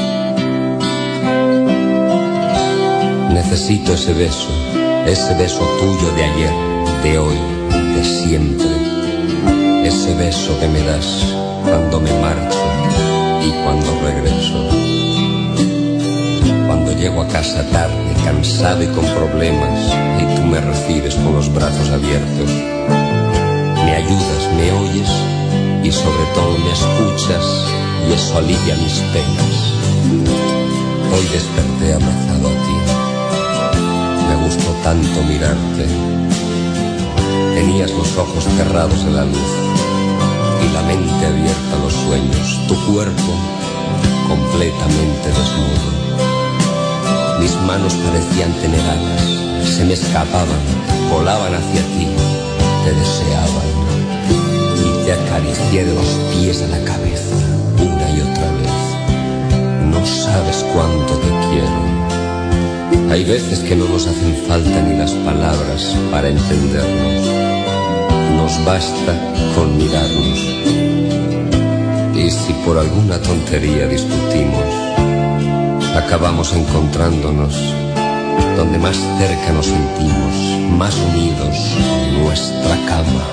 Necesito 3.33 3.93
ese 3.93 4.13
beso, 4.15 4.49
ese 5.05 5.35
beso 5.35 5.63
tuyo 5.79 6.11
de 6.15 6.23
ayer, 6.23 6.53
de 7.03 7.19
hoy, 7.19 7.37
de 7.95 8.03
siempre. 8.03 8.65
Ese 9.85 10.15
beso 10.15 10.59
que 10.59 10.67
me 10.67 10.81
das 10.81 11.40
cuando 11.63 11.99
me 11.99 12.11
marcho 12.19 12.59
y 13.43 13.51
cuando 13.63 13.87
regreso. 14.01 14.69
Cuando 16.67 16.91
llego 16.93 17.21
a 17.21 17.27
casa 17.27 17.63
tarde, 17.69 18.13
cansado 18.23 18.83
y 18.83 18.87
con 18.87 19.05
problemas, 19.05 19.79
y 20.19 20.35
tú 20.35 20.43
me 20.43 20.59
recibes 20.61 21.15
con 21.15 21.33
los 21.33 21.53
brazos 21.53 21.89
abiertos. 21.89 22.49
Me 23.85 23.95
ayudas, 23.95 24.43
me 24.55 24.71
oyes 24.71 25.09
y 25.83 25.91
sobre 25.91 26.25
todo 26.33 26.57
me 26.57 26.71
escuchas 26.71 27.45
y 28.07 28.13
eso 28.13 28.37
alivia 28.37 28.75
mis 28.75 28.99
penas. 29.13 29.53
Hoy 31.13 31.25
desperté 31.31 31.93
abrazado 31.93 32.47
a 32.47 32.55
ti. 32.65 32.77
Me 34.29 34.45
gustó 34.45 34.71
tanto 34.83 35.23
mirarte. 35.23 35.87
Tenías 37.55 37.91
los 37.91 38.17
ojos 38.17 38.45
cerrados 38.57 39.01
en 39.03 39.15
la 39.15 39.25
luz 39.25 39.90
la 40.73 40.81
mente 40.83 41.25
abierta 41.25 41.75
a 41.75 41.83
los 41.83 41.93
sueños, 41.93 42.67
tu 42.67 42.75
cuerpo 42.91 43.33
completamente 44.27 45.27
desnudo. 45.27 45.91
Mis 47.39 47.55
manos 47.67 47.93
parecían 47.93 48.53
tener 48.61 48.81
alas, 48.81 49.75
se 49.75 49.83
me 49.85 49.93
escapaban, 49.93 50.61
volaban 51.09 51.53
hacia 51.55 51.81
ti, 51.81 52.07
te 52.85 52.93
deseaban 52.93 53.69
y 54.77 55.05
te 55.05 55.13
acaricié 55.13 55.85
de 55.85 55.93
los 55.93 56.07
pies 56.31 56.61
a 56.61 56.67
la 56.67 56.83
cabeza 56.85 57.35
una 57.77 58.09
y 58.11 58.21
otra 58.21 58.51
vez. 58.59 58.75
No 59.91 60.05
sabes 60.05 60.65
cuánto 60.73 61.13
te 61.15 61.29
quiero. 61.49 63.11
Hay 63.11 63.25
veces 63.25 63.59
que 63.59 63.75
no 63.75 63.85
nos 63.89 64.07
hacen 64.07 64.35
falta 64.47 64.81
ni 64.83 64.97
las 64.97 65.11
palabras 65.11 65.95
para 66.11 66.29
entendernos. 66.29 67.30
Basta 68.65 69.33
con 69.55 69.77
mirarnos. 69.77 70.39
Y 72.15 72.29
si 72.29 72.53
por 72.65 72.77
alguna 72.77 73.19
tontería 73.19 73.87
discutimos, 73.87 74.63
acabamos 75.95 76.53
encontrándonos 76.53 77.55
donde 78.55 78.77
más 78.77 78.97
cerca 79.17 79.51
nos 79.53 79.65
sentimos, 79.65 80.69
más 80.77 80.95
unidos, 80.95 81.57
nuestra 82.21 82.75
cama. 82.87 83.25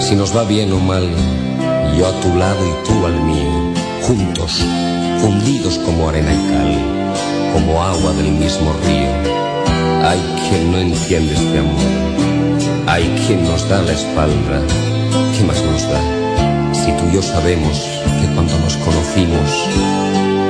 Si 0.00 0.16
nos 0.16 0.36
va 0.36 0.44
bien 0.44 0.72
o 0.72 0.78
mal, 0.78 1.08
yo 1.96 2.08
a 2.08 2.12
tu 2.20 2.34
lado 2.36 2.66
y 2.66 2.86
tú 2.86 3.06
al 3.06 3.20
mío, 3.20 3.72
juntos, 4.02 4.64
fundidos 5.20 5.78
como 5.78 6.08
arena 6.08 6.32
y 6.32 6.50
cal, 6.50 7.52
como 7.52 7.82
agua 7.82 8.12
del 8.14 8.32
mismo 8.32 8.72
río. 8.84 9.10
Hay 10.08 10.20
quien 10.48 10.72
no 10.72 10.78
entiende 10.78 11.34
este 11.34 11.58
amor, 11.58 12.09
hay 12.90 13.04
quien 13.24 13.44
nos 13.44 13.68
da 13.68 13.80
la 13.82 13.92
espalda, 13.92 14.60
¿qué 15.36 15.44
más 15.44 15.62
nos 15.62 15.82
da? 15.88 16.00
Si 16.74 16.90
tú 16.96 17.08
y 17.08 17.14
yo 17.14 17.22
sabemos 17.22 17.78
que 18.20 18.26
cuando 18.34 18.58
nos 18.58 18.76
conocimos 18.78 19.48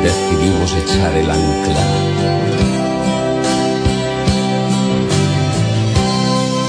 decidimos 0.03 0.73
echar 0.73 1.15
el 1.17 1.31
ancla. 1.31 1.85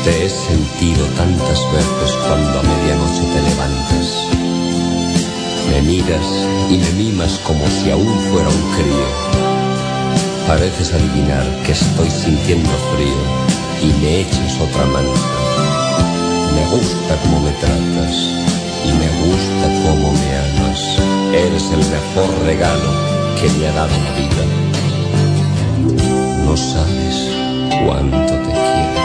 Te 0.03 0.25
he 0.25 0.29
sentido 0.29 1.05
tantas 1.15 1.59
veces 1.71 2.17
cuando 2.27 2.59
a 2.59 2.63
medianoche 2.63 3.23
te 3.33 3.41
levantas. 3.41 4.27
Me 5.69 5.81
miras 5.83 6.27
y 6.69 6.77
me 6.79 6.91
mimas 7.01 7.39
como 7.47 7.65
si 7.67 7.91
aún 7.91 8.19
fuera 8.29 8.49
un 8.49 8.71
crío. 8.75 9.07
Pareces 10.47 10.93
adivinar 10.93 11.45
que 11.65 11.71
estoy 11.71 12.09
sintiendo 12.09 12.69
frío 12.93 13.21
y 13.81 13.93
me 14.01 14.19
echas 14.19 14.59
otra 14.59 14.85
manta. 14.87 15.40
Me 16.55 16.63
gusta 16.69 17.17
cómo 17.23 17.39
me 17.41 17.51
tratas 17.51 18.15
y 18.85 18.91
me 18.93 19.09
gusta 19.23 19.65
cómo 19.83 20.11
me 20.11 20.29
amas. 20.37 20.81
Eres 21.33 21.65
el 21.71 21.79
mejor 21.79 22.29
regalo 22.45 22.89
que 23.39 23.49
me 23.57 23.67
ha 23.67 23.73
dado 23.73 23.95
la 24.05 24.11
vida. 24.19 24.43
No 26.45 26.57
sabes 26.57 27.15
cuánto 27.85 28.33
te 28.33 28.51
quiero. 28.51 29.01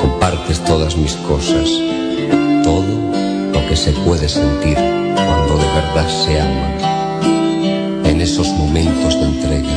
Compartes 0.00 0.58
todas 0.64 0.96
mis 0.96 1.14
cosas, 1.14 1.68
todo 2.62 2.92
lo 3.52 3.68
que 3.68 3.76
se 3.76 3.92
puede 3.92 4.28
sentir 4.28 4.76
cuando 5.14 5.56
de 5.56 5.66
verdad 5.74 6.08
se 6.08 6.40
ama. 6.40 6.68
En 8.04 8.20
esos 8.20 8.48
momentos 8.48 9.14
de 9.14 9.24
entrega, 9.24 9.76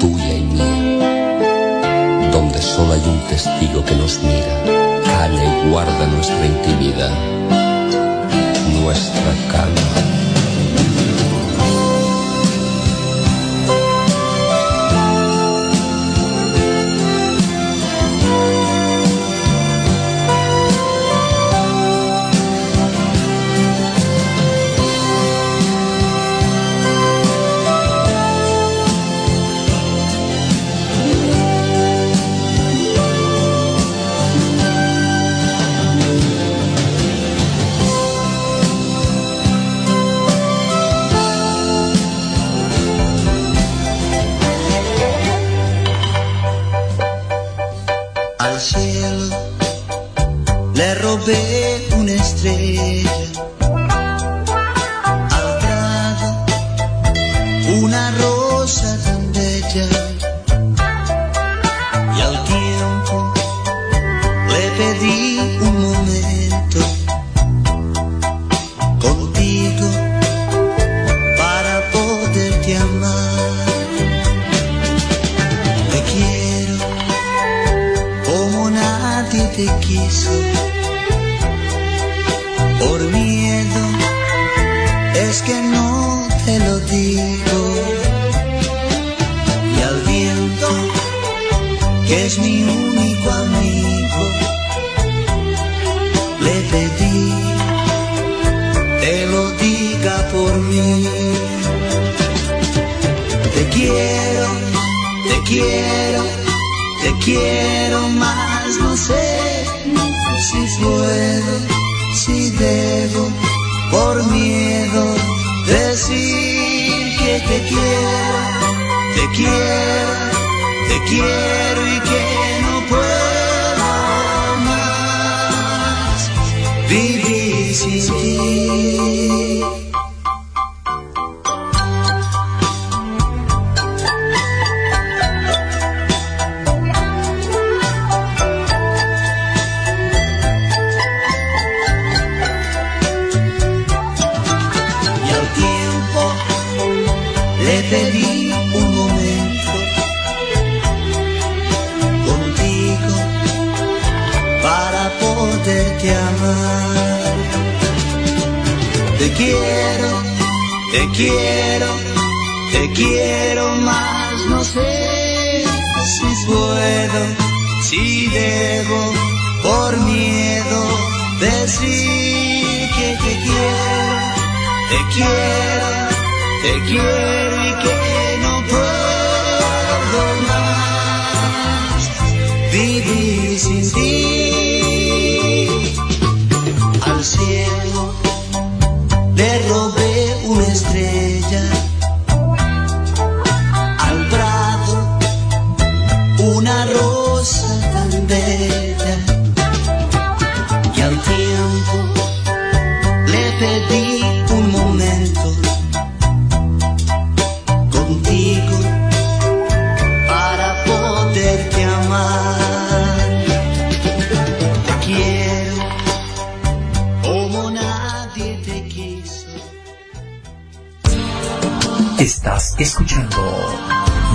tuya 0.00 0.34
y 0.34 0.42
mía, 0.42 2.30
donde 2.30 2.62
solo 2.62 2.92
hay 2.92 3.02
un 3.06 3.20
testigo 3.28 3.84
que 3.84 3.96
nos 3.96 4.20
mira, 4.22 4.71
y 5.30 5.68
guarda 5.70 6.06
nuestra 6.08 6.46
intimidad, 6.46 7.31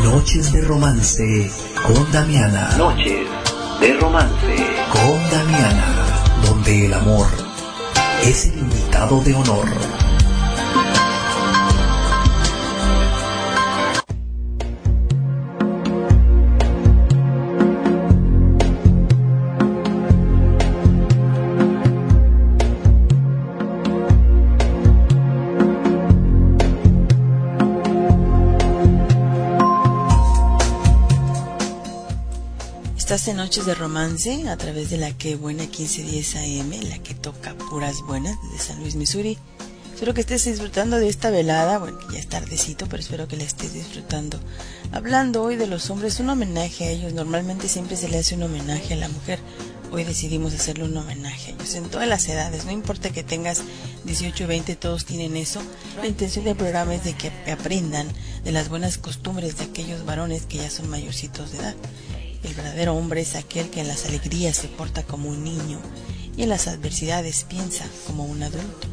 Noches 0.03 0.53
de 0.53 0.61
Romance 0.61 1.51
con 1.85 2.11
Damiana. 2.11 2.77
Noches 2.77 3.27
de 3.79 3.93
Romance 3.97 4.55
con 4.91 5.29
Damiana, 5.31 5.85
donde 6.45 6.85
el 6.85 6.93
amor 6.93 7.27
es 8.23 8.45
el 8.45 8.59
invitado 8.59 9.21
de 9.21 9.33
honor. 9.33 10.06
Noches 33.33 33.65
de 33.65 33.75
Romance 33.75 34.47
a 34.47 34.57
través 34.57 34.89
de 34.89 34.97
la 34.97 35.11
que 35.11 35.35
buena 35.35 35.63
1510 35.63 36.35
AM, 36.37 36.89
la 36.89 36.97
que 36.99 37.13
toca 37.13 37.55
puras 37.55 38.01
buenas 38.07 38.37
desde 38.43 38.65
San 38.65 38.79
Luis, 38.79 38.95
Missouri. 38.95 39.37
Espero 39.93 40.13
que 40.13 40.21
estés 40.21 40.45
disfrutando 40.45 40.97
de 40.97 41.09
esta 41.09 41.29
velada, 41.29 41.77
bueno, 41.77 41.99
ya 42.09 42.19
es 42.19 42.27
tardecito, 42.27 42.87
pero 42.87 43.01
espero 43.01 43.27
que 43.27 43.35
la 43.35 43.43
estés 43.43 43.73
disfrutando. 43.73 44.39
Hablando 44.93 45.43
hoy 45.43 45.57
de 45.57 45.67
los 45.67 45.89
hombres, 45.89 46.21
un 46.21 46.29
homenaje 46.29 46.85
a 46.85 46.89
ellos. 46.89 47.13
Normalmente 47.13 47.67
siempre 47.67 47.97
se 47.97 48.07
le 48.07 48.17
hace 48.17 48.35
un 48.35 48.43
homenaje 48.43 48.93
a 48.93 48.97
la 48.97 49.09
mujer. 49.09 49.39
Hoy 49.91 50.05
decidimos 50.05 50.53
hacerle 50.53 50.85
un 50.85 50.95
homenaje 50.95 51.51
a 51.51 51.55
ellos 51.55 51.75
en 51.75 51.89
todas 51.89 52.07
las 52.07 52.27
edades. 52.29 52.63
No 52.63 52.71
importa 52.71 53.09
que 53.09 53.23
tengas 53.23 53.61
18 54.05 54.45
o 54.45 54.47
20, 54.47 54.75
todos 54.77 55.03
tienen 55.05 55.35
eso. 55.35 55.61
La 55.99 56.07
intención 56.07 56.45
del 56.45 56.55
programa 56.55 56.95
es 56.95 57.03
de 57.03 57.13
que 57.13 57.31
aprendan 57.51 58.07
de 58.43 58.51
las 58.51 58.69
buenas 58.69 58.97
costumbres 58.97 59.57
de 59.57 59.65
aquellos 59.65 60.05
varones 60.05 60.43
que 60.43 60.57
ya 60.57 60.69
son 60.69 60.89
mayorcitos 60.89 61.51
de 61.51 61.57
edad. 61.59 61.75
El 62.43 62.53
verdadero 62.53 62.95
hombre 62.95 63.21
es 63.21 63.35
aquel 63.35 63.69
que 63.69 63.81
en 63.81 63.87
las 63.87 64.05
alegrías 64.05 64.57
se 64.57 64.67
porta 64.67 65.03
como 65.03 65.29
un 65.29 65.43
niño 65.43 65.79
y 66.35 66.43
en 66.43 66.49
las 66.49 66.67
adversidades 66.67 67.45
piensa 67.45 67.85
como 68.05 68.25
un 68.25 68.43
adulto. 68.43 68.87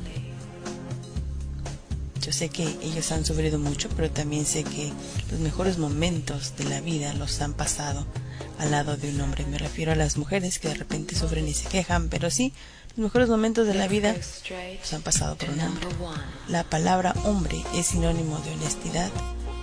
Yo 2.25 2.33
sé 2.33 2.49
que 2.49 2.65
ellos 2.83 3.13
han 3.13 3.27
sufrido 3.27 3.59
mucho, 3.59 3.91
pero 3.91 4.11
también 4.11 4.47
sé 4.47 4.65
que 4.65 4.91
los 5.31 5.41
mejores 5.41 5.77
momentos 5.77 6.57
de 6.57 6.65
la 6.65 6.81
vida 6.81 7.13
los 7.13 7.39
han 7.43 7.53
pasado 7.53 8.07
al 8.59 8.71
lado 8.71 8.97
de 8.97 9.11
un 9.11 9.21
hombre. 9.21 9.45
Me 9.45 9.59
refiero 9.59 9.93
a 9.93 9.95
las 9.95 10.17
mujeres 10.17 10.59
que 10.59 10.69
de 10.69 10.75
repente 10.75 11.15
sufren 11.15 11.47
y 11.47 11.53
se 11.53 11.69
quejan, 11.69 12.09
pero 12.09 12.31
sí, 12.31 12.55
los 12.97 13.05
mejores 13.05 13.29
momentos 13.29 13.67
de 13.67 13.75
la 13.75 13.89
vida 13.89 14.15
los 14.15 14.93
han 14.95 15.03
pasado 15.03 15.37
por 15.37 15.51
un 15.51 15.61
hombre. 15.61 15.87
La 16.49 16.65
palabra 16.65 17.15
hombre 17.25 17.63
es 17.75 17.89
sinónimo 17.89 18.39
de 18.39 18.53
honestidad, 18.53 19.11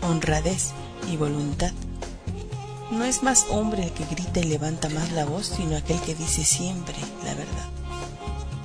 honradez 0.03 0.70
y 1.12 1.18
voluntad. 1.18 1.72
No 2.92 3.06
es 3.06 3.24
más 3.24 3.46
hombre 3.50 3.86
el 3.86 3.92
que 3.92 4.04
grita 4.06 4.42
y 4.42 4.44
levanta 4.44 4.90
más 4.90 5.14
la 5.14 5.24
voz, 5.24 5.54
sino 5.56 5.78
aquel 5.78 6.00
que 6.02 6.14
dice 6.14 6.44
siempre 6.44 6.96
la 7.24 7.34
verdad. 7.34 7.70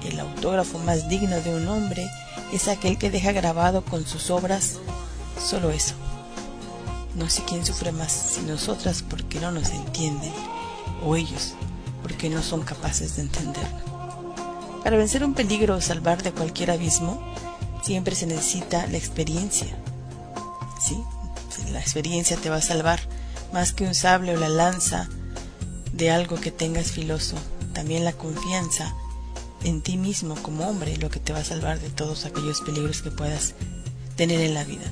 El 0.05 0.19
autógrafo 0.19 0.79
más 0.81 1.09
digno 1.09 1.41
de 1.41 1.55
un 1.55 1.69
hombre 1.69 2.11
es 2.53 2.67
aquel 2.67 2.99
que 2.99 3.11
deja 3.11 3.31
grabado 3.31 3.85
con 3.85 4.05
sus 4.05 4.31
obras 4.31 4.79
solo 5.41 5.71
eso. 5.71 5.95
No 7.15 7.31
sé 7.31 7.45
quién 7.47 7.65
sufre 7.65 7.93
más, 7.93 8.13
si 8.13 8.41
nosotras 8.43 9.03
porque 9.03 9.39
no 9.39 9.53
nos 9.53 9.71
entienden, 9.71 10.33
o 11.05 11.15
ellos 11.15 11.55
porque 12.03 12.29
no 12.29 12.43
son 12.43 12.63
capaces 12.63 13.17
de 13.17 13.23
entenderlo. 13.23 13.79
Para 14.83 14.97
vencer 14.97 15.25
un 15.25 15.35
peligro 15.35 15.77
o 15.77 15.81
salvar 15.81 16.23
de 16.23 16.33
cualquier 16.33 16.73
abismo, 16.73 17.21
siempre 17.83 18.17
se 18.17 18.27
necesita 18.27 18.87
la 18.89 18.99
experiencia. 18.99 19.69
¿Sí? 20.81 20.97
La 21.73 21.81
experiencia 21.81 22.37
te 22.37 22.51
va 22.51 22.57
a 22.57 22.63
salvar 22.63 23.01
más 23.53 23.73
que 23.73 23.85
un 23.85 23.95
sable 23.95 24.37
o 24.37 24.41
la 24.41 24.49
lanza 24.49 25.09
de 25.93 26.11
algo 26.11 26.37
que 26.37 26.51
tengas 26.51 26.93
filoso. 26.93 27.37
También 27.73 28.05
la 28.05 28.13
confianza 28.13 28.95
en 29.65 29.83
ti 29.83 29.97
mismo 29.97 30.35
como 30.43 30.69
hombre 30.69 30.97
lo 30.97 31.11
que 31.11 31.21
te 31.21 31.33
va 31.33 31.41
a 31.41 31.45
salvar 31.45 31.81
de 31.81 31.91
todos 31.91 32.25
aquellos 32.25 32.61
peligros 32.61 33.03
que 33.03 33.11
puedas 33.11 33.55
tener 34.17 34.41
en 34.41 34.55
la 34.55 34.65
vida. 34.65 34.85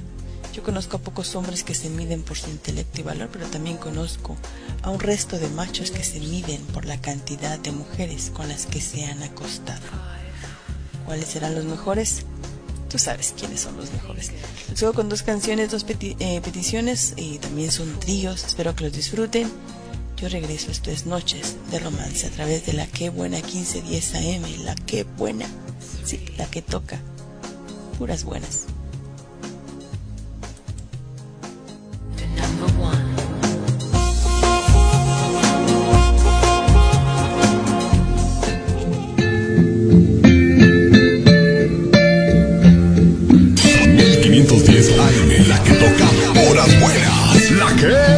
Yo 0.53 0.63
conozco 0.63 0.99
a 0.99 1.01
pocos 1.01 1.35
hombres 1.35 1.65
que 1.65 1.75
se 1.75 1.91
miden 1.91 2.23
por 2.23 2.37
su 2.37 2.49
intelecto 2.49 3.01
y 3.01 3.05
valor, 3.05 3.29
pero 3.33 3.47
también 3.47 3.77
conozco 3.77 4.37
a 4.83 4.91
un 4.91 5.01
resto 5.01 5.39
de 5.39 5.49
machos 5.49 5.91
que 5.91 6.05
se 6.05 6.21
miden 6.21 6.63
por 6.67 6.85
la 6.85 7.01
cantidad 7.01 7.59
de 7.59 7.73
mujeres 7.73 8.31
con 8.33 8.49
las 8.49 8.67
que 8.67 8.81
se 8.81 9.05
han 9.05 9.23
acostado. 9.25 9.83
¿Cuáles 11.07 11.27
serán 11.27 11.57
los 11.57 11.65
mejores? 11.65 12.25
Tú 12.95 13.01
sabes 13.01 13.35
quiénes 13.37 13.63
son 13.63 13.77
los 13.77 13.93
mejores. 13.93 14.31
Les 14.71 14.79
juego 14.79 14.95
con 14.95 15.09
dos 15.09 15.25
canciones, 15.25 15.73
dos 15.73 15.85
eh, 15.89 16.41
peticiones 16.41 17.15
y 17.17 17.39
también 17.39 17.73
son 17.73 17.99
tríos. 17.99 18.45
Espero 18.45 18.77
que 18.77 18.85
los 18.85 18.93
disfruten. 18.93 19.51
Yo 20.17 20.29
regreso, 20.29 20.71
esto 20.71 20.93
es 20.93 21.05
Noches 21.05 21.57
de 21.73 21.81
Romance 21.81 22.25
a 22.25 22.31
través 22.31 22.67
de 22.67 22.73
la 22.73 22.87
que 22.87 23.11
buena 23.11 23.39
1510 23.39 24.15
AM, 24.15 24.65
la 24.65 24.77
que 24.77 25.03
buena, 25.03 25.49
sí, 26.05 26.25
la 26.39 26.47
que 26.47 26.63
toca, 26.63 27.01
puras 27.99 28.23
buenas. 28.23 28.67
AM, 44.41 45.49
la 45.49 45.63
que 45.63 45.75
toca 45.75 46.11
horas 46.49 46.81
buenas. 46.81 47.51
La 47.53 47.77
que 47.77 48.14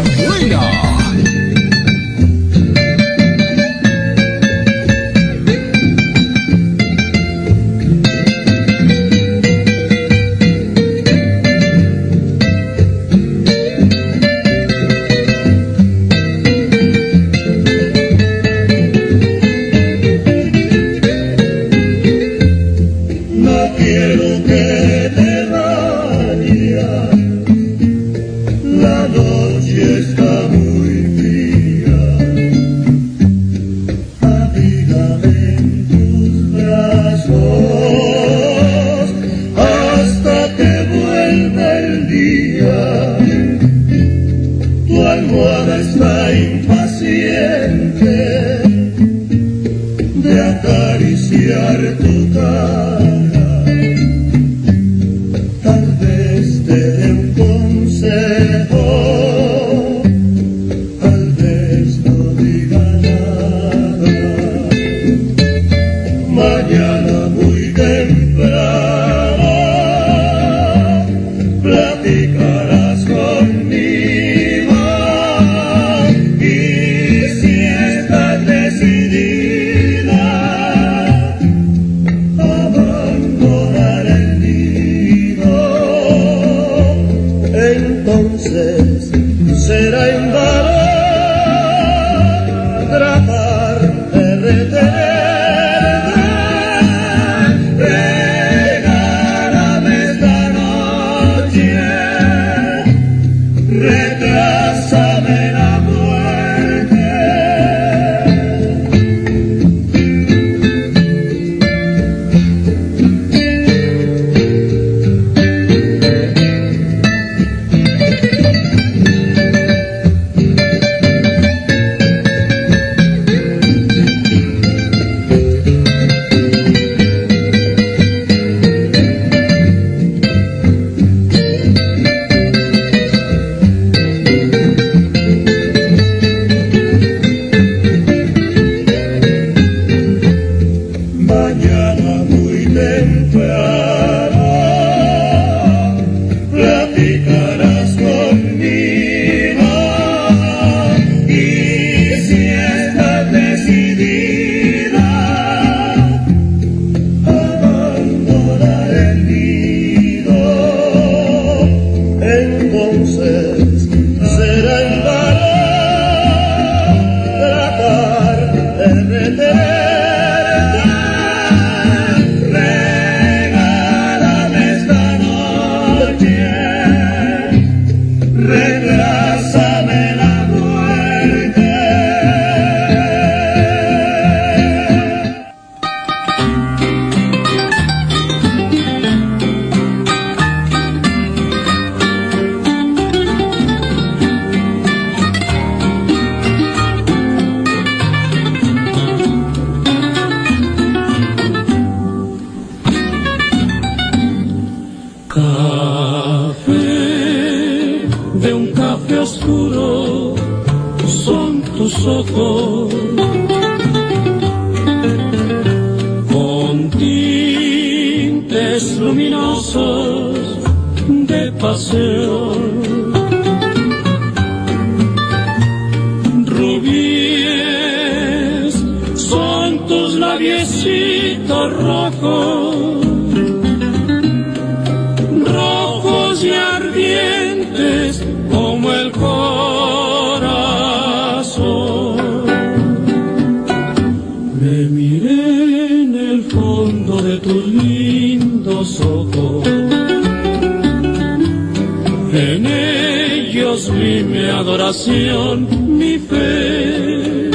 ellos 252.38 253.90
vi 253.92 254.22
mi 254.22 254.46
adoración, 254.48 255.66
mi 255.98 256.18
fe. 256.18 257.50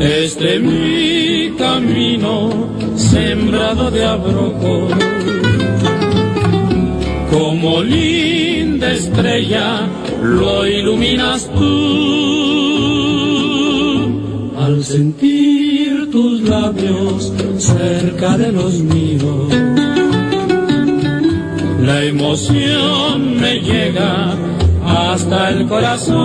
Este 0.00 0.58
mi 0.58 1.50
camino 1.58 2.50
sembrado 2.96 3.90
de 3.90 4.04
abrojos, 4.04 4.92
como 7.30 7.82
linda 7.82 8.92
estrella 8.92 9.88
lo 10.22 10.66
iluminas 10.66 11.50
tú. 11.54 11.70
Al 14.58 14.84
sentir 14.84 16.10
tus 16.10 16.42
labios 16.42 17.32
cerca 17.58 18.38
de 18.38 18.52
los 18.52 18.74
míos, 18.74 19.52
la 21.90 22.04
emoción 22.04 23.40
me 23.40 23.54
llega 23.60 24.12
hasta 24.86 25.48
el 25.48 25.66
corazón 25.66 26.16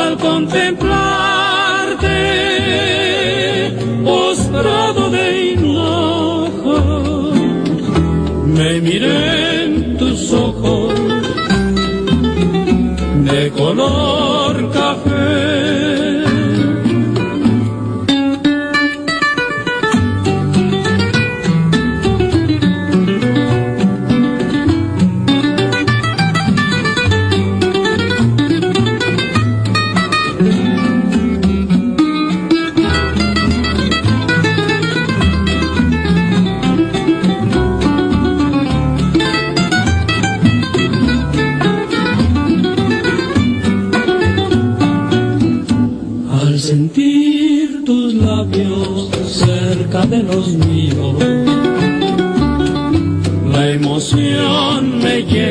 al 0.00 0.18
contemplarte 0.18 2.16
postrado 4.04 5.10
de 5.10 5.52
enojo. 5.54 6.76
Me 8.56 8.80
miré 8.82 9.64
en 9.64 9.96
tus 9.96 10.32
ojos 10.32 10.92
de 13.30 13.50
color 13.60 14.17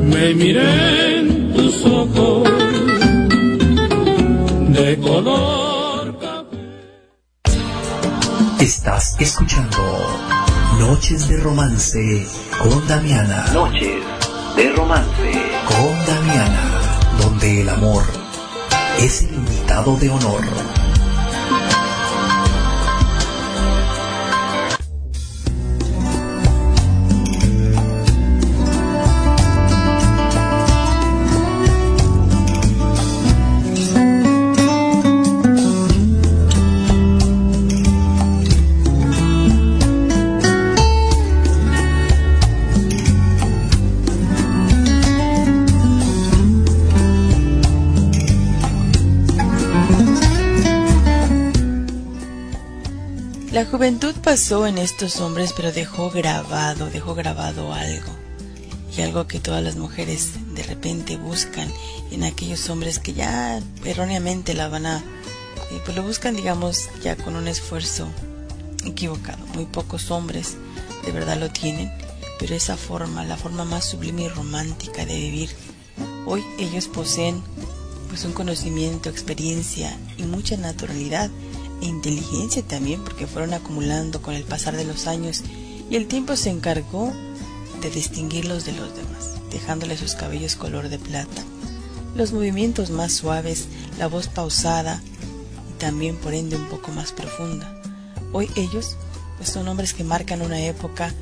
me 0.04 0.34
miré 0.34 1.20
en 1.20 1.54
tus 1.54 1.86
ojos 1.86 2.50
de 4.70 5.00
color. 5.00 6.18
Estás 8.60 9.16
escuchando 9.20 9.78
Noches 10.80 11.30
de 11.30 11.38
Romance 11.38 12.28
con 12.62 12.86
Damiana. 12.88 13.46
Noches 13.54 13.99
es 19.00 19.22
el 19.22 19.36
invitado 19.36 19.96
de 19.96 20.10
honor. 20.10 20.79
Pasó 54.40 54.68
en 54.68 54.78
estos 54.78 55.20
hombres, 55.20 55.52
pero 55.54 55.74
dejó 55.74 56.10
grabado, 56.12 56.90
dejó 56.90 57.14
grabado 57.14 57.74
algo. 57.74 58.10
Y 58.96 59.02
algo 59.02 59.28
que 59.28 59.42
todas 59.42 59.62
las 59.62 59.76
mujeres 59.76 60.30
de 60.56 60.64
repente 60.64 61.18
buscan 61.18 61.70
en 62.10 62.24
aquellos 62.24 62.70
hombres 62.70 63.00
que 63.00 63.12
ya 63.12 63.62
erróneamente 63.84 64.54
la 64.54 64.70
van 64.70 64.86
a... 64.86 65.00
eh, 65.00 65.82
pues 65.84 65.98
lo 65.98 66.04
buscan, 66.04 66.38
digamos, 66.38 66.88
ya 67.04 67.18
con 67.18 67.36
un 67.36 67.50
esfuerzo 67.50 68.08
equivocado. 68.86 69.46
Muy 69.56 69.66
pocos 69.66 70.10
hombres 70.10 70.56
de 71.06 71.12
verdad 71.12 71.38
lo 71.38 71.50
tienen, 71.50 71.92
pero 72.40 72.56
esa 72.56 72.78
forma, 72.78 73.26
la 73.26 73.36
forma 73.36 73.66
más 73.66 73.84
sublime 73.84 74.24
y 74.24 74.30
romántica 74.30 75.06
de 75.06 75.18
vivir, 75.18 75.50
hoy 76.26 76.46
ellos 76.60 76.88
poseen 76.88 77.44
pues 78.08 78.24
un 78.24 78.32
conocimiento, 78.32 79.10
experiencia 79.10 80.00
y 80.18 80.24
mucha 80.24 80.56
naturalidad 80.56 81.30
inteligencia 81.82 82.64
también 82.64 83.04
porque 83.04 83.28
fueron 83.28 83.54
acumulando 83.54 84.22
con 84.22 84.34
el 84.34 84.44
pasar 84.44 84.76
de 84.76 84.86
los 84.86 85.08
años 85.08 85.44
y 85.90 85.96
el 85.96 86.08
tiempo 86.08 86.36
se 86.36 86.50
encargó 86.50 87.12
de 87.82 87.90
distinguirlos 87.90 88.66
de 88.66 88.74
los 88.74 88.96
demás, 88.96 89.36
dejándoles 89.52 90.00
sus 90.00 90.16
cabellos 90.16 90.56
color 90.56 90.90
de 90.90 91.00
plata, 91.00 91.44
los 92.16 92.34
movimientos 92.34 92.90
más 92.90 93.14
suaves, 93.14 93.68
la 93.98 94.08
voz 94.08 94.28
pausada 94.28 95.02
y 95.70 95.80
también 95.80 96.18
por 96.18 96.34
ende 96.34 96.56
un 96.56 96.68
poco 96.68 96.92
más 96.92 97.12
profunda. 97.12 97.82
Hoy 98.34 98.50
ellos 98.56 98.98
pues 99.38 99.50
son 99.50 99.68
hombres 99.68 99.94
que 99.94 100.04
marcan 100.04 100.42
una 100.42 100.60
época, 100.62 101.14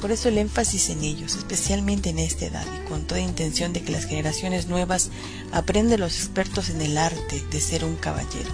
por 0.00 0.12
eso 0.12 0.28
el 0.28 0.38
énfasis 0.38 0.90
en 0.90 1.02
ellos, 1.02 1.34
especialmente 1.34 2.10
en 2.10 2.20
esta 2.20 2.46
edad 2.46 2.64
y 2.64 2.88
con 2.88 3.06
toda 3.06 3.20
intención 3.20 3.72
de 3.72 3.82
que 3.82 3.92
las 3.92 4.04
generaciones 4.04 4.68
nuevas 4.68 5.10
aprendan 5.52 6.00
los 6.00 6.16
expertos 6.16 6.70
en 6.70 6.80
el 6.80 6.96
arte 6.96 7.42
de 7.50 7.60
ser 7.60 7.84
un 7.84 7.96
caballero, 7.96 8.50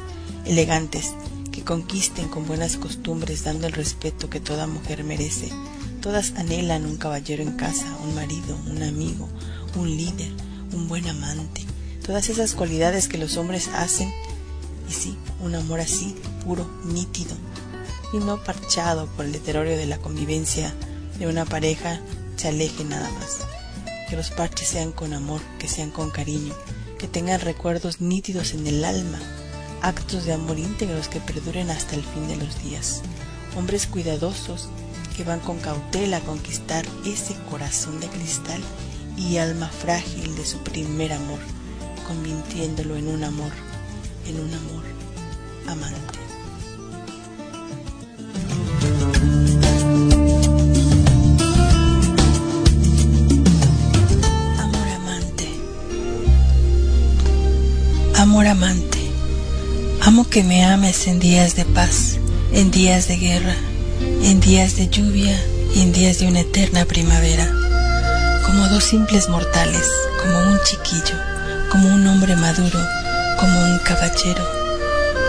elegantes, 0.46 1.12
que 1.52 1.62
conquisten 1.62 2.28
con 2.28 2.46
buenas 2.46 2.76
costumbres 2.76 3.44
dando 3.44 3.66
el 3.66 3.72
respeto 3.72 4.28
que 4.28 4.40
toda 4.40 4.66
mujer 4.66 5.04
merece. 5.04 5.50
Todas 6.00 6.32
anhelan 6.36 6.86
un 6.86 6.96
caballero 6.96 7.42
en 7.42 7.52
casa, 7.52 7.86
un 8.02 8.14
marido, 8.14 8.58
un 8.68 8.82
amigo, 8.82 9.28
un 9.76 9.96
líder, 9.96 10.32
un 10.72 10.88
buen 10.88 11.06
amante. 11.06 11.64
Todas 12.04 12.28
esas 12.28 12.54
cualidades 12.54 13.06
que 13.06 13.18
los 13.18 13.36
hombres 13.36 13.68
hacen 13.68 14.12
y 14.88 14.92
sí, 14.92 15.16
un 15.40 15.54
amor 15.54 15.78
así, 15.78 16.16
puro, 16.44 16.68
nítido 16.84 17.36
y 18.12 18.18
no 18.18 18.42
parchado 18.42 19.06
por 19.06 19.24
el 19.24 19.32
deterioro 19.32 19.70
de 19.70 19.86
la 19.86 19.98
convivencia 19.98 20.74
de 21.18 21.26
una 21.26 21.44
pareja 21.44 22.00
se 22.36 22.48
aleje 22.48 22.84
nada 22.84 23.08
más. 23.12 23.38
Que 24.08 24.16
los 24.16 24.30
parches 24.30 24.68
sean 24.68 24.92
con 24.92 25.14
amor, 25.14 25.40
que 25.58 25.68
sean 25.68 25.90
con 25.90 26.10
cariño, 26.10 26.54
que 26.98 27.08
tengan 27.08 27.40
recuerdos 27.40 28.00
nítidos 28.00 28.52
en 28.52 28.66
el 28.66 28.84
alma, 28.84 29.18
actos 29.82 30.24
de 30.24 30.32
amor 30.32 30.58
íntegros 30.58 31.08
que 31.08 31.20
perduren 31.20 31.70
hasta 31.70 31.96
el 31.96 32.02
fin 32.02 32.28
de 32.28 32.36
los 32.36 32.62
días. 32.62 33.02
Hombres 33.56 33.86
cuidadosos 33.86 34.68
que 35.16 35.24
van 35.24 35.40
con 35.40 35.58
cautela 35.58 36.18
a 36.18 36.20
conquistar 36.20 36.86
ese 37.04 37.34
corazón 37.50 38.00
de 38.00 38.06
cristal 38.06 38.62
y 39.16 39.36
alma 39.36 39.68
frágil 39.68 40.34
de 40.36 40.46
su 40.46 40.58
primer 40.58 41.12
amor, 41.12 41.40
convirtiéndolo 42.06 42.96
en 42.96 43.08
un 43.08 43.24
amor, 43.24 43.52
en 44.26 44.40
un 44.40 44.54
amor 44.54 44.84
amante. 45.68 46.21
Amo 60.12 60.28
que 60.28 60.42
me 60.42 60.62
ames 60.62 61.06
en 61.06 61.18
días 61.20 61.56
de 61.56 61.64
paz, 61.64 62.18
en 62.52 62.70
días 62.70 63.08
de 63.08 63.16
guerra, 63.16 63.56
en 64.22 64.40
días 64.40 64.76
de 64.76 64.88
lluvia 64.88 65.34
y 65.74 65.80
en 65.80 65.92
días 65.92 66.18
de 66.18 66.28
una 66.28 66.40
eterna 66.40 66.84
primavera. 66.84 67.50
Como 68.44 68.68
dos 68.68 68.84
simples 68.84 69.30
mortales, 69.30 69.88
como 70.20 70.38
un 70.50 70.60
chiquillo, 70.64 71.16
como 71.70 71.88
un 71.88 72.06
hombre 72.06 72.36
maduro, 72.36 72.78
como 73.40 73.58
un 73.58 73.78
caballero, 73.78 74.46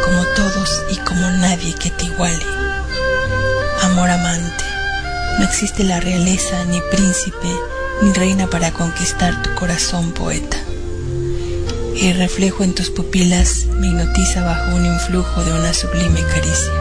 como 0.04 0.22
todos 0.36 0.70
y 0.92 0.98
como 0.98 1.32
nadie 1.32 1.74
que 1.76 1.90
te 1.90 2.04
iguale. 2.04 2.46
Amor 3.84 4.10
amante. 4.10 4.66
No 5.40 5.46
existe 5.46 5.86
la 5.86 6.02
realeza, 6.02 6.66
ni 6.66 6.82
príncipe, 6.92 7.48
mi 8.02 8.12
reina 8.12 8.50
para 8.50 8.74
conquistar 8.74 9.42
tu 9.44 9.56
corazón, 9.56 10.12
poeta. 10.12 10.63
El 12.04 12.18
reflejo 12.18 12.66
en 12.66 12.76
tus 12.76 12.90
pupilas 12.90 13.66
me 13.80 13.88
hipnotiza 13.88 14.44
bajo 14.44 14.76
un 14.76 14.86
influjo 14.86 15.42
de 15.46 15.54
una 15.54 15.74
sublime 15.74 16.22
caricia. 16.24 16.74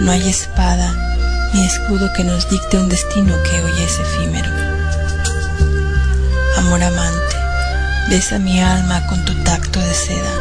No 0.00 0.10
hay 0.10 0.28
espada 0.28 1.50
ni 1.54 1.64
escudo 1.64 2.12
que 2.14 2.22
nos 2.22 2.50
dicte 2.50 2.76
un 2.76 2.90
destino 2.90 3.34
que 3.42 3.58
hoy 3.58 3.72
es 3.82 3.98
efímero. 3.98 4.50
Amor 6.58 6.82
amante, 6.82 7.36
besa 8.10 8.38
mi 8.38 8.60
alma 8.60 9.06
con 9.06 9.24
tu 9.24 9.32
tacto 9.44 9.80
de 9.80 9.94
seda. 9.94 10.34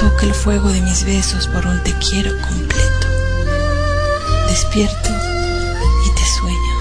Toca 0.00 0.26
el 0.26 0.34
fuego 0.34 0.70
de 0.70 0.80
mis 0.80 1.04
besos 1.04 1.46
por 1.46 1.64
un 1.64 1.80
te 1.84 1.94
quiero 2.00 2.32
completo. 2.48 3.06
Despierto 4.48 5.10
y 6.04 6.14
te 6.16 6.26
sueño. 6.40 6.74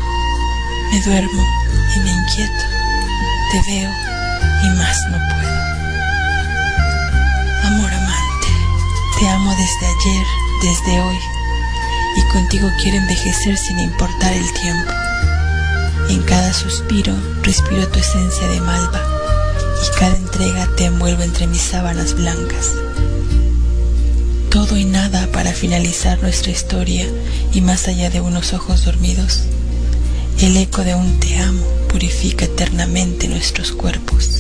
Me 0.92 1.02
duermo 1.04 1.44
y 1.96 2.00
me 2.00 2.10
inquieto. 2.10 2.64
Te 3.52 3.72
veo 3.72 4.09
y 4.64 4.70
más 4.78 4.98
no 5.10 5.18
puedo. 5.18 5.60
Amor 7.66 7.94
amante, 7.94 8.48
te 9.20 9.30
amo 9.30 9.52
desde 9.52 9.88
ayer, 9.88 10.26
desde 10.64 11.02
hoy, 11.02 11.20
y 12.18 12.22
contigo 12.32 12.70
quiero 12.82 12.98
envejecer 12.98 13.58
sin 13.58 13.80
importar 13.80 14.34
el 14.34 14.54
tiempo. 14.54 14.92
En 16.10 16.22
cada 16.24 16.54
suspiro 16.54 17.14
respiro 17.44 17.88
tu 17.88 18.00
esencia 18.00 18.48
de 18.48 18.62
malva, 18.62 19.02
y 19.86 20.00
cada 20.00 20.16
entrega 20.16 20.68
te 20.76 20.86
envuelvo 20.86 21.24
entre 21.24 21.48
mis 21.48 21.62
sábanas 21.62 22.14
blancas. 22.16 22.72
Todo 24.50 24.78
y 24.78 24.86
nada 24.86 25.28
para 25.32 25.54
finalizar 25.54 26.20
nuestra 26.24 26.52
historia 26.52 27.08
y 27.54 27.62
más 27.62 27.88
allá 27.88 28.10
de 28.10 28.20
unos 28.20 28.54
ojos 28.54 28.84
dormidos. 28.84 29.44
El 30.42 30.58
eco 30.58 30.84
de 30.84 30.96
un 30.96 31.20
te 31.20 31.38
amo 31.38 31.64
purifica 31.88 32.46
eternamente 32.46 33.28
nuestros 33.28 33.72
cuerpos. 33.72 34.39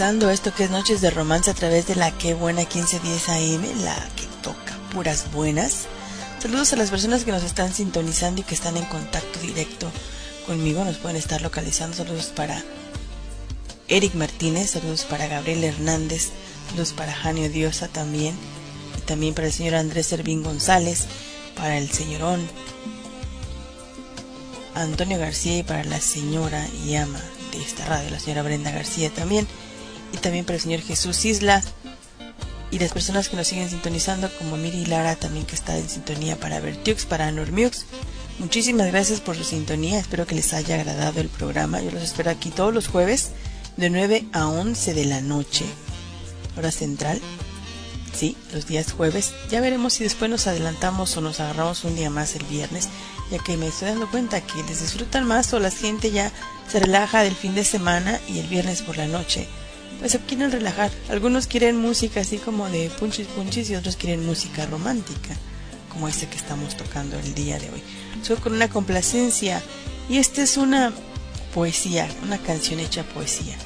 Esto 0.00 0.54
que 0.54 0.64
es 0.64 0.70
Noches 0.70 1.02
de 1.02 1.10
Romance 1.10 1.50
a 1.50 1.54
través 1.54 1.86
de 1.86 1.94
la 1.94 2.10
que 2.10 2.32
buena 2.32 2.62
1510 2.62 3.28
AM, 3.28 3.84
la 3.84 4.08
que 4.16 4.26
toca 4.42 4.78
puras 4.94 5.30
buenas. 5.30 5.88
Saludos 6.40 6.72
a 6.72 6.76
las 6.76 6.88
personas 6.88 7.24
que 7.24 7.32
nos 7.32 7.42
están 7.42 7.74
sintonizando 7.74 8.40
y 8.40 8.44
que 8.44 8.54
están 8.54 8.78
en 8.78 8.86
contacto 8.86 9.38
directo 9.40 9.90
conmigo. 10.46 10.86
Nos 10.86 10.96
pueden 10.96 11.18
estar 11.18 11.42
localizando. 11.42 11.98
Saludos 11.98 12.32
para 12.34 12.64
Eric 13.88 14.14
Martínez, 14.14 14.70
saludos 14.70 15.04
para 15.04 15.26
Gabriel 15.26 15.64
Hernández, 15.64 16.30
saludos 16.70 16.94
para 16.94 17.12
Janio 17.12 17.50
Diosa 17.50 17.88
también. 17.88 18.34
Y 18.96 19.02
también 19.02 19.34
para 19.34 19.48
el 19.48 19.52
señor 19.52 19.74
Andrés 19.74 20.06
Servín 20.06 20.42
González, 20.42 21.08
para 21.54 21.76
el 21.76 21.90
señorón 21.90 22.48
Antonio 24.74 25.18
García 25.18 25.58
y 25.58 25.62
para 25.62 25.84
la 25.84 26.00
señora 26.00 26.66
y 26.86 26.94
ama 26.94 27.20
de 27.52 27.60
esta 27.60 27.84
radio, 27.84 28.08
la 28.08 28.18
señora 28.18 28.42
Brenda 28.42 28.70
García 28.70 29.10
también, 29.10 29.46
también 30.20 30.44
para 30.44 30.56
el 30.56 30.62
señor 30.62 30.80
Jesús 30.80 31.24
Isla 31.24 31.62
y 32.70 32.78
las 32.78 32.92
personas 32.92 33.28
que 33.28 33.36
nos 33.36 33.48
siguen 33.48 33.68
sintonizando 33.68 34.30
como 34.38 34.56
Miri 34.56 34.86
Lara 34.86 35.16
también 35.16 35.46
que 35.46 35.56
está 35.56 35.76
en 35.76 35.88
sintonía 35.88 36.38
para 36.38 36.60
Vertiux, 36.60 37.04
para 37.04 37.30
Normux. 37.32 37.86
Muchísimas 38.38 38.86
gracias 38.86 39.20
por 39.20 39.36
su 39.36 39.44
sintonía, 39.44 39.98
espero 39.98 40.26
que 40.26 40.34
les 40.34 40.54
haya 40.54 40.76
agradado 40.76 41.20
el 41.20 41.28
programa. 41.28 41.82
Yo 41.82 41.90
los 41.90 42.02
espero 42.02 42.30
aquí 42.30 42.50
todos 42.50 42.72
los 42.72 42.88
jueves 42.88 43.30
de 43.76 43.90
9 43.90 44.26
a 44.32 44.46
11 44.46 44.94
de 44.94 45.04
la 45.04 45.20
noche, 45.20 45.64
hora 46.56 46.70
central. 46.70 47.20
Sí, 48.14 48.36
los 48.52 48.66
días 48.66 48.92
jueves. 48.92 49.32
Ya 49.50 49.60
veremos 49.60 49.94
si 49.94 50.04
después 50.04 50.30
nos 50.30 50.46
adelantamos 50.46 51.16
o 51.16 51.20
nos 51.20 51.40
agarramos 51.40 51.84
un 51.84 51.96
día 51.96 52.10
más 52.10 52.34
el 52.34 52.44
viernes, 52.44 52.88
ya 53.30 53.38
que 53.38 53.56
me 53.56 53.68
estoy 53.68 53.88
dando 53.88 54.10
cuenta 54.10 54.40
que 54.40 54.62
les 54.64 54.80
disfrutan 54.80 55.24
más 55.24 55.52
o 55.52 55.60
la 55.60 55.70
gente 55.70 56.10
ya 56.10 56.32
se 56.68 56.80
relaja 56.80 57.22
del 57.22 57.36
fin 57.36 57.54
de 57.54 57.64
semana 57.64 58.20
y 58.28 58.38
el 58.38 58.46
viernes 58.46 58.82
por 58.82 58.96
la 58.96 59.06
noche. 59.06 59.48
Pues 59.98 60.12
se 60.12 60.18
quieren 60.20 60.50
relajar. 60.50 60.90
Algunos 61.08 61.46
quieren 61.46 61.76
música 61.76 62.20
así 62.20 62.38
como 62.38 62.68
de 62.68 62.90
punchis 62.90 63.26
punchis 63.26 63.70
y 63.70 63.76
otros 63.76 63.96
quieren 63.96 64.24
música 64.24 64.66
romántica, 64.66 65.36
como 65.90 66.08
esta 66.08 66.28
que 66.28 66.36
estamos 66.36 66.76
tocando 66.76 67.18
el 67.18 67.34
día 67.34 67.58
de 67.58 67.70
hoy. 67.70 67.82
Soy 68.22 68.36
con 68.36 68.54
una 68.54 68.68
complacencia 68.68 69.62
y 70.08 70.18
esta 70.18 70.42
es 70.42 70.56
una 70.56 70.92
poesía, 71.54 72.08
una 72.22 72.38
canción 72.38 72.80
hecha 72.80 73.02
poesía. 73.02 73.56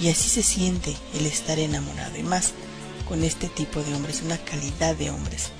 Y 0.00 0.08
así 0.08 0.28
se 0.28 0.42
siente 0.42 0.94
el 1.18 1.26
estar 1.26 1.58
enamorado 1.58 2.16
y 2.18 2.22
más 2.22 2.52
con 3.08 3.22
este 3.24 3.48
tipo 3.48 3.82
de 3.82 3.94
hombres, 3.94 4.22
una 4.22 4.38
calidad 4.38 4.96
de 4.96 5.10
hombres. 5.10 5.50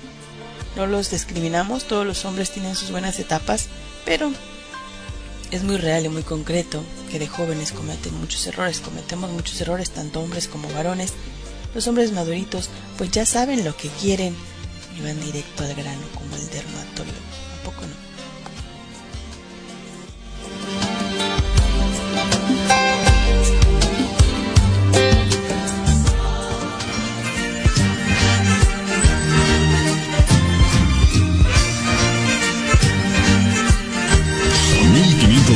No 0.75 0.85
los 0.85 1.09
discriminamos, 1.09 1.85
todos 1.85 2.05
los 2.05 2.23
hombres 2.25 2.51
tienen 2.51 2.75
sus 2.75 2.91
buenas 2.91 3.19
etapas, 3.19 3.67
pero 4.05 4.31
es 5.51 5.63
muy 5.63 5.77
real 5.77 6.05
y 6.05 6.09
muy 6.09 6.23
concreto 6.23 6.83
que 7.09 7.19
de 7.19 7.27
jóvenes 7.27 7.71
cometen 7.71 8.19
muchos 8.19 8.45
errores, 8.47 8.79
cometemos 8.79 9.31
muchos 9.31 9.59
errores, 9.61 9.91
tanto 9.91 10.21
hombres 10.21 10.47
como 10.47 10.69
varones. 10.69 11.13
Los 11.73 11.87
hombres 11.87 12.11
maduritos 12.11 12.69
pues 12.97 13.11
ya 13.11 13.25
saben 13.25 13.63
lo 13.63 13.75
que 13.75 13.89
quieren 13.89 14.35
y 14.97 15.03
van 15.03 15.19
directo 15.21 15.63
al 15.63 15.75
grano 15.75 16.05
como 16.15 16.35
el 16.35 16.49
dermatólogo. 16.49 17.26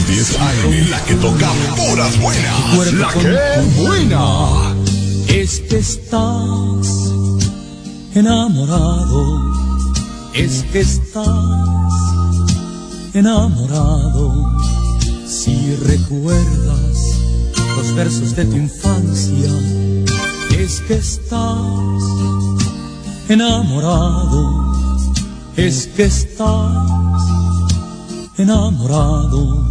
1510 0.01 0.37
AM, 0.39 0.89
la 0.89 1.03
que 1.05 1.15
toca 1.15 1.51
puras 1.75 2.19
buenas. 2.19 2.93
La 2.93 3.09
que 3.09 3.81
buena. 3.81 4.75
Es 5.27 5.59
que 5.61 5.77
estás 5.77 6.87
enamorado, 8.15 9.53
es 10.33 10.63
que 10.71 10.81
estás 10.81 11.27
enamorado. 13.13 14.59
Si 15.27 15.75
recuerdas 15.75 16.97
los 17.77 17.95
versos 17.95 18.35
de 18.35 18.45
tu 18.45 18.57
infancia, 18.57 19.51
es 20.57 20.81
que 20.81 20.95
estás 20.95 22.03
enamorado, 23.29 24.73
es 25.55 25.87
que 25.95 26.05
estás 26.05 26.91
enamorado. 28.37 29.70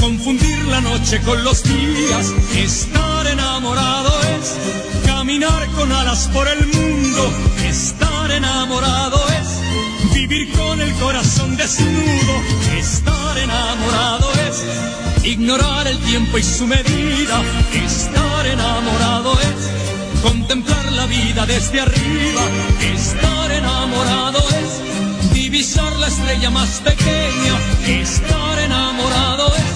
confundir 0.00 0.58
la 0.66 0.80
noche 0.80 1.20
con 1.22 1.42
los 1.44 1.62
días. 1.62 2.32
Estar 2.54 3.26
enamorado 3.26 4.12
es 4.36 4.54
caminar 5.04 5.66
con 5.76 5.90
alas 5.92 6.28
por 6.32 6.46
el 6.48 6.66
mundo. 6.66 7.32
Estar 7.64 8.30
enamorado 8.30 9.20
es 9.40 10.14
vivir 10.14 10.52
con 10.52 10.80
el 10.80 10.92
corazón 10.94 11.56
desnudo. 11.56 12.34
Estar 12.78 13.38
enamorado 13.38 14.30
es 14.48 14.64
ignorar 15.24 15.86
el 15.86 15.98
tiempo 15.98 16.38
y 16.38 16.42
su 16.42 16.66
medida. 16.66 17.42
Estar 17.72 18.46
enamorado 18.46 19.32
es 19.40 20.22
contemplar 20.22 20.92
la 20.92 21.06
vida 21.06 21.46
desde 21.46 21.80
arriba. 21.80 22.42
Estar 22.94 23.50
enamorado 23.50 24.38
es 24.50 25.32
divisar 25.32 25.92
la 25.96 26.08
estrella 26.08 26.50
más 26.50 26.80
pequeña. 26.80 27.54
Estar 27.86 28.58
enamorado 28.58 29.54
es 29.56 29.75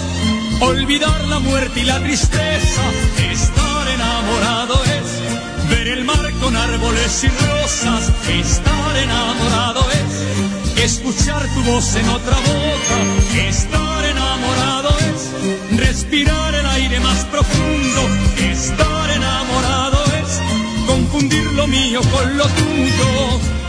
olvidar 0.61 1.25
la 1.25 1.39
muerte 1.39 1.81
y 1.81 1.85
la 1.85 1.99
tristeza. 2.01 2.83
Estar 3.31 3.89
enamorado 3.89 4.83
es 4.85 5.71
ver 5.71 5.89
el 5.89 6.05
mar 6.05 6.31
con 6.41 6.57
árboles 6.57 7.25
y 7.25 7.29
rosas. 7.29 8.13
Estar 8.29 8.97
enamorado 8.97 9.87
es 9.93 10.83
escuchar 10.85 11.47
tu 11.55 11.63
voz 11.63 11.95
en 11.97 12.09
otra 12.09 12.37
boca. 12.37 13.47
Estar 13.49 14.05
enamorado 14.05 14.91
es 15.11 15.79
respirar 15.79 16.55
el 16.55 16.67
aire 16.67 17.01
más 17.01 17.25
profundo. 17.27 18.01
Estar 18.39 19.11
enamorado 19.11 20.05
es 20.23 20.41
confundir 20.87 21.53
lo 21.53 21.67
mío 21.67 22.01
con 22.13 22.37
lo 22.37 22.47
tuyo. 22.47 23.60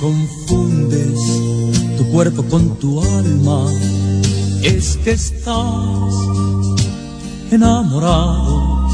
Confundes 0.00 1.18
tu 1.96 2.04
cuerpo 2.10 2.44
con 2.44 2.78
tu 2.78 3.00
alma, 3.02 3.72
es 4.62 4.96
que 4.98 5.12
estás 5.12 6.14
enamorado, 7.50 8.88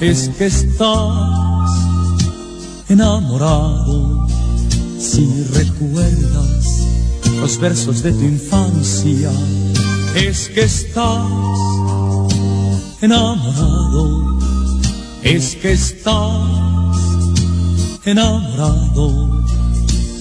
es 0.00 0.28
que 0.30 0.46
estás 0.46 1.70
enamorado. 2.88 4.26
Si 4.98 5.26
recuerdas 5.54 6.86
los 7.40 7.58
versos 7.58 8.02
de 8.02 8.12
tu 8.12 8.24
infancia, 8.24 9.32
es 10.14 10.48
que 10.50 10.62
estás 10.62 11.24
enamorado, 13.00 14.38
es 15.22 15.56
que 15.56 15.72
estás 15.72 16.96
enamorado. 18.04 19.40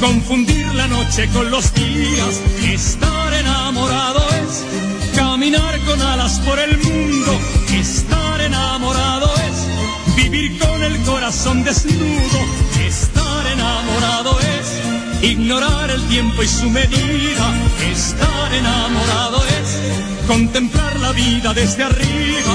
confundir 0.00 0.66
la 0.74 0.86
noche 0.86 1.28
con 1.32 1.50
los 1.50 1.72
días. 1.74 2.40
Estar 2.62 3.32
enamorado 3.34 4.24
es 4.42 4.64
caminar 5.16 5.78
con 5.80 6.00
alas 6.00 6.40
por 6.40 6.58
el 6.58 6.78
mundo. 6.78 7.38
Estar 7.72 8.40
enamorado 8.40 9.32
es 9.48 10.16
vivir 10.16 10.58
con 10.58 10.82
el 10.82 10.98
corazón 11.02 11.64
desnudo. 11.64 12.38
Estar 12.86 13.46
enamorado 13.46 14.38
es 14.40 15.24
ignorar 15.24 15.90
el 15.90 16.02
tiempo 16.08 16.42
y 16.42 16.48
su 16.48 16.68
medida. 16.70 17.46
Estar 17.90 18.52
enamorado 18.52 19.44
es 19.60 20.26
contemplar 20.26 20.98
la 21.00 21.12
vida 21.12 21.54
desde 21.54 21.84
arriba. 21.84 22.54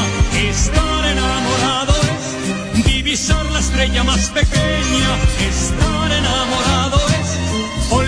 Estar 0.49 1.05
enamorado 1.05 1.93
es 2.13 2.85
divisar 2.85 3.45
la 3.51 3.59
estrella 3.59 4.03
más 4.03 4.29
pequeña. 4.29 5.11
Estar 5.49 6.11
enamorado 6.11 6.97
es 7.07 7.12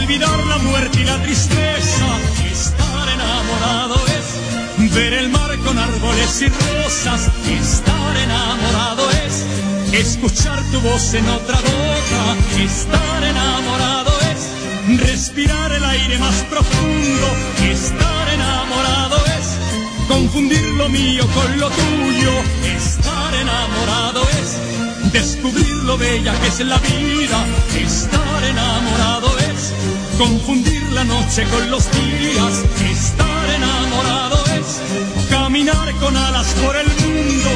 olvidar 0.06 0.46
la 0.46 0.58
muerte 0.60 1.02
y 1.02 1.04
la 1.04 1.22
tristeza. 1.24 2.06
Estar 2.52 3.10
enamorado 3.10 3.96
es 4.18 4.94
ver 4.94 5.14
el 5.14 5.30
mar 5.30 5.58
con 5.66 5.78
árboles 5.80 6.42
y 6.42 6.48
rosas. 6.48 7.32
Estar 7.50 8.18
enamorado 8.18 9.10
es 9.26 9.46
escuchar 9.94 10.62
tu 10.72 10.80
voz 10.82 11.14
en 11.16 11.28
otra 11.28 11.58
boca. 11.60 12.22
Estar 12.62 13.24
enamorado 13.24 14.12
es 14.32 15.00
respirar 15.00 15.72
el 15.72 15.84
aire 15.84 16.18
más 16.20 16.36
profundo. 16.52 17.28
Estar 17.64 18.30
enamorado 18.30 19.18
es 19.38 20.08
confundir 20.08 20.66
lo 20.82 20.88
mío 20.90 21.26
con 21.34 21.60
lo 21.60 21.70
tuyo. 21.70 22.34
Estar 22.78 23.34
enamorado 23.34 24.22
es 24.40 25.12
descubrir 25.12 25.76
lo 25.84 25.98
bella 25.98 26.34
que 26.42 26.48
es 26.48 26.60
la 26.60 26.78
vida. 26.78 27.40
Estar 27.76 28.44
enamorado 28.44 29.36
es 29.40 29.45
confundir 30.18 30.82
la 30.92 31.04
noche 31.04 31.44
con 31.52 31.70
los 31.72 31.90
días. 31.92 32.64
Estar 32.92 33.50
enamorado 33.50 34.44
es 34.58 35.30
caminar 35.30 35.94
con 35.96 36.16
alas 36.16 36.48
por 36.64 36.76
el 36.76 36.88
mundo. 36.88 37.50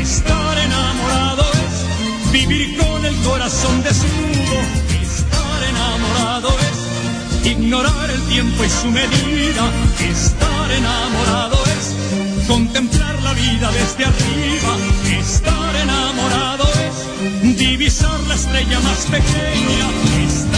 Estar 0.00 0.58
enamorado 0.58 1.44
es 1.52 2.32
vivir 2.32 2.76
con 2.78 3.04
el 3.04 3.16
corazón 3.16 3.82
desnudo. 3.82 4.58
Estar 5.02 5.62
enamorado 5.70 6.50
es 6.70 7.46
ignorar 7.46 8.10
el 8.10 8.22
tiempo 8.22 8.64
y 8.64 8.70
su 8.70 8.90
medida. 8.90 9.64
Estar 10.00 10.70
enamorado 10.70 11.58
es 11.78 12.46
contemplar 12.46 13.22
la 13.22 13.32
vida 13.34 13.70
desde 13.72 14.04
arriba. 14.04 14.76
Estar 15.20 15.76
enamorado 15.76 16.64
es 16.86 17.56
divisar 17.58 18.20
la 18.28 18.34
estrella 18.34 18.80
más 18.80 19.06
pequeña. 19.06 19.86
Estar 20.26 20.55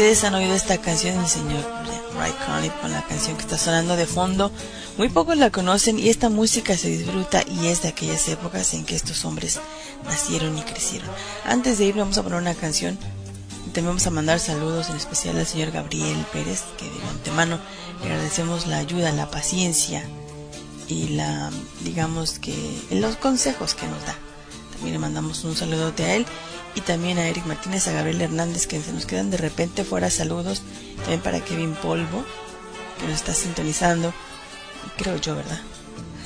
ustedes 0.00 0.24
han 0.24 0.34
oído 0.34 0.54
esta 0.54 0.78
canción 0.78 1.18
del 1.18 1.28
señor 1.28 1.62
Ray 2.16 2.32
Conniff 2.46 2.72
con 2.80 2.90
la 2.90 3.02
canción 3.02 3.36
que 3.36 3.42
está 3.42 3.58
sonando 3.58 3.96
de 3.96 4.06
fondo. 4.06 4.50
Muy 4.96 5.10
pocos 5.10 5.36
la 5.36 5.50
conocen 5.50 5.98
y 5.98 6.08
esta 6.08 6.30
música 6.30 6.74
se 6.74 6.88
disfruta 6.88 7.42
y 7.46 7.66
es 7.66 7.82
de 7.82 7.88
aquellas 7.88 8.26
épocas 8.30 8.72
en 8.72 8.86
que 8.86 8.96
estos 8.96 9.26
hombres 9.26 9.60
nacieron 10.06 10.56
y 10.56 10.62
crecieron. 10.62 11.10
Antes 11.44 11.76
de 11.76 11.84
ir 11.84 11.96
vamos 11.96 12.16
a 12.16 12.22
poner 12.22 12.38
una 12.38 12.54
canción 12.54 12.96
también 13.74 13.88
vamos 13.88 14.06
a 14.06 14.10
mandar 14.10 14.40
saludos 14.40 14.88
en 14.88 14.96
especial 14.96 15.36
al 15.36 15.46
señor 15.46 15.70
Gabriel 15.70 16.24
Pérez 16.32 16.62
que 16.78 16.86
de 16.86 17.08
antemano 17.10 17.58
le 18.02 18.10
agradecemos 18.10 18.66
la 18.66 18.78
ayuda, 18.78 19.12
la 19.12 19.30
paciencia 19.30 20.02
y 20.88 21.08
la 21.08 21.50
digamos 21.84 22.38
que 22.38 22.54
los 22.90 23.16
consejos 23.16 23.74
que 23.74 23.86
nos 23.86 24.02
da. 24.06 24.16
También 24.80 24.94
le 24.94 24.98
mandamos 24.98 25.44
un 25.44 25.54
saludote 25.54 26.04
a 26.04 26.14
él 26.14 26.24
y 26.74 26.80
también 26.80 27.18
a 27.18 27.28
Eric 27.28 27.44
Martínez, 27.44 27.86
a 27.86 27.92
Gabriel 27.92 28.22
Hernández, 28.22 28.66
que 28.66 28.80
se 28.80 28.94
nos 28.94 29.04
quedan 29.04 29.30
de 29.30 29.36
repente 29.36 29.84
fuera 29.84 30.08
saludos. 30.08 30.62
También 31.00 31.20
para 31.20 31.44
Kevin 31.44 31.74
Polvo, 31.74 32.24
que 32.98 33.06
nos 33.06 33.16
está 33.16 33.34
sintonizando. 33.34 34.14
Creo 34.96 35.18
yo, 35.18 35.36
¿verdad? 35.36 35.60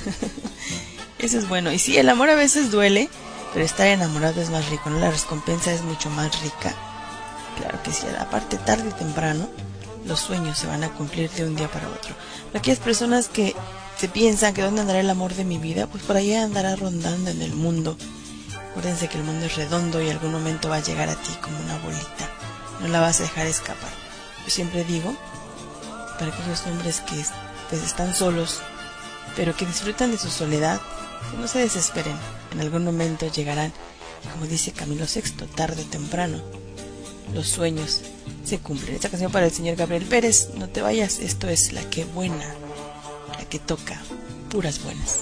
Eso 1.19 1.37
es 1.37 1.49
bueno. 1.49 1.73
Y 1.73 1.79
sí, 1.79 1.97
el 1.97 2.07
amor 2.07 2.29
a 2.29 2.35
veces 2.35 2.71
duele, 2.71 3.09
pero 3.51 3.65
estar 3.65 3.87
enamorado 3.87 4.41
es 4.41 4.49
más 4.49 4.69
rico, 4.69 4.89
¿no? 4.89 4.99
La 4.99 5.11
recompensa 5.11 5.73
es 5.73 5.81
mucho 5.81 6.09
más 6.11 6.41
rica. 6.41 6.73
Claro 7.57 7.83
que 7.83 7.91
sí, 7.91 8.07
aparte 8.17 8.55
tarde 8.55 8.87
o 8.87 8.95
temprano, 8.95 9.49
los 10.05 10.21
sueños 10.21 10.57
se 10.57 10.67
van 10.67 10.85
a 10.85 10.93
cumplir 10.93 11.29
de 11.31 11.43
un 11.43 11.57
día 11.57 11.69
para 11.69 11.89
otro. 11.89 12.15
Aquellas 12.53 12.79
personas 12.79 13.27
que 13.27 13.53
se 13.97 14.07
piensan 14.07 14.53
que 14.53 14.61
dónde 14.61 14.79
andará 14.79 15.01
el 15.01 15.09
amor 15.09 15.33
de 15.33 15.43
mi 15.43 15.57
vida, 15.57 15.87
pues 15.87 16.03
por 16.03 16.15
ahí 16.15 16.33
andará 16.33 16.77
rondando 16.77 17.31
en 17.31 17.41
el 17.41 17.53
mundo. 17.53 17.97
Acuérdense 18.75 19.07
que 19.07 19.17
el 19.17 19.23
mundo 19.23 19.45
es 19.45 19.55
redondo 19.55 20.01
y 20.01 20.09
algún 20.09 20.33
momento 20.33 20.67
va 20.67 20.75
a 20.75 20.83
llegar 20.83 21.07
a 21.07 21.15
ti 21.15 21.31
como 21.39 21.57
una 21.61 21.77
bolita. 21.77 22.29
No 22.81 22.89
la 22.89 22.99
vas 22.99 23.21
a 23.21 23.23
dejar 23.23 23.47
escapar. 23.47 23.89
Yo 24.43 24.51
siempre 24.51 24.83
digo, 24.83 25.15
para 26.19 26.33
aquellos 26.33 26.61
hombres 26.67 26.99
que 26.99 27.15
pues 27.69 27.81
están 27.83 28.13
solos, 28.13 28.59
pero 29.37 29.55
que 29.55 29.65
disfrutan 29.65 30.11
de 30.11 30.17
su 30.17 30.29
soledad, 30.29 30.81
que 31.31 31.37
no 31.37 31.47
se 31.47 31.59
desesperen. 31.59 32.17
En 32.51 32.59
algún 32.59 32.83
momento 32.83 33.31
llegarán. 33.31 33.71
Y 34.25 34.27
como 34.27 34.45
dice 34.45 34.73
Camilo 34.73 35.05
VI, 35.05 35.47
tarde 35.55 35.83
o 35.83 35.85
temprano, 35.85 36.41
los 37.33 37.47
sueños 37.47 38.01
se 38.43 38.59
cumplen. 38.59 38.95
Esta 38.95 39.07
canción 39.07 39.31
para 39.31 39.45
el 39.45 39.53
señor 39.53 39.77
Gabriel 39.77 40.03
Pérez, 40.03 40.49
no 40.55 40.67
te 40.67 40.81
vayas, 40.81 41.19
esto 41.19 41.47
es 41.47 41.71
la 41.71 41.89
que 41.89 42.03
buena, 42.03 42.53
la 43.39 43.45
que 43.47 43.59
toca 43.59 44.01
puras 44.49 44.83
buenas. 44.83 45.19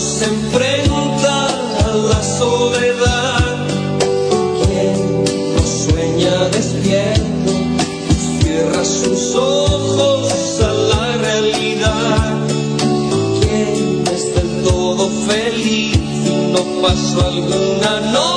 Se 0.00 0.26
enfrenta 0.26 1.46
a 1.46 1.94
la 1.94 2.22
soledad. 2.22 3.66
Quien 4.66 5.24
no 5.54 5.62
sueña 5.62 6.48
despierto, 6.50 7.52
cierra 8.40 8.84
sus 8.84 9.34
ojos 9.34 10.60
a 10.60 10.72
la 10.72 11.16
realidad. 11.16 12.34
Quien 13.40 14.04
es 14.14 14.34
del 14.34 14.62
todo 14.64 15.08
feliz 15.26 15.98
no 16.52 16.82
pasó 16.82 17.26
alguna 17.26 18.00
noche 18.12 18.35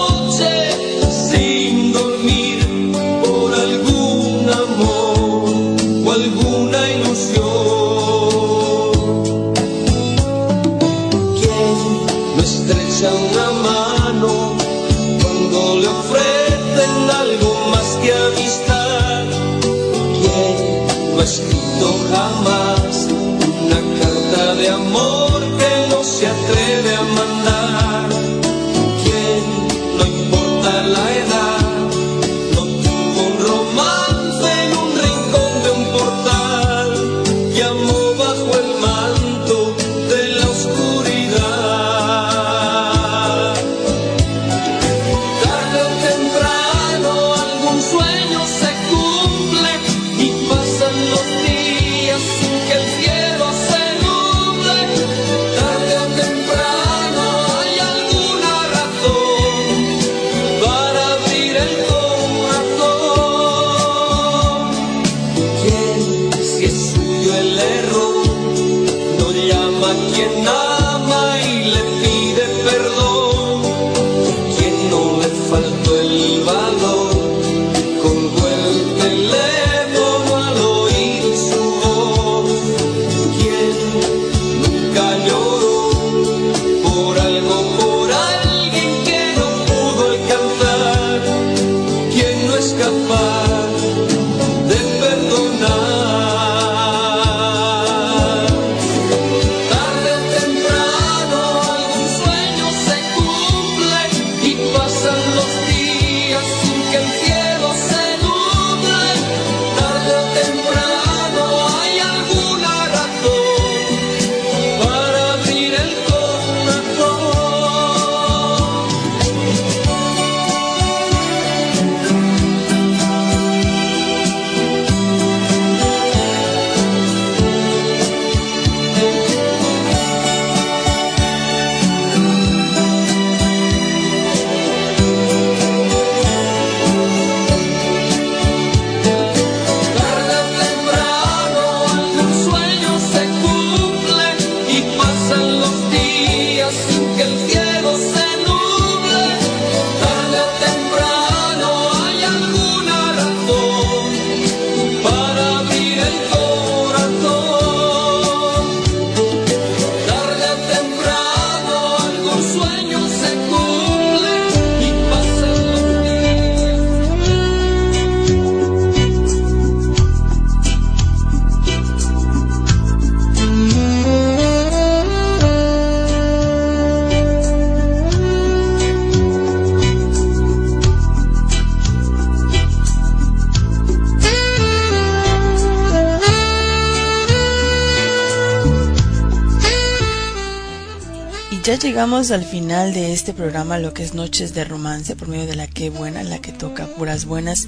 llegamos 192.10 192.32
al 192.32 192.44
final 192.44 192.92
de 192.92 193.14
este 193.14 193.36
programa, 193.36 193.78
lo 193.78 193.94
que 193.94 194.02
es 194.02 194.16
Noches 194.16 194.56
de 194.56 194.64
Romance, 194.64 195.16
por 195.16 195.28
medio 195.28 195.46
de 195.46 195.56
la 195.56 195.68
que 195.68 195.92
buena, 195.92 196.24
la 196.24 196.40
que 196.40 196.52
toca 196.52 196.88
puras 196.88 197.26
buenas. 197.26 197.68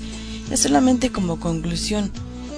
Es 0.50 0.62
solamente 0.62 1.12
como 1.12 1.40
conclusión. 1.40 2.12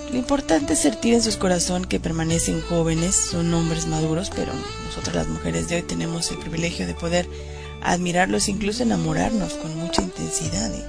Lo 0.10 0.18
importante 0.18 0.74
es 0.74 0.80
sentir 0.80 1.14
en 1.14 1.22
sus 1.22 1.36
corazón 1.36 1.84
que 1.84 2.00
permanecen 2.00 2.62
jóvenes, 2.62 3.16
son 3.16 3.54
hombres 3.54 3.86
maduros, 3.86 4.32
pero 4.34 4.54
nosotras 4.86 5.14
las 5.14 5.28
mujeres 5.28 5.68
de 5.68 5.76
hoy 5.76 5.82
tenemos 5.82 6.32
el 6.32 6.38
privilegio 6.38 6.88
de 6.88 6.94
poder 6.94 7.28
admirarlos, 7.82 8.48
incluso 8.48 8.84
enamorarnos 8.84 9.56
con 9.56 9.78
mucha 9.78 10.04
intensidad. 10.04 10.74
¿eh? 10.74 10.86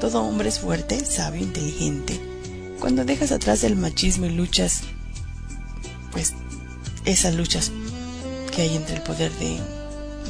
Todo 0.00 0.24
hombre 0.24 0.48
es 0.48 0.58
fuerte, 0.58 1.04
sabio, 1.04 1.40
inteligente. 1.40 2.18
Cuando 2.80 3.04
dejas 3.04 3.30
atrás 3.30 3.62
el 3.62 3.76
machismo 3.76 4.26
y 4.26 4.30
luchas, 4.30 4.80
pues 6.10 6.34
esas 7.04 7.36
luchas 7.36 7.70
que 8.52 8.62
hay 8.62 8.74
entre 8.74 8.96
el 8.96 9.02
poder 9.02 9.30
de 9.34 9.79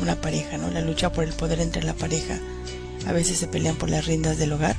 una 0.01 0.21
pareja, 0.21 0.59
¿no? 0.59 0.71
La 0.71 0.81
lucha 0.81 1.13
por 1.13 1.25
el 1.25 1.33
poder 1.33 1.61
entre 1.61 1.83
la 1.83 1.95
pareja. 1.95 2.39
A 3.07 3.13
veces 3.13 3.39
se 3.39 3.47
pelean 3.47 3.77
por 3.77 3.91
las 3.91 4.07
riendas 4.07 4.39
del 4.39 4.53
hogar. 4.53 4.77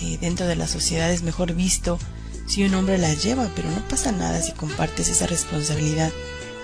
Y 0.00 0.16
dentro 0.16 0.46
de 0.46 0.56
la 0.56 0.68
sociedad 0.68 1.10
es 1.10 1.22
mejor 1.22 1.54
visto 1.54 1.98
si 2.46 2.64
un 2.64 2.74
hombre 2.74 2.98
las 2.98 3.22
lleva, 3.22 3.50
pero 3.54 3.70
no 3.70 3.86
pasa 3.88 4.12
nada 4.12 4.40
si 4.40 4.52
compartes 4.52 5.08
esa 5.08 5.26
responsabilidad 5.26 6.12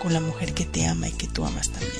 con 0.03 0.13
la 0.13 0.21
mujer 0.21 0.55
que 0.55 0.65
te 0.65 0.87
ama 0.87 1.09
y 1.09 1.13
que 1.13 1.27
tú 1.27 1.45
amas 1.45 1.71
también. 1.71 1.93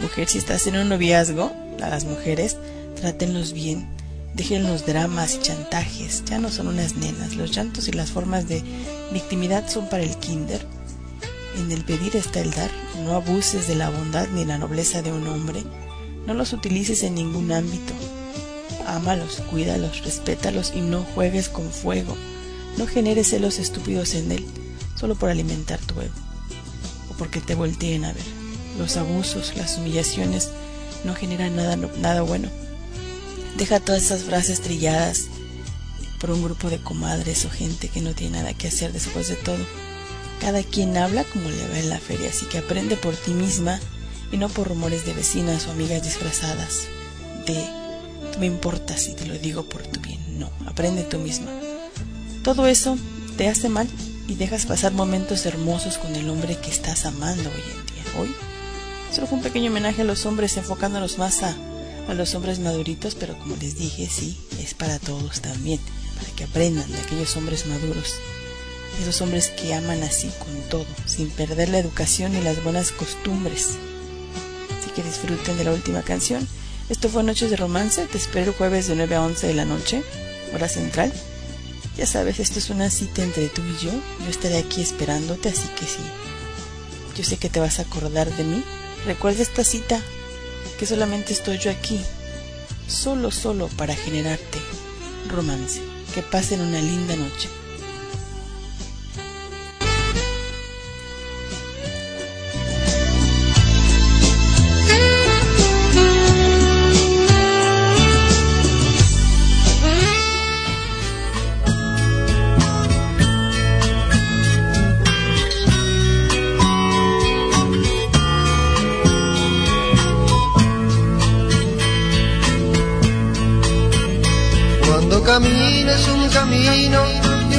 Mujer, 0.00 0.28
si 0.28 0.38
estás 0.38 0.66
en 0.66 0.76
un 0.76 0.88
noviazgo, 0.88 1.52
a 1.82 1.88
las 1.88 2.04
mujeres, 2.04 2.56
trátenlos 2.96 3.52
bien, 3.52 3.88
dejen 4.34 4.62
los 4.62 4.86
dramas 4.86 5.34
y 5.34 5.40
chantajes, 5.40 6.24
ya 6.24 6.38
no 6.38 6.50
son 6.50 6.68
unas 6.68 6.96
nenas, 6.96 7.36
los 7.36 7.50
llantos 7.50 7.88
y 7.88 7.92
las 7.92 8.10
formas 8.10 8.48
de 8.48 8.62
victimidad 9.12 9.68
son 9.68 9.88
para 9.88 10.02
el 10.02 10.16
kinder. 10.16 10.64
En 11.58 11.72
el 11.72 11.84
pedir 11.84 12.16
está 12.16 12.40
el 12.40 12.50
dar, 12.50 12.70
no 13.00 13.14
abuses 13.14 13.66
de 13.68 13.74
la 13.74 13.90
bondad 13.90 14.28
ni 14.28 14.44
la 14.44 14.58
nobleza 14.58 15.02
de 15.02 15.12
un 15.12 15.26
hombre, 15.26 15.64
no 16.26 16.34
los 16.34 16.52
utilices 16.52 17.02
en 17.02 17.14
ningún 17.14 17.52
ámbito. 17.52 17.92
Ámalos, 18.86 19.42
cuídalos, 19.50 20.04
respétalos 20.04 20.72
y 20.74 20.80
no 20.80 21.02
juegues 21.14 21.48
con 21.48 21.70
fuego. 21.70 22.16
No 22.76 22.86
generes 22.86 23.30
celos 23.30 23.58
estúpidos 23.58 24.14
en 24.14 24.32
él 24.32 24.46
solo 25.00 25.14
por 25.14 25.30
alimentar 25.30 25.78
tu 25.78 26.00
ego 26.00 26.14
o 27.10 27.14
porque 27.14 27.40
te 27.40 27.54
volteen 27.54 28.04
a 28.04 28.12
ver. 28.12 28.24
Los 28.78 28.96
abusos, 28.96 29.56
las 29.56 29.78
humillaciones 29.78 30.50
no 31.04 31.14
generan 31.14 31.56
nada, 31.56 31.76
nada 31.76 32.22
bueno. 32.22 32.48
Deja 33.56 33.80
todas 33.80 34.02
esas 34.02 34.24
frases 34.24 34.60
trilladas 34.60 35.26
por 36.20 36.30
un 36.30 36.42
grupo 36.42 36.68
de 36.70 36.78
comadres 36.78 37.44
o 37.46 37.50
gente 37.50 37.88
que 37.88 38.00
no 38.00 38.14
tiene 38.14 38.38
nada 38.38 38.54
que 38.54 38.68
hacer 38.68 38.92
después 38.92 39.28
de 39.28 39.36
todo. 39.36 39.64
Cada 40.40 40.62
quien 40.62 40.96
habla 40.96 41.24
como 41.24 41.50
le 41.50 41.68
va 41.68 41.78
en 41.78 41.90
la 41.90 41.98
feria, 41.98 42.30
así 42.30 42.46
que 42.46 42.58
aprende 42.58 42.96
por 42.96 43.14
ti 43.14 43.32
misma 43.32 43.78
y 44.32 44.36
no 44.36 44.48
por 44.48 44.68
rumores 44.68 45.04
de 45.04 45.12
vecinas 45.12 45.66
o 45.66 45.70
amigas 45.70 46.02
disfrazadas 46.02 46.88
de 47.46 47.62
tú 48.32 48.38
me 48.38 48.46
importas 48.46 49.02
si 49.02 49.14
te 49.14 49.26
lo 49.26 49.38
digo 49.38 49.64
por 49.64 49.82
tu 49.82 50.00
bien. 50.00 50.38
No, 50.38 50.50
aprende 50.66 51.02
tú 51.02 51.18
misma. 51.18 51.50
Todo 52.42 52.66
eso 52.66 52.96
te 53.36 53.48
hace 53.48 53.68
mal 53.68 53.88
y 54.28 54.34
dejas 54.34 54.66
pasar 54.66 54.92
momentos 54.92 55.44
hermosos 55.44 55.98
con 55.98 56.14
el 56.14 56.28
hombre 56.30 56.56
que 56.56 56.70
estás 56.70 57.04
amando 57.04 57.50
hoy 57.50 57.62
en 57.74 57.86
día. 57.86 58.20
Hoy 58.20 58.34
solo 59.12 59.26
fue 59.26 59.38
un 59.38 59.44
pequeño 59.44 59.70
homenaje 59.70 60.02
a 60.02 60.04
los 60.04 60.24
hombres 60.24 60.56
enfocándonos 60.56 61.18
más 61.18 61.42
a, 61.42 61.54
a 62.08 62.14
los 62.14 62.34
hombres 62.34 62.60
maduritos, 62.60 63.14
pero 63.14 63.38
como 63.38 63.56
les 63.56 63.76
dije, 63.76 64.08
sí, 64.08 64.38
es 64.58 64.74
para 64.74 64.98
todos 64.98 65.40
también, 65.40 65.80
para 66.16 66.30
que 66.34 66.44
aprendan 66.44 66.90
de 66.90 66.98
aquellos 66.98 67.36
hombres 67.36 67.66
maduros, 67.66 68.14
esos 69.00 69.20
hombres 69.20 69.48
que 69.48 69.74
aman 69.74 70.02
así 70.02 70.30
con 70.38 70.54
todo, 70.68 70.86
sin 71.06 71.30
perder 71.30 71.68
la 71.68 71.78
educación 71.78 72.36
y 72.36 72.40
las 72.40 72.62
buenas 72.62 72.92
costumbres. 72.92 73.76
Así 74.78 74.90
que 74.94 75.02
disfruten 75.02 75.56
de 75.56 75.64
la 75.64 75.72
última 75.72 76.02
canción. 76.02 76.46
Esto 76.88 77.08
fue 77.08 77.22
Noches 77.22 77.50
de 77.50 77.56
Romance, 77.56 78.06
te 78.06 78.18
espero 78.18 78.52
jueves 78.52 78.88
de 78.88 78.96
9 78.96 79.14
a 79.14 79.22
11 79.22 79.46
de 79.46 79.54
la 79.54 79.64
noche, 79.64 80.02
hora 80.54 80.68
central. 80.68 81.12
Ya 81.96 82.06
sabes, 82.06 82.40
esto 82.40 82.58
es 82.58 82.70
una 82.70 82.90
cita 82.90 83.22
entre 83.22 83.48
tú 83.48 83.62
y 83.62 83.84
yo. 83.84 83.92
Yo 83.92 84.30
estaré 84.30 84.58
aquí 84.58 84.80
esperándote, 84.80 85.50
así 85.50 85.68
que 85.78 85.86
sí. 85.86 86.00
Yo 87.16 87.24
sé 87.24 87.36
que 87.36 87.50
te 87.50 87.60
vas 87.60 87.78
a 87.78 87.82
acordar 87.82 88.34
de 88.34 88.44
mí. 88.44 88.64
Recuerda 89.06 89.42
esta 89.42 89.64
cita, 89.64 90.00
que 90.78 90.86
solamente 90.86 91.32
estoy 91.32 91.58
yo 91.58 91.70
aquí, 91.70 92.00
solo, 92.88 93.30
solo 93.30 93.68
para 93.68 93.94
generarte 93.94 94.58
romance. 95.28 95.80
Que 96.14 96.22
pasen 96.22 96.60
una 96.60 96.80
linda 96.80 97.16
noche. 97.16 97.48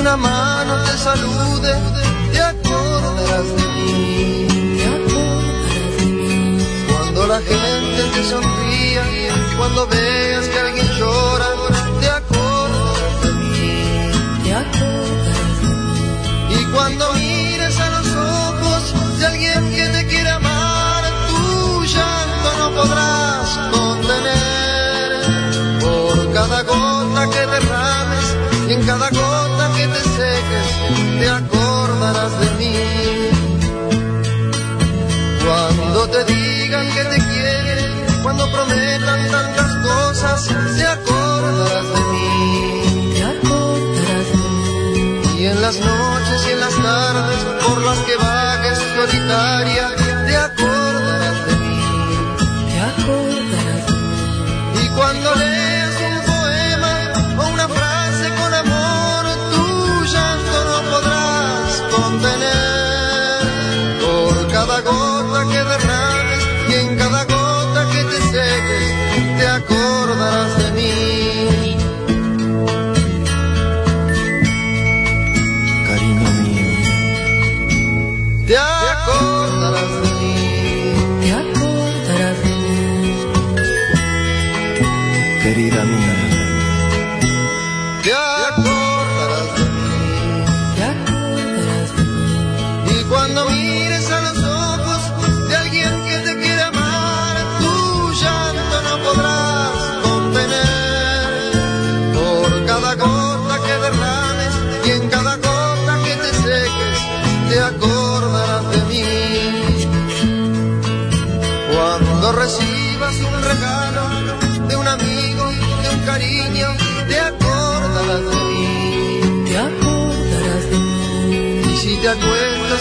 Una 0.02 0.18
mano 0.18 0.84
te 0.84 0.98
salude, 0.98 2.11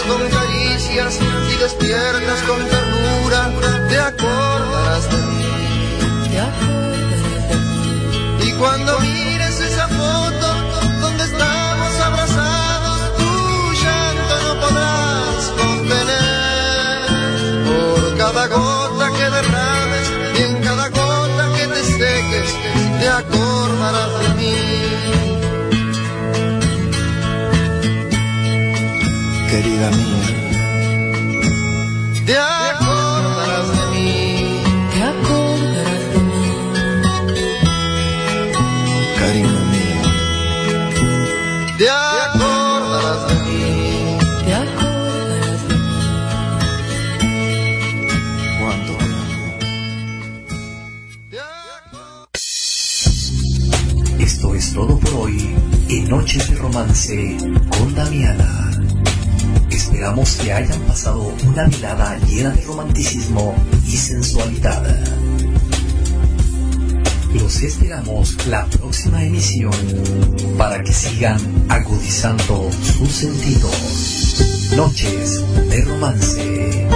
con 0.03 0.29
caricias 0.29 1.19
y 1.53 1.57
despiertas 1.57 2.43
con 2.43 2.59
ternura, 2.69 3.51
te 3.89 3.99
acordarás 3.99 4.60
Romance 56.81 57.37
con 57.77 57.95
Damiana. 57.95 58.71
Esperamos 59.71 60.37
que 60.37 60.51
hayan 60.51 60.81
pasado 60.83 61.35
una 61.47 61.65
velada 61.65 62.19
llena 62.27 62.51
de 62.51 62.63
romanticismo 62.63 63.55
y 63.87 63.97
sensualidad. 63.99 64.83
Los 67.35 67.63
esperamos 67.63 68.47
la 68.47 68.65
próxima 68.65 69.23
emisión 69.23 69.75
para 70.57 70.83
que 70.83 70.93
sigan 70.93 71.39
agudizando 71.69 72.71
sus 72.73 73.11
sentidos. 73.11 74.73
Noches 74.75 75.45
de 75.69 75.85
Romance. 75.85 76.89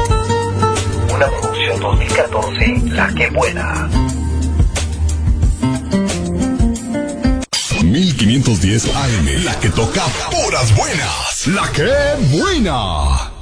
Una 1.15 1.27
producción 1.27 1.81
2014, 1.81 2.77
La 2.87 3.15
Que 3.15 3.29
Buena. 3.29 3.91
1510 8.35 8.89
AM, 8.97 9.45
la 9.45 9.61
que 9.61 9.71
toca 9.71 10.03
puras 10.31 10.75
buenas. 10.75 11.47
La 11.47 11.71
que 11.71 11.87
buena. 12.37 13.34